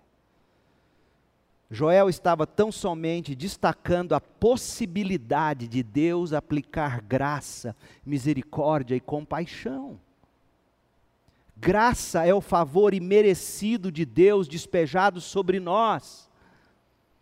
Joel 1.70 2.10
estava 2.10 2.46
tão 2.46 2.70
somente 2.70 3.34
destacando 3.34 4.14
a 4.14 4.20
possibilidade 4.20 5.66
de 5.66 5.82
Deus 5.82 6.34
aplicar 6.34 7.00
graça, 7.00 7.74
misericórdia 8.04 8.94
e 8.94 9.00
compaixão. 9.00 9.98
Graça 11.56 12.26
é 12.26 12.34
o 12.34 12.42
favor 12.42 12.92
imerecido 12.92 13.90
de 13.90 14.04
Deus 14.04 14.46
despejado 14.46 15.18
sobre 15.18 15.58
nós 15.58 16.28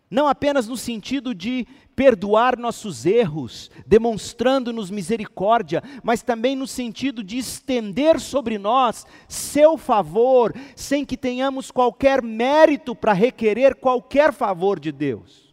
não 0.09 0.27
apenas 0.27 0.67
no 0.67 0.77
sentido 0.77 1.35
de 1.35 1.67
perdoar 1.97 2.59
nossos 2.59 3.07
erros, 3.07 3.71
demonstrando-nos 3.83 4.91
misericórdia, 4.91 5.81
mas 6.03 6.21
também 6.21 6.55
no 6.55 6.67
sentido 6.67 7.23
de 7.23 7.39
estender 7.39 8.19
sobre 8.19 8.59
nós 8.59 9.03
seu 9.27 9.79
favor, 9.79 10.53
sem 10.75 11.03
que 11.03 11.17
tenhamos 11.17 11.71
qualquer 11.71 12.21
mérito 12.21 12.95
para 12.95 13.13
requerer 13.13 13.73
qualquer 13.73 14.31
favor 14.31 14.79
de 14.79 14.91
Deus. 14.91 15.51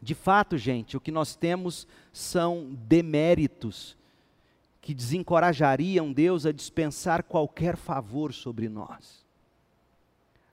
De 0.00 0.14
fato, 0.14 0.56
gente, 0.56 0.96
o 0.96 1.00
que 1.00 1.12
nós 1.12 1.36
temos 1.36 1.86
são 2.10 2.74
deméritos 2.88 3.98
que 4.80 4.94
desencorajariam 4.94 6.10
Deus 6.10 6.46
a 6.46 6.52
dispensar 6.52 7.22
qualquer 7.22 7.76
favor 7.76 8.32
sobre 8.32 8.66
nós. 8.66 9.26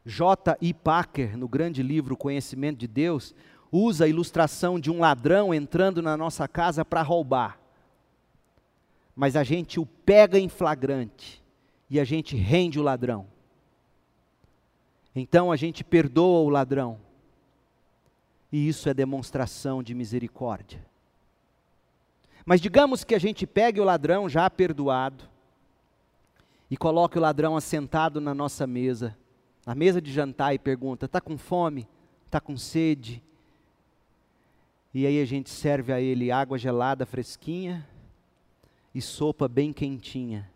J. 0.05 0.57
I. 0.61 0.73
Packer, 0.73 1.37
no 1.37 1.47
grande 1.47 1.81
livro 1.81 2.17
Conhecimento 2.17 2.77
de 2.77 2.87
Deus, 2.87 3.33
usa 3.75 4.05
a 4.05 4.07
ilustração 4.07 4.79
de 4.79 4.89
um 4.89 4.99
ladrão 4.99 5.53
entrando 5.53 6.01
na 6.01 6.15
nossa 6.15 6.47
casa 6.47 6.85
para 6.85 7.01
roubar. 7.01 7.59
Mas 9.15 9.35
a 9.35 9.43
gente 9.43 9.79
o 9.79 9.85
pega 9.85 10.39
em 10.39 10.47
flagrante 10.47 11.43
e 11.89 11.99
a 11.99 12.03
gente 12.03 12.35
rende 12.35 12.79
o 12.79 12.83
ladrão. 12.83 13.27
Então 15.15 15.51
a 15.51 15.55
gente 15.55 15.83
perdoa 15.83 16.41
o 16.41 16.49
ladrão. 16.49 16.99
E 18.51 18.67
isso 18.67 18.87
é 18.87 18.93
demonstração 18.93 19.83
de 19.83 19.93
misericórdia. 19.93 20.85
Mas 22.45 22.61
digamos 22.61 23.03
que 23.03 23.15
a 23.15 23.19
gente 23.19 23.45
pegue 23.47 23.79
o 23.79 23.83
ladrão 23.83 24.29
já 24.29 24.49
perdoado 24.49 25.23
e 26.69 26.77
coloque 26.77 27.17
o 27.17 27.21
ladrão 27.21 27.57
assentado 27.57 28.21
na 28.21 28.33
nossa 28.33 28.67
mesa, 28.67 29.17
na 29.65 29.73
mesa 29.73 30.01
de 30.01 30.11
jantar 30.11 30.53
e 30.53 30.59
pergunta: 30.59 31.05
"Está 31.05 31.19
com 31.19 31.37
fome? 31.37 31.87
Está 32.25 32.39
com 32.39 32.55
sede?" 32.55 33.23
E 34.97 35.05
aí 35.05 35.21
a 35.21 35.25
gente 35.25 35.49
serve 35.49 35.91
a 35.91 35.99
ele 35.99 36.31
água 36.31 36.57
gelada 36.57 37.05
fresquinha 37.05 37.85
e 38.93 39.01
sopa 39.01 39.45
bem 39.45 39.73
quentinha. 39.73 40.49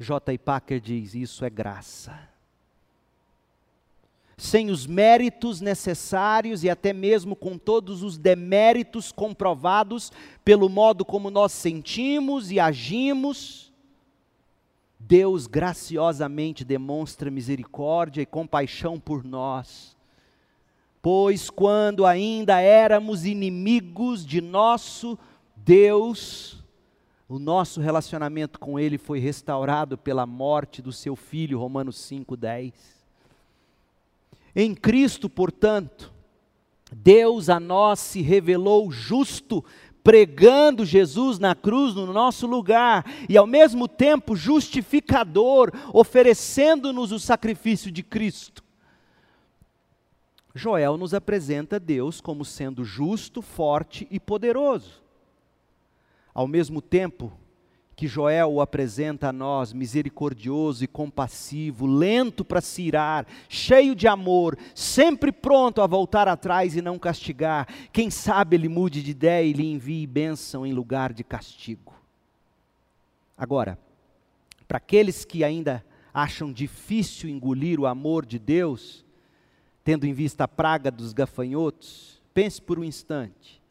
J. 0.00 0.36
Packer 0.36 0.80
diz: 0.80 1.14
Isso 1.14 1.44
é 1.44 1.48
graça. 1.48 2.28
Sem 4.36 4.68
os 4.68 4.84
méritos 4.84 5.60
necessários 5.60 6.64
e 6.64 6.68
até 6.68 6.92
mesmo 6.92 7.36
com 7.36 7.56
todos 7.56 8.02
os 8.02 8.18
deméritos 8.18 9.12
comprovados 9.12 10.10
pelo 10.44 10.68
modo 10.68 11.04
como 11.04 11.30
nós 11.30 11.52
sentimos 11.52 12.50
e 12.50 12.58
agimos, 12.58 13.72
Deus 14.98 15.46
graciosamente 15.46 16.64
demonstra 16.64 17.30
misericórdia 17.30 18.22
e 18.22 18.26
compaixão 18.26 18.98
por 18.98 19.22
nós. 19.22 19.93
Pois 21.04 21.50
quando 21.50 22.06
ainda 22.06 22.62
éramos 22.62 23.26
inimigos 23.26 24.24
de 24.24 24.40
nosso 24.40 25.18
Deus, 25.54 26.64
o 27.28 27.38
nosso 27.38 27.78
relacionamento 27.78 28.58
com 28.58 28.80
Ele 28.80 28.96
foi 28.96 29.18
restaurado 29.18 29.98
pela 29.98 30.24
morte 30.24 30.80
do 30.80 30.90
seu 30.90 31.14
Filho, 31.14 31.58
Romanos 31.58 31.96
5,10. 32.10 32.72
Em 34.56 34.74
Cristo, 34.74 35.28
portanto, 35.28 36.10
Deus 36.90 37.50
a 37.50 37.60
nós 37.60 38.00
se 38.00 38.22
revelou 38.22 38.90
justo, 38.90 39.62
pregando 40.02 40.86
Jesus 40.86 41.38
na 41.38 41.54
cruz 41.54 41.94
no 41.94 42.14
nosso 42.14 42.46
lugar, 42.46 43.04
e 43.28 43.36
ao 43.36 43.46
mesmo 43.46 43.86
tempo 43.86 44.34
justificador, 44.34 45.70
oferecendo-nos 45.92 47.12
o 47.12 47.20
sacrifício 47.20 47.92
de 47.92 48.02
Cristo. 48.02 48.63
Joel 50.54 50.96
nos 50.96 51.12
apresenta 51.12 51.80
Deus 51.80 52.20
como 52.20 52.44
sendo 52.44 52.84
justo, 52.84 53.42
forte 53.42 54.06
e 54.10 54.20
poderoso. 54.20 55.02
Ao 56.32 56.46
mesmo 56.46 56.80
tempo 56.80 57.32
que 57.96 58.06
Joel 58.06 58.52
o 58.52 58.60
apresenta 58.60 59.28
a 59.28 59.32
nós, 59.32 59.72
misericordioso 59.72 60.82
e 60.82 60.86
compassivo, 60.86 61.86
lento 61.86 62.44
para 62.44 62.60
se 62.60 62.82
irar, 62.82 63.26
cheio 63.48 63.94
de 63.94 64.08
amor, 64.08 64.58
sempre 64.74 65.30
pronto 65.30 65.80
a 65.80 65.86
voltar 65.86 66.26
atrás 66.26 66.76
e 66.76 66.82
não 66.82 66.98
castigar, 66.98 67.68
quem 67.92 68.10
sabe 68.10 68.56
ele 68.56 68.68
mude 68.68 69.02
de 69.02 69.12
ideia 69.12 69.44
e 69.44 69.52
lhe 69.52 69.70
envie 69.70 70.06
bênção 70.06 70.66
em 70.66 70.72
lugar 70.72 71.12
de 71.12 71.22
castigo. 71.22 71.94
Agora, 73.36 73.78
para 74.66 74.78
aqueles 74.78 75.24
que 75.24 75.44
ainda 75.44 75.84
acham 76.12 76.52
difícil 76.52 77.28
engolir 77.28 77.78
o 77.78 77.86
amor 77.86 78.24
de 78.24 78.38
Deus, 78.38 79.03
tendo 79.84 80.06
em 80.06 80.14
vista 80.14 80.44
a 80.44 80.48
praga 80.48 80.90
dos 80.90 81.12
gafanhotos, 81.12 82.20
pense 82.32 82.60
por 82.60 82.78
um 82.78 82.84
instante. 82.84 83.62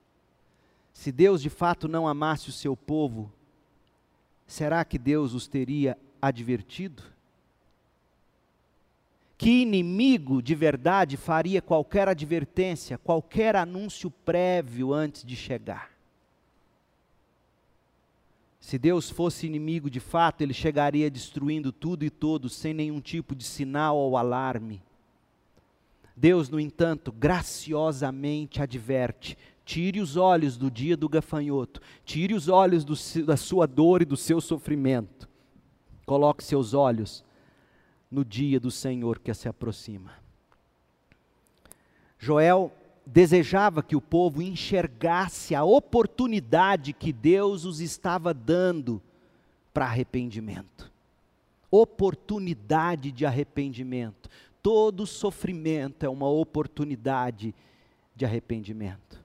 Se 0.94 1.12
Deus 1.12 1.42
de 1.42 1.50
fato 1.50 1.88
não 1.88 2.08
amasse 2.08 2.50
o 2.50 2.54
seu 2.54 2.78
povo, 2.78 3.34
será 4.46 4.86
que 4.86 5.00
Deus 5.00 5.34
os 5.34 5.48
teria 5.48 5.98
advertido? 6.22 7.02
Que 9.36 9.64
inimigo 9.64 10.42
de 10.42 10.54
verdade 10.54 11.18
faria 11.18 11.62
qualquer 11.62 12.08
advertência, 12.08 12.98
qualquer 13.00 13.56
anúncio 13.56 14.12
prévio 14.12 14.94
antes 14.94 15.26
de 15.26 15.36
chegar? 15.36 15.92
Se 18.60 18.78
Deus 18.78 19.10
fosse 19.10 19.46
inimigo 19.46 19.90
de 19.90 20.00
fato, 20.00 20.42
ele 20.42 20.54
chegaria 20.54 21.12
destruindo 21.12 21.74
tudo 21.74 22.06
e 22.06 22.10
todos 22.10 22.56
sem 22.56 22.74
nenhum 22.74 23.02
tipo 23.02 23.36
de 23.36 23.44
sinal 23.44 23.98
ou 23.98 24.16
alarme. 24.16 24.82
Deus, 26.16 26.50
no 26.50 26.60
entanto, 26.60 27.12
graciosamente 27.12 28.62
adverte: 28.62 29.38
Tire 29.66 30.00
os 30.00 30.18
olhos 30.18 30.58
do 30.58 30.70
dia 30.70 30.98
do 30.98 31.08
gafanhoto, 31.08 31.82
tire 32.06 32.34
os 32.34 32.48
olhos 32.48 32.84
do, 32.84 32.96
da 33.26 33.38
sua 33.38 33.66
dor 33.66 34.02
e 34.02 34.06
do 34.06 34.18
seu 34.18 34.42
sofrimento. 34.42 35.30
Coloque 36.06 36.44
seus 36.44 36.74
olhos 36.74 37.24
no 38.12 38.26
dia 38.26 38.60
do 38.60 38.70
Senhor 38.70 39.20
que 39.20 39.34
se 39.34 39.48
aproxima. 39.48 40.12
Joel 42.20 42.72
desejava 43.06 43.82
que 43.82 43.96
o 43.96 44.02
povo 44.02 44.42
enxergasse 44.42 45.56
a 45.56 45.64
oportunidade 45.64 46.94
que 46.94 47.12
Deus 47.12 47.66
os 47.66 47.80
estava 47.80 48.34
dando 48.34 49.02
para 49.74 49.86
arrependimento. 49.86 50.92
Oportunidade 51.72 53.12
de 53.12 53.26
arrependimento. 53.26 54.30
Todo 54.64 55.06
sofrimento 55.06 56.06
é 56.06 56.10
uma 56.10 56.28
oportunidade 56.28 57.54
de 58.16 58.26
arrependimento. 58.26 59.22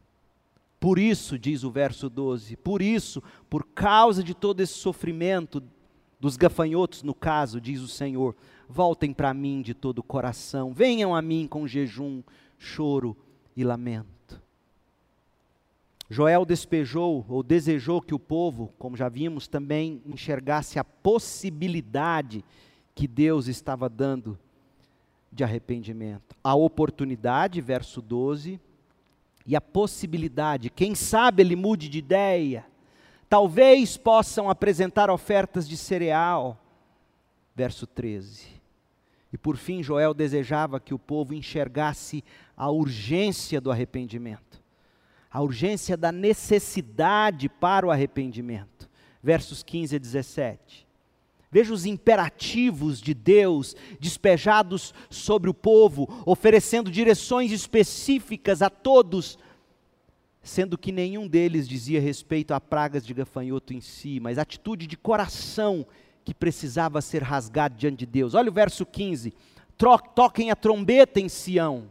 Por 0.80 0.98
isso, 0.98 1.38
diz 1.38 1.64
o 1.64 1.70
verso 1.70 2.10
12, 2.10 2.56
por 2.56 2.82
isso, 2.82 3.22
por 3.48 3.64
causa 3.64 4.22
de 4.22 4.34
todo 4.34 4.60
esse 4.60 4.74
sofrimento, 4.74 5.62
dos 6.20 6.36
gafanhotos, 6.36 7.02
no 7.02 7.14
caso, 7.14 7.60
diz 7.60 7.80
o 7.80 7.88
Senhor, 7.88 8.34
voltem 8.68 9.12
para 9.12 9.32
mim 9.32 9.62
de 9.62 9.72
todo 9.72 10.00
o 10.00 10.02
coração, 10.02 10.72
venham 10.72 11.14
a 11.14 11.22
mim 11.22 11.46
com 11.48 11.66
jejum, 11.66 12.22
choro 12.58 13.16
e 13.56 13.62
lamento. 13.62 14.42
Joel 16.10 16.44
despejou 16.44 17.24
ou 17.28 17.42
desejou 17.42 18.00
que 18.00 18.14
o 18.14 18.18
povo, 18.18 18.72
como 18.78 18.96
já 18.96 19.08
vimos, 19.08 19.46
também 19.46 20.02
enxergasse 20.06 20.78
a 20.78 20.84
possibilidade 20.84 22.44
que 22.94 23.06
Deus 23.06 23.46
estava 23.46 23.88
dando 23.88 24.38
de 25.30 25.44
arrependimento. 25.44 26.36
A 26.42 26.54
oportunidade, 26.54 27.60
verso 27.60 28.00
12, 28.00 28.60
e 29.46 29.56
a 29.56 29.60
possibilidade, 29.60 30.70
quem 30.70 30.94
sabe 30.94 31.42
ele 31.42 31.56
mude 31.56 31.88
de 31.88 31.98
ideia. 31.98 32.66
Talvez 33.28 33.96
possam 33.96 34.48
apresentar 34.48 35.10
ofertas 35.10 35.68
de 35.68 35.76
cereal. 35.76 36.62
Verso 37.54 37.86
13. 37.86 38.46
E 39.32 39.36
por 39.36 39.56
fim, 39.56 39.82
Joel 39.82 40.14
desejava 40.14 40.80
que 40.80 40.94
o 40.94 40.98
povo 40.98 41.34
enxergasse 41.34 42.24
a 42.56 42.70
urgência 42.70 43.60
do 43.60 43.70
arrependimento, 43.70 44.62
a 45.30 45.42
urgência 45.42 45.96
da 45.96 46.10
necessidade 46.10 47.48
para 47.48 47.86
o 47.86 47.90
arrependimento. 47.90 48.88
Versos 49.22 49.62
15 49.62 49.96
a 49.96 49.98
17. 49.98 50.87
Veja 51.50 51.72
os 51.72 51.86
imperativos 51.86 53.00
de 53.00 53.14
Deus 53.14 53.74
despejados 53.98 54.92
sobre 55.08 55.48
o 55.48 55.54
povo, 55.54 56.22
oferecendo 56.26 56.90
direções 56.90 57.52
específicas 57.52 58.60
a 58.60 58.68
todos, 58.68 59.38
sendo 60.42 60.76
que 60.76 60.92
nenhum 60.92 61.26
deles 61.26 61.66
dizia 61.66 62.00
respeito 62.00 62.52
a 62.52 62.60
pragas 62.60 63.04
de 63.04 63.14
gafanhoto 63.14 63.72
em 63.72 63.80
si, 63.80 64.20
mas 64.20 64.38
atitude 64.38 64.86
de 64.86 64.96
coração 64.96 65.86
que 66.24 66.34
precisava 66.34 67.00
ser 67.00 67.22
rasgada 67.22 67.74
diante 67.74 68.00
de 68.00 68.06
Deus. 68.06 68.34
Olha 68.34 68.50
o 68.50 68.54
verso 68.54 68.84
15: 68.84 69.32
toquem 70.14 70.50
a 70.50 70.56
trombeta 70.56 71.18
em 71.18 71.28
Sião, 71.28 71.90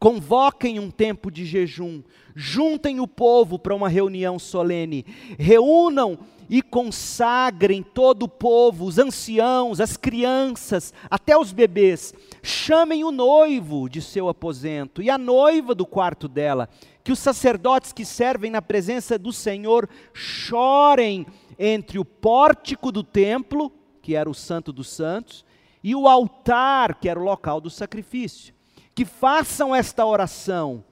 convoquem 0.00 0.80
um 0.80 0.90
tempo 0.90 1.30
de 1.30 1.44
jejum, 1.44 2.02
juntem 2.34 3.00
o 3.00 3.06
povo 3.06 3.58
para 3.58 3.74
uma 3.74 3.88
reunião 3.88 4.38
solene, 4.38 5.04
reúnam 5.38 6.18
e 6.48 6.62
consagrem 6.62 7.82
todo 7.82 8.22
o 8.24 8.28
povo, 8.28 8.86
os 8.86 8.98
anciãos, 8.98 9.78
as 9.78 9.98
crianças, 9.98 10.92
até 11.08 11.36
os 11.36 11.52
bebês. 11.52 12.14
Chamem 12.42 13.04
o 13.04 13.12
noivo 13.12 13.88
de 13.88 14.00
seu 14.00 14.28
aposento 14.28 15.02
e 15.02 15.10
a 15.10 15.18
noiva 15.18 15.74
do 15.74 15.86
quarto 15.86 16.26
dela. 16.26 16.68
Que 17.04 17.12
os 17.12 17.18
sacerdotes 17.18 17.92
que 17.92 18.04
servem 18.04 18.50
na 18.50 18.62
presença 18.62 19.18
do 19.18 19.32
Senhor 19.32 19.88
chorem 20.12 21.26
entre 21.58 21.98
o 21.98 22.04
pórtico 22.04 22.90
do 22.90 23.04
templo, 23.04 23.70
que 24.02 24.16
era 24.16 24.28
o 24.28 24.34
Santo 24.34 24.72
dos 24.72 24.88
Santos, 24.88 25.44
e 25.84 25.94
o 25.94 26.08
altar, 26.08 26.98
que 26.98 27.08
era 27.08 27.20
o 27.20 27.24
local 27.24 27.60
do 27.60 27.70
sacrifício. 27.70 28.54
Que 29.00 29.04
façam 29.06 29.74
esta 29.74 30.04
oração 30.04 30.84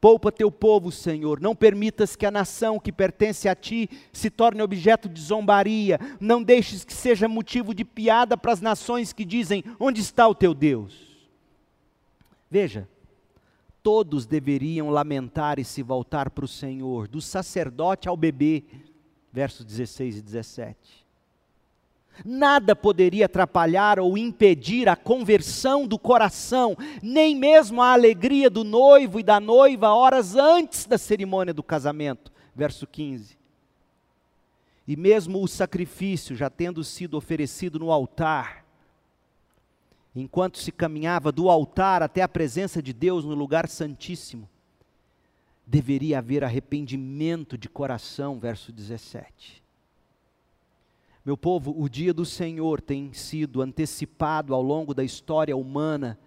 Poupa 0.00 0.32
teu 0.32 0.50
povo, 0.50 0.90
Senhor. 0.90 1.38
Não 1.42 1.54
permitas 1.54 2.16
que 2.16 2.24
a 2.24 2.30
nação 2.30 2.80
que 2.80 2.90
pertence 2.90 3.50
a 3.50 3.54
ti 3.54 3.86
se 4.14 4.30
torne 4.30 4.62
objeto 4.62 5.10
de 5.10 5.20
zombaria. 5.20 6.00
Não 6.18 6.42
deixes 6.42 6.86
que 6.86 6.94
seja 6.94 7.28
motivo 7.28 7.74
de 7.74 7.84
piada 7.84 8.34
para 8.34 8.50
as 8.50 8.62
nações 8.62 9.12
que 9.12 9.26
dizem: 9.26 9.62
Onde 9.78 10.00
está 10.00 10.26
o 10.26 10.34
teu 10.34 10.54
Deus? 10.54 11.20
Veja, 12.50 12.88
todos 13.82 14.24
deveriam 14.24 14.88
lamentar 14.88 15.58
e 15.58 15.64
se 15.64 15.82
voltar 15.82 16.30
para 16.30 16.46
o 16.46 16.48
Senhor, 16.48 17.06
do 17.08 17.20
sacerdote 17.20 18.08
ao 18.08 18.16
bebê. 18.16 18.64
Versos 19.30 19.66
16 19.66 20.16
e 20.16 20.22
17. 20.22 20.99
Nada 22.24 22.76
poderia 22.76 23.26
atrapalhar 23.26 23.98
ou 23.98 24.16
impedir 24.16 24.88
a 24.88 24.96
conversão 24.96 25.86
do 25.86 25.98
coração, 25.98 26.76
nem 27.02 27.34
mesmo 27.34 27.80
a 27.80 27.92
alegria 27.92 28.50
do 28.50 28.64
noivo 28.64 29.20
e 29.20 29.22
da 29.22 29.40
noiva 29.40 29.94
horas 29.94 30.36
antes 30.36 30.86
da 30.86 30.98
cerimônia 30.98 31.54
do 31.54 31.62
casamento. 31.62 32.32
Verso 32.54 32.86
15. 32.86 33.38
E 34.86 34.96
mesmo 34.96 35.42
o 35.42 35.48
sacrifício 35.48 36.34
já 36.34 36.50
tendo 36.50 36.82
sido 36.82 37.16
oferecido 37.16 37.78
no 37.78 37.92
altar, 37.92 38.64
enquanto 40.14 40.58
se 40.58 40.72
caminhava 40.72 41.30
do 41.30 41.48
altar 41.48 42.02
até 42.02 42.22
a 42.22 42.28
presença 42.28 42.82
de 42.82 42.92
Deus 42.92 43.24
no 43.24 43.34
lugar 43.34 43.68
santíssimo, 43.68 44.48
deveria 45.66 46.18
haver 46.18 46.42
arrependimento 46.42 47.56
de 47.56 47.68
coração, 47.68 48.40
verso 48.40 48.72
17. 48.72 49.59
Meu 51.30 51.36
povo, 51.36 51.72
o 51.80 51.88
dia 51.88 52.12
do 52.12 52.24
Senhor 52.26 52.80
tem 52.80 53.12
sido 53.12 53.62
antecipado 53.62 54.52
ao 54.52 54.60
longo 54.60 54.92
da 54.92 55.04
história 55.04 55.56
humana, 55.56 56.18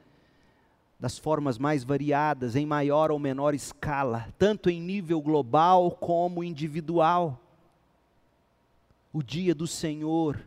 das 0.98 1.18
formas 1.18 1.58
mais 1.58 1.84
variadas, 1.84 2.56
em 2.56 2.66
maior 2.66 3.12
ou 3.12 3.20
menor 3.20 3.54
escala, 3.54 4.30
tanto 4.40 4.70
em 4.70 4.80
nível 4.80 5.22
global 5.22 5.92
como 5.92 6.42
individual. 6.42 7.38
O 9.12 9.22
dia 9.22 9.54
do 9.54 9.68
Senhor 9.68 10.40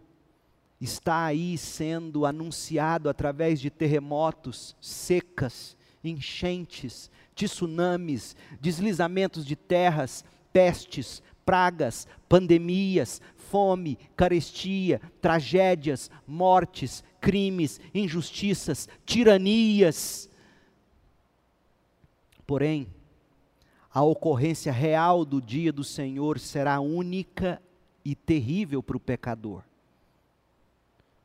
está 0.80 1.26
aí 1.26 1.58
sendo 1.58 2.24
anunciado 2.24 3.10
através 3.10 3.60
de 3.60 3.68
terremotos, 3.68 4.74
secas, 4.80 5.76
enchentes, 6.02 7.10
tsunamis, 7.34 8.34
deslizamentos 8.58 9.44
de 9.44 9.54
terras, 9.54 10.24
pestes, 10.50 11.22
pragas, 11.46 12.08
pandemias, 12.28 13.22
fome, 13.50 13.98
carestia, 14.16 15.00
tragédias, 15.20 16.10
mortes, 16.26 17.02
crimes, 17.20 17.80
injustiças, 17.94 18.88
tiranias. 19.04 20.28
Porém, 22.46 22.86
a 23.92 24.02
ocorrência 24.02 24.70
real 24.72 25.24
do 25.24 25.40
dia 25.40 25.72
do 25.72 25.82
Senhor 25.82 26.38
será 26.38 26.80
única 26.80 27.60
e 28.04 28.14
terrível 28.14 28.82
para 28.82 28.96
o 28.96 29.00
pecador. 29.00 29.62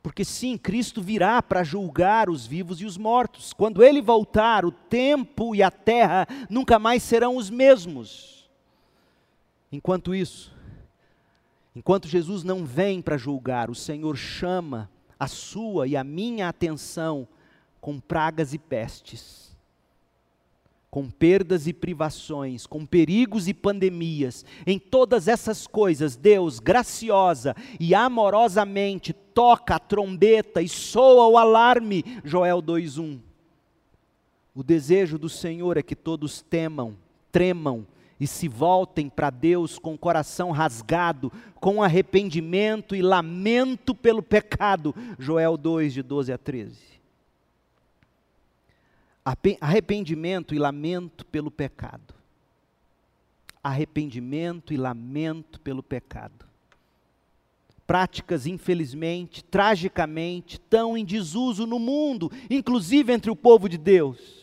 Porque 0.01 0.25
sim, 0.25 0.57
Cristo 0.57 1.01
virá 1.01 1.43
para 1.43 1.63
julgar 1.63 2.29
os 2.29 2.47
vivos 2.47 2.81
e 2.81 2.85
os 2.85 2.97
mortos. 2.97 3.53
Quando 3.53 3.83
ele 3.83 4.01
voltar, 4.01 4.65
o 4.65 4.71
tempo 4.71 5.53
e 5.53 5.61
a 5.61 5.69
terra 5.69 6.27
nunca 6.49 6.79
mais 6.79 7.03
serão 7.03 7.35
os 7.35 7.49
mesmos. 7.51 8.49
Enquanto 9.71 10.15
isso, 10.15 10.51
enquanto 11.75 12.07
Jesus 12.07 12.43
não 12.43 12.65
vem 12.65 13.01
para 13.01 13.17
julgar, 13.17 13.69
o 13.69 13.75
Senhor 13.75 14.15
chama 14.15 14.89
a 15.19 15.27
sua 15.27 15.87
e 15.87 15.95
a 15.95 16.03
minha 16.03 16.49
atenção 16.49 17.27
com 17.79 17.99
pragas 17.99 18.53
e 18.53 18.57
pestes 18.57 19.51
com 20.91 21.09
perdas 21.09 21.67
e 21.67 21.73
privações, 21.73 22.67
com 22.67 22.85
perigos 22.85 23.47
e 23.47 23.53
pandemias, 23.53 24.45
em 24.67 24.77
todas 24.77 25.29
essas 25.29 25.65
coisas, 25.65 26.17
Deus 26.17 26.59
graciosa 26.59 27.55
e 27.79 27.95
amorosamente 27.95 29.13
toca 29.13 29.75
a 29.75 29.79
trombeta 29.79 30.61
e 30.61 30.67
soa 30.67 31.27
o 31.29 31.37
alarme. 31.37 32.03
Joel 32.25 32.61
2:1. 32.61 33.21
O 34.53 34.61
desejo 34.61 35.17
do 35.17 35.29
Senhor 35.29 35.77
é 35.77 35.81
que 35.81 35.95
todos 35.95 36.41
temam, 36.41 36.97
tremam 37.31 37.87
e 38.21 38.27
se 38.27 38.47
voltem 38.47 39.09
para 39.09 39.31
Deus 39.31 39.79
com 39.79 39.95
o 39.95 39.97
coração 39.97 40.51
rasgado, 40.51 41.31
com 41.55 41.81
arrependimento 41.81 42.95
e 42.95 43.01
lamento 43.01 43.95
pelo 43.95 44.21
pecado. 44.21 44.95
Joel 45.17 45.57
2 45.57 45.91
de 45.91 46.03
12 46.03 46.31
a 46.31 46.37
13 46.37 46.91
arrependimento 49.59 50.53
e 50.53 50.59
lamento 50.59 51.25
pelo 51.25 51.51
pecado. 51.51 52.13
Arrependimento 53.63 54.73
e 54.73 54.77
lamento 54.77 55.59
pelo 55.59 55.83
pecado. 55.83 56.45
Práticas, 57.85 58.47
infelizmente, 58.47 59.43
tragicamente, 59.43 60.59
tão 60.59 60.97
em 60.97 61.05
desuso 61.05 61.67
no 61.67 61.77
mundo, 61.77 62.31
inclusive 62.49 63.13
entre 63.13 63.29
o 63.29 63.35
povo 63.35 63.67
de 63.67 63.77
Deus. 63.77 64.40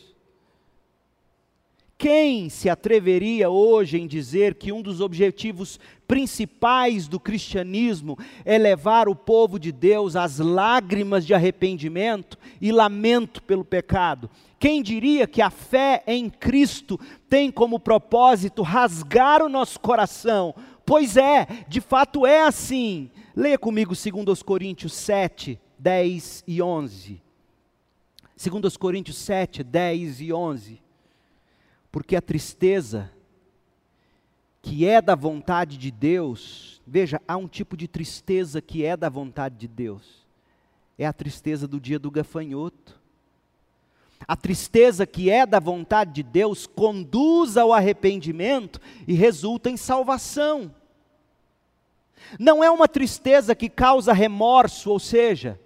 Quem 1.99 2.47
se 2.47 2.69
atreveria 2.69 3.49
hoje 3.49 3.99
em 3.99 4.07
dizer 4.07 4.55
que 4.55 4.71
um 4.71 4.81
dos 4.81 5.01
objetivos 5.01 5.77
principais 6.07 7.09
do 7.09 7.19
cristianismo 7.19 8.17
é 8.45 8.57
levar 8.57 9.09
o 9.09 9.15
povo 9.15 9.59
de 9.59 9.69
Deus 9.69 10.15
às 10.15 10.39
lágrimas 10.39 11.27
de 11.27 11.33
arrependimento 11.33 12.37
e 12.61 12.71
lamento 12.71 13.43
pelo 13.43 13.65
pecado? 13.65 14.29
Quem 14.57 14.81
diria 14.81 15.27
que 15.27 15.41
a 15.41 15.49
fé 15.49 16.01
em 16.07 16.29
Cristo 16.29 16.97
tem 17.27 17.51
como 17.51 17.77
propósito 17.77 18.61
rasgar 18.61 19.43
o 19.43 19.49
nosso 19.49 19.77
coração? 19.77 20.55
Pois 20.85 21.17
é, 21.17 21.45
de 21.67 21.81
fato 21.81 22.25
é 22.25 22.43
assim. 22.43 23.11
Leia 23.35 23.57
comigo 23.57 23.93
2 23.93 24.41
Coríntios 24.41 24.93
7, 24.93 25.59
10 25.77 26.45
e 26.47 26.61
11. 26.61 27.21
2 28.41 28.77
Coríntios 28.77 29.17
7, 29.17 29.63
10 29.65 30.21
e 30.21 30.31
11 30.31 30.88
porque 31.91 32.15
a 32.15 32.21
tristeza, 32.21 33.11
que 34.61 34.85
é 34.85 35.01
da 35.01 35.15
vontade 35.15 35.77
de 35.77 35.91
Deus, 35.91 36.81
veja, 36.85 37.21
há 37.27 37.37
um 37.37 37.47
tipo 37.47 37.75
de 37.75 37.87
tristeza 37.87 38.61
que 38.61 38.85
é 38.85 38.95
da 38.95 39.09
vontade 39.09 39.55
de 39.55 39.67
Deus, 39.67 40.27
é 40.97 41.05
a 41.05 41.13
tristeza 41.13 41.67
do 41.67 41.79
dia 41.79 41.97
do 41.97 42.11
gafanhoto. 42.11 42.99
A 44.27 44.35
tristeza 44.35 45.07
que 45.07 45.29
é 45.29 45.45
da 45.45 45.59
vontade 45.59 46.11
de 46.11 46.23
Deus 46.23 46.67
conduz 46.67 47.55
ao 47.55 47.71
arrependimento 47.71 48.79
e 49.07 49.13
resulta 49.13 49.69
em 49.69 49.77
salvação. 49.77 50.75
Não 52.37 52.63
é 52.63 52.69
uma 52.69 52.87
tristeza 52.87 53.55
que 53.55 53.69
causa 53.69 54.11
remorso, 54.11 54.91
ou 54.91 54.99
seja, 54.99 55.59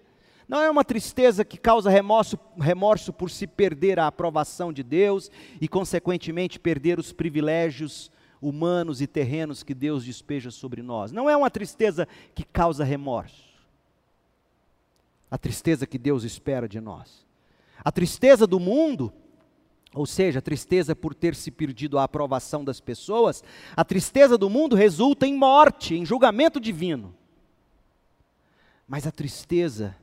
não 0.47 0.61
é 0.61 0.69
uma 0.69 0.83
tristeza 0.83 1.45
que 1.45 1.57
causa 1.57 1.89
remorso, 1.89 2.37
remorso 2.59 3.13
por 3.13 3.29
se 3.29 3.47
perder 3.47 3.99
a 3.99 4.07
aprovação 4.07 4.73
de 4.73 4.83
Deus 4.83 5.31
e, 5.59 5.67
consequentemente, 5.67 6.59
perder 6.59 6.99
os 6.99 7.13
privilégios 7.13 8.11
humanos 8.41 9.01
e 9.01 9.07
terrenos 9.07 9.63
que 9.63 9.73
Deus 9.73 10.03
despeja 10.03 10.51
sobre 10.51 10.81
nós. 10.81 11.11
Não 11.11 11.29
é 11.29 11.37
uma 11.37 11.49
tristeza 11.49 12.07
que 12.35 12.43
causa 12.43 12.83
remorso. 12.83 13.53
A 15.31 15.37
tristeza 15.37 15.87
que 15.87 15.97
Deus 15.97 16.23
espera 16.23 16.67
de 16.67 16.79
nós. 16.81 17.25
A 17.83 17.91
tristeza 17.91 18.45
do 18.45 18.59
mundo, 18.59 19.13
ou 19.93 20.05
seja, 20.05 20.39
a 20.39 20.41
tristeza 20.41 20.95
por 20.95 21.15
ter 21.15 21.35
se 21.35 21.49
perdido 21.49 21.97
a 21.97 22.03
aprovação 22.03 22.63
das 22.63 22.81
pessoas, 22.81 23.43
a 23.75 23.83
tristeza 23.85 24.37
do 24.37 24.49
mundo 24.49 24.75
resulta 24.75 25.25
em 25.25 25.35
morte, 25.35 25.95
em 25.95 26.05
julgamento 26.05 26.59
divino. 26.59 27.15
Mas 28.87 29.07
a 29.07 29.11
tristeza 29.11 29.95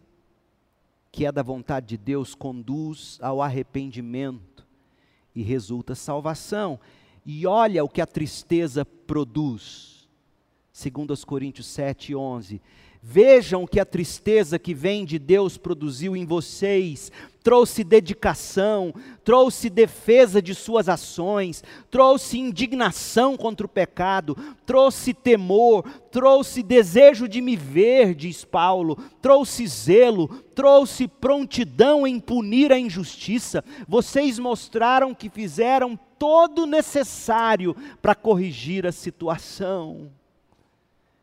que 1.12 1.26
é 1.26 1.32
da 1.32 1.42
vontade 1.42 1.86
de 1.86 1.96
Deus, 1.96 2.34
conduz 2.34 3.18
ao 3.20 3.42
arrependimento 3.42 4.66
e 5.34 5.42
resulta 5.42 5.94
salvação. 5.94 6.78
E 7.24 7.46
olha 7.46 7.84
o 7.84 7.88
que 7.88 8.00
a 8.00 8.06
tristeza 8.06 8.84
produz. 8.84 10.08
Segundo 10.72 11.11
os 11.11 11.24
Coríntios 11.24 11.66
7, 11.66 12.14
11. 12.14 12.61
Vejam 13.03 13.66
que 13.66 13.80
a 13.80 13.84
tristeza 13.86 14.59
que 14.59 14.74
vem 14.74 15.07
de 15.07 15.18
Deus 15.18 15.57
produziu 15.57 16.14
em 16.14 16.26
vocês, 16.26 17.11
trouxe 17.42 17.82
dedicação, 17.82 18.92
trouxe 19.24 19.70
defesa 19.70 20.42
de 20.42 20.55
suas 20.55 20.86
ações, 20.86 21.64
trouxe 21.90 22.38
indignação 22.38 23.38
contra 23.38 23.64
o 23.64 23.68
pecado, 23.68 24.36
trouxe 24.66 25.14
temor, 25.14 25.82
trouxe 26.11 26.62
desejo 26.62 27.26
de 27.26 27.40
me 27.40 27.57
ver, 27.57 28.14
diz 28.14 28.44
Paulo, 28.44 28.98
trouxe 29.22 29.66
zelo, 29.66 30.28
trouxe 30.55 31.09
prontidão 31.09 32.07
em 32.07 32.20
punir 32.20 32.70
a 32.70 32.78
injustiça. 32.78 33.64
Vocês 33.88 34.38
mostraram 34.38 35.14
que 35.14 35.30
fizeram 35.30 35.98
todo 36.18 36.64
o 36.64 36.66
necessário 36.66 37.74
para 38.03 38.14
corrigir 38.14 38.86
a 38.86 38.92
situação. 38.92 40.19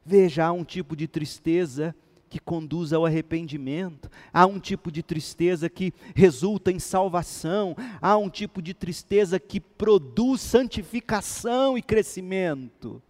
Veja, 0.10 0.45
há 0.45 0.53
um 0.53 0.64
tipo 0.64 0.95
de 0.95 1.05
tristeza 1.05 1.93
que 2.30 2.39
conduz 2.39 2.93
ao 2.93 3.05
arrependimento, 3.05 4.10
há 4.32 4.45
um 4.45 4.58
tipo 4.58 4.89
de 4.89 5.03
tristeza 5.03 5.70
que 5.70 5.93
resulta 6.16 6.72
em 6.72 6.80
salvação, 6.80 7.76
há 8.01 8.16
um 8.16 8.30
tipo 8.30 8.62
de 8.62 8.74
tristeza 8.74 9.38
que 9.38 9.60
produz 9.60 10.39
santificação 10.39 11.78
e 11.78 11.82
crescimento. 11.82 13.01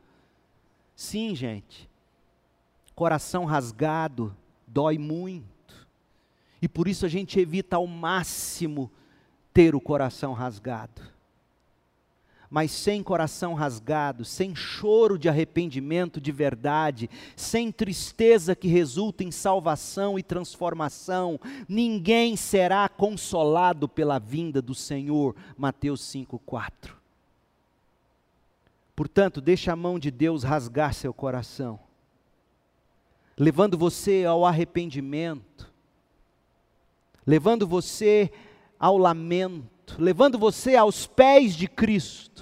Sim, 0.96 1.36
gente, 1.36 1.88
coração 2.96 3.46
rasgado 3.46 4.36
dói 4.66 4.98
muito, 4.98 5.88
e 6.60 6.68
por 6.68 6.88
isso 6.88 7.06
a 7.06 7.10
gente 7.10 7.40
evita 7.40 7.76
ao 7.76 7.86
máximo 7.86 8.90
ter 9.54 9.76
o 9.76 9.82
coração 9.82 10.34
rasgado. 10.34 11.00
Mas 12.50 12.72
sem 12.72 13.04
coração 13.04 13.54
rasgado, 13.54 14.24
sem 14.24 14.56
choro 14.56 15.18
de 15.18 15.28
arrependimento 15.28 16.20
de 16.22 16.32
verdade, 16.32 17.10
sem 17.36 17.72
tristeza 17.72 18.56
que 18.56 18.68
resulta 18.68 19.24
em 19.24 19.32
salvação 19.32 20.18
e 20.18 20.24
transformação, 20.24 21.40
ninguém 21.68 22.36
será 22.36 22.88
consolado 22.88 23.88
pela 23.88 24.20
vinda 24.20 24.62
do 24.62 24.74
Senhor. 24.74 25.36
Mateus 25.58 26.02
5:4. 26.02 26.96
Portanto, 28.96 29.40
deixe 29.40 29.70
a 29.70 29.76
mão 29.76 30.00
de 30.00 30.10
Deus 30.10 30.44
rasgar 30.44 30.94
seu 30.94 31.14
coração, 31.14 31.80
levando 33.38 33.78
você 33.78 34.26
ao 34.26 34.44
arrependimento, 34.44 35.72
levando 37.26 37.68
você 37.68 38.32
ao 38.80 38.98
lamento, 38.98 39.96
levando 40.00 40.40
você 40.40 40.76
aos 40.76 41.06
pés 41.06 41.56
de 41.56 41.68
Cristo. 41.68 42.37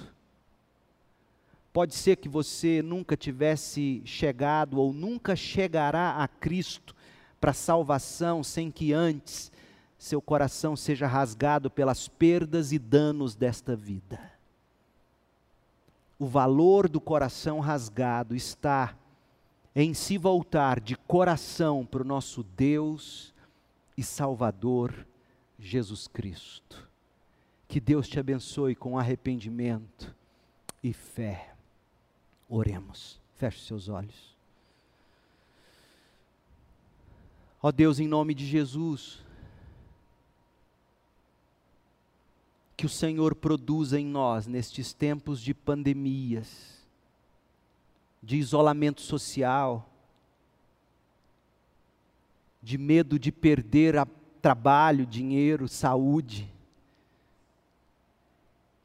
Pode 1.76 1.94
ser 1.94 2.16
que 2.16 2.26
você 2.26 2.80
nunca 2.80 3.18
tivesse 3.18 4.00
chegado 4.06 4.80
ou 4.80 4.94
nunca 4.94 5.36
chegará 5.36 6.22
a 6.22 6.26
Cristo 6.26 6.96
para 7.38 7.52
salvação 7.52 8.42
sem 8.42 8.70
que 8.70 8.94
antes 8.94 9.52
seu 9.98 10.22
coração 10.22 10.74
seja 10.74 11.06
rasgado 11.06 11.70
pelas 11.70 12.08
perdas 12.08 12.72
e 12.72 12.78
danos 12.78 13.34
desta 13.34 13.76
vida. 13.76 14.18
O 16.18 16.24
valor 16.24 16.88
do 16.88 16.98
coração 16.98 17.60
rasgado 17.60 18.34
está 18.34 18.96
em 19.74 19.92
se 19.92 20.16
voltar 20.16 20.80
de 20.80 20.96
coração 20.96 21.84
para 21.84 22.00
o 22.00 22.06
nosso 22.06 22.42
Deus 22.42 23.34
e 23.98 24.02
Salvador 24.02 25.06
Jesus 25.58 26.08
Cristo. 26.08 26.88
Que 27.68 27.78
Deus 27.78 28.08
te 28.08 28.18
abençoe 28.18 28.74
com 28.74 28.98
arrependimento 28.98 30.16
e 30.82 30.94
fé. 30.94 31.55
Oremos. 32.48 33.20
Feche 33.34 33.64
seus 33.64 33.88
olhos. 33.88 34.34
Ó 37.62 37.72
Deus, 37.72 37.98
em 37.98 38.06
nome 38.06 38.34
de 38.34 38.46
Jesus, 38.46 39.24
que 42.76 42.86
o 42.86 42.88
Senhor 42.88 43.34
produza 43.34 43.98
em 43.98 44.06
nós, 44.06 44.46
nestes 44.46 44.92
tempos 44.92 45.40
de 45.40 45.52
pandemias, 45.52 46.86
de 48.22 48.36
isolamento 48.36 49.00
social, 49.00 49.88
de 52.62 52.76
medo 52.76 53.18
de 53.18 53.32
perder 53.32 53.96
a 53.96 54.06
trabalho, 54.40 55.06
dinheiro, 55.06 55.66
saúde, 55.66 56.52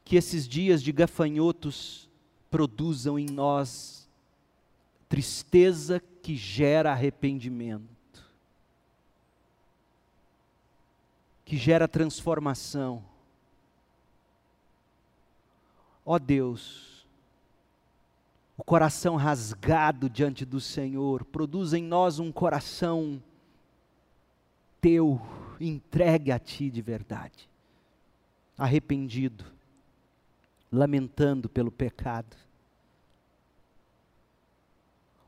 que 0.04 0.16
esses 0.16 0.48
dias 0.48 0.82
de 0.82 0.90
gafanhotos 0.90 2.08
produzam 2.52 3.18
em 3.18 3.24
nós 3.24 4.06
tristeza 5.08 5.98
que 6.22 6.36
gera 6.36 6.92
arrependimento, 6.92 7.82
que 11.46 11.56
gera 11.56 11.88
transformação. 11.88 13.02
Ó 16.04 16.18
Deus, 16.18 17.06
o 18.58 18.62
coração 18.62 19.16
rasgado 19.16 20.10
diante 20.10 20.44
do 20.44 20.60
Senhor, 20.60 21.24
produz 21.24 21.72
em 21.72 21.82
nós 21.82 22.18
um 22.18 22.30
coração 22.30 23.22
teu, 24.78 25.18
entregue 25.58 26.30
a 26.30 26.38
Ti 26.38 26.68
de 26.68 26.82
verdade, 26.82 27.48
arrependido 28.58 29.61
lamentando 30.72 31.50
pelo 31.50 31.70
pecado. 31.70 32.34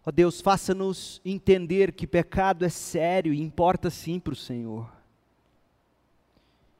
Ó 0.07 0.11
Deus, 0.11 0.41
faça-nos 0.41 1.21
entender 1.25 1.93
que 1.93 2.07
pecado 2.07 2.65
é 2.65 2.69
sério 2.69 3.33
e 3.33 3.41
importa 3.41 3.91
sim 3.91 4.19
para 4.19 4.33
o 4.33 4.37
Senhor. 4.37 4.91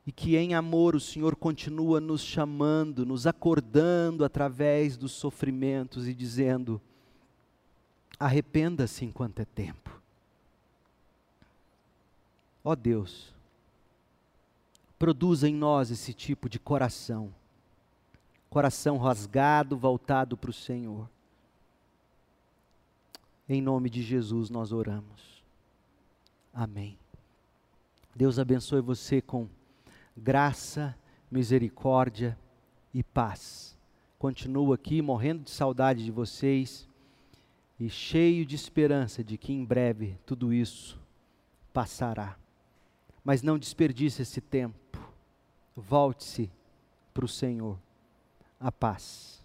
E 0.07 0.13
que 0.13 0.37
em 0.37 0.55
amor 0.55 0.95
o 0.95 1.01
Senhor 1.01 1.37
continua 1.37 2.01
nos 2.01 2.23
chamando, 2.23 3.07
nos 3.07 3.27
acordando 3.27 4.25
através 4.25 4.97
dos 4.97 5.13
sofrimentos 5.13 6.07
e 6.07 6.15
dizendo: 6.15 6.81
arrependa-se 8.19 9.05
enquanto 9.05 9.41
é 9.41 9.47
tempo. 9.47 9.99
Ó 12.63 12.75
Deus, 12.75 13.33
produza 14.99 15.49
em 15.49 15.55
nós 15.55 15.91
esse 15.91 16.13
tipo 16.13 16.49
de 16.49 16.59
coração 16.59 17.33
coração 18.55 18.99
rasgado, 18.99 19.77
voltado 19.77 20.37
para 20.37 20.49
o 20.49 20.53
Senhor. 20.53 21.11
Em 23.49 23.61
nome 23.61 23.91
de 23.91 24.01
Jesus 24.01 24.49
nós 24.49 24.71
oramos. 24.71 25.43
Amém. 26.53 26.97
Deus 28.15 28.39
abençoe 28.39 28.81
você 28.81 29.21
com 29.21 29.49
graça, 30.17 30.97
misericórdia 31.29 32.39
e 32.95 33.03
paz. 33.03 33.77
Continuo 34.21 34.73
aqui 34.73 35.03
morrendo 35.03 35.43
de 35.43 35.51
saudade 35.51 36.05
de 36.05 36.13
vocês 36.13 36.89
e 37.81 37.91
cheio 37.91 38.47
de 38.47 38.55
esperança 38.55 39.25
de 39.25 39.37
que 39.37 39.53
em 39.53 39.65
breve 39.65 40.17
tudo 40.25 40.53
isso 40.53 40.97
passará. 41.73 42.37
Mas 43.25 43.43
não 43.43 43.59
desperdice 43.59 44.23
esse 44.23 44.41
tempo. 44.41 44.97
Volte-se 45.75 46.49
para 47.13 47.25
o 47.25 47.29
Senhor 47.29 47.83
a 48.65 48.73
paz. 48.73 49.44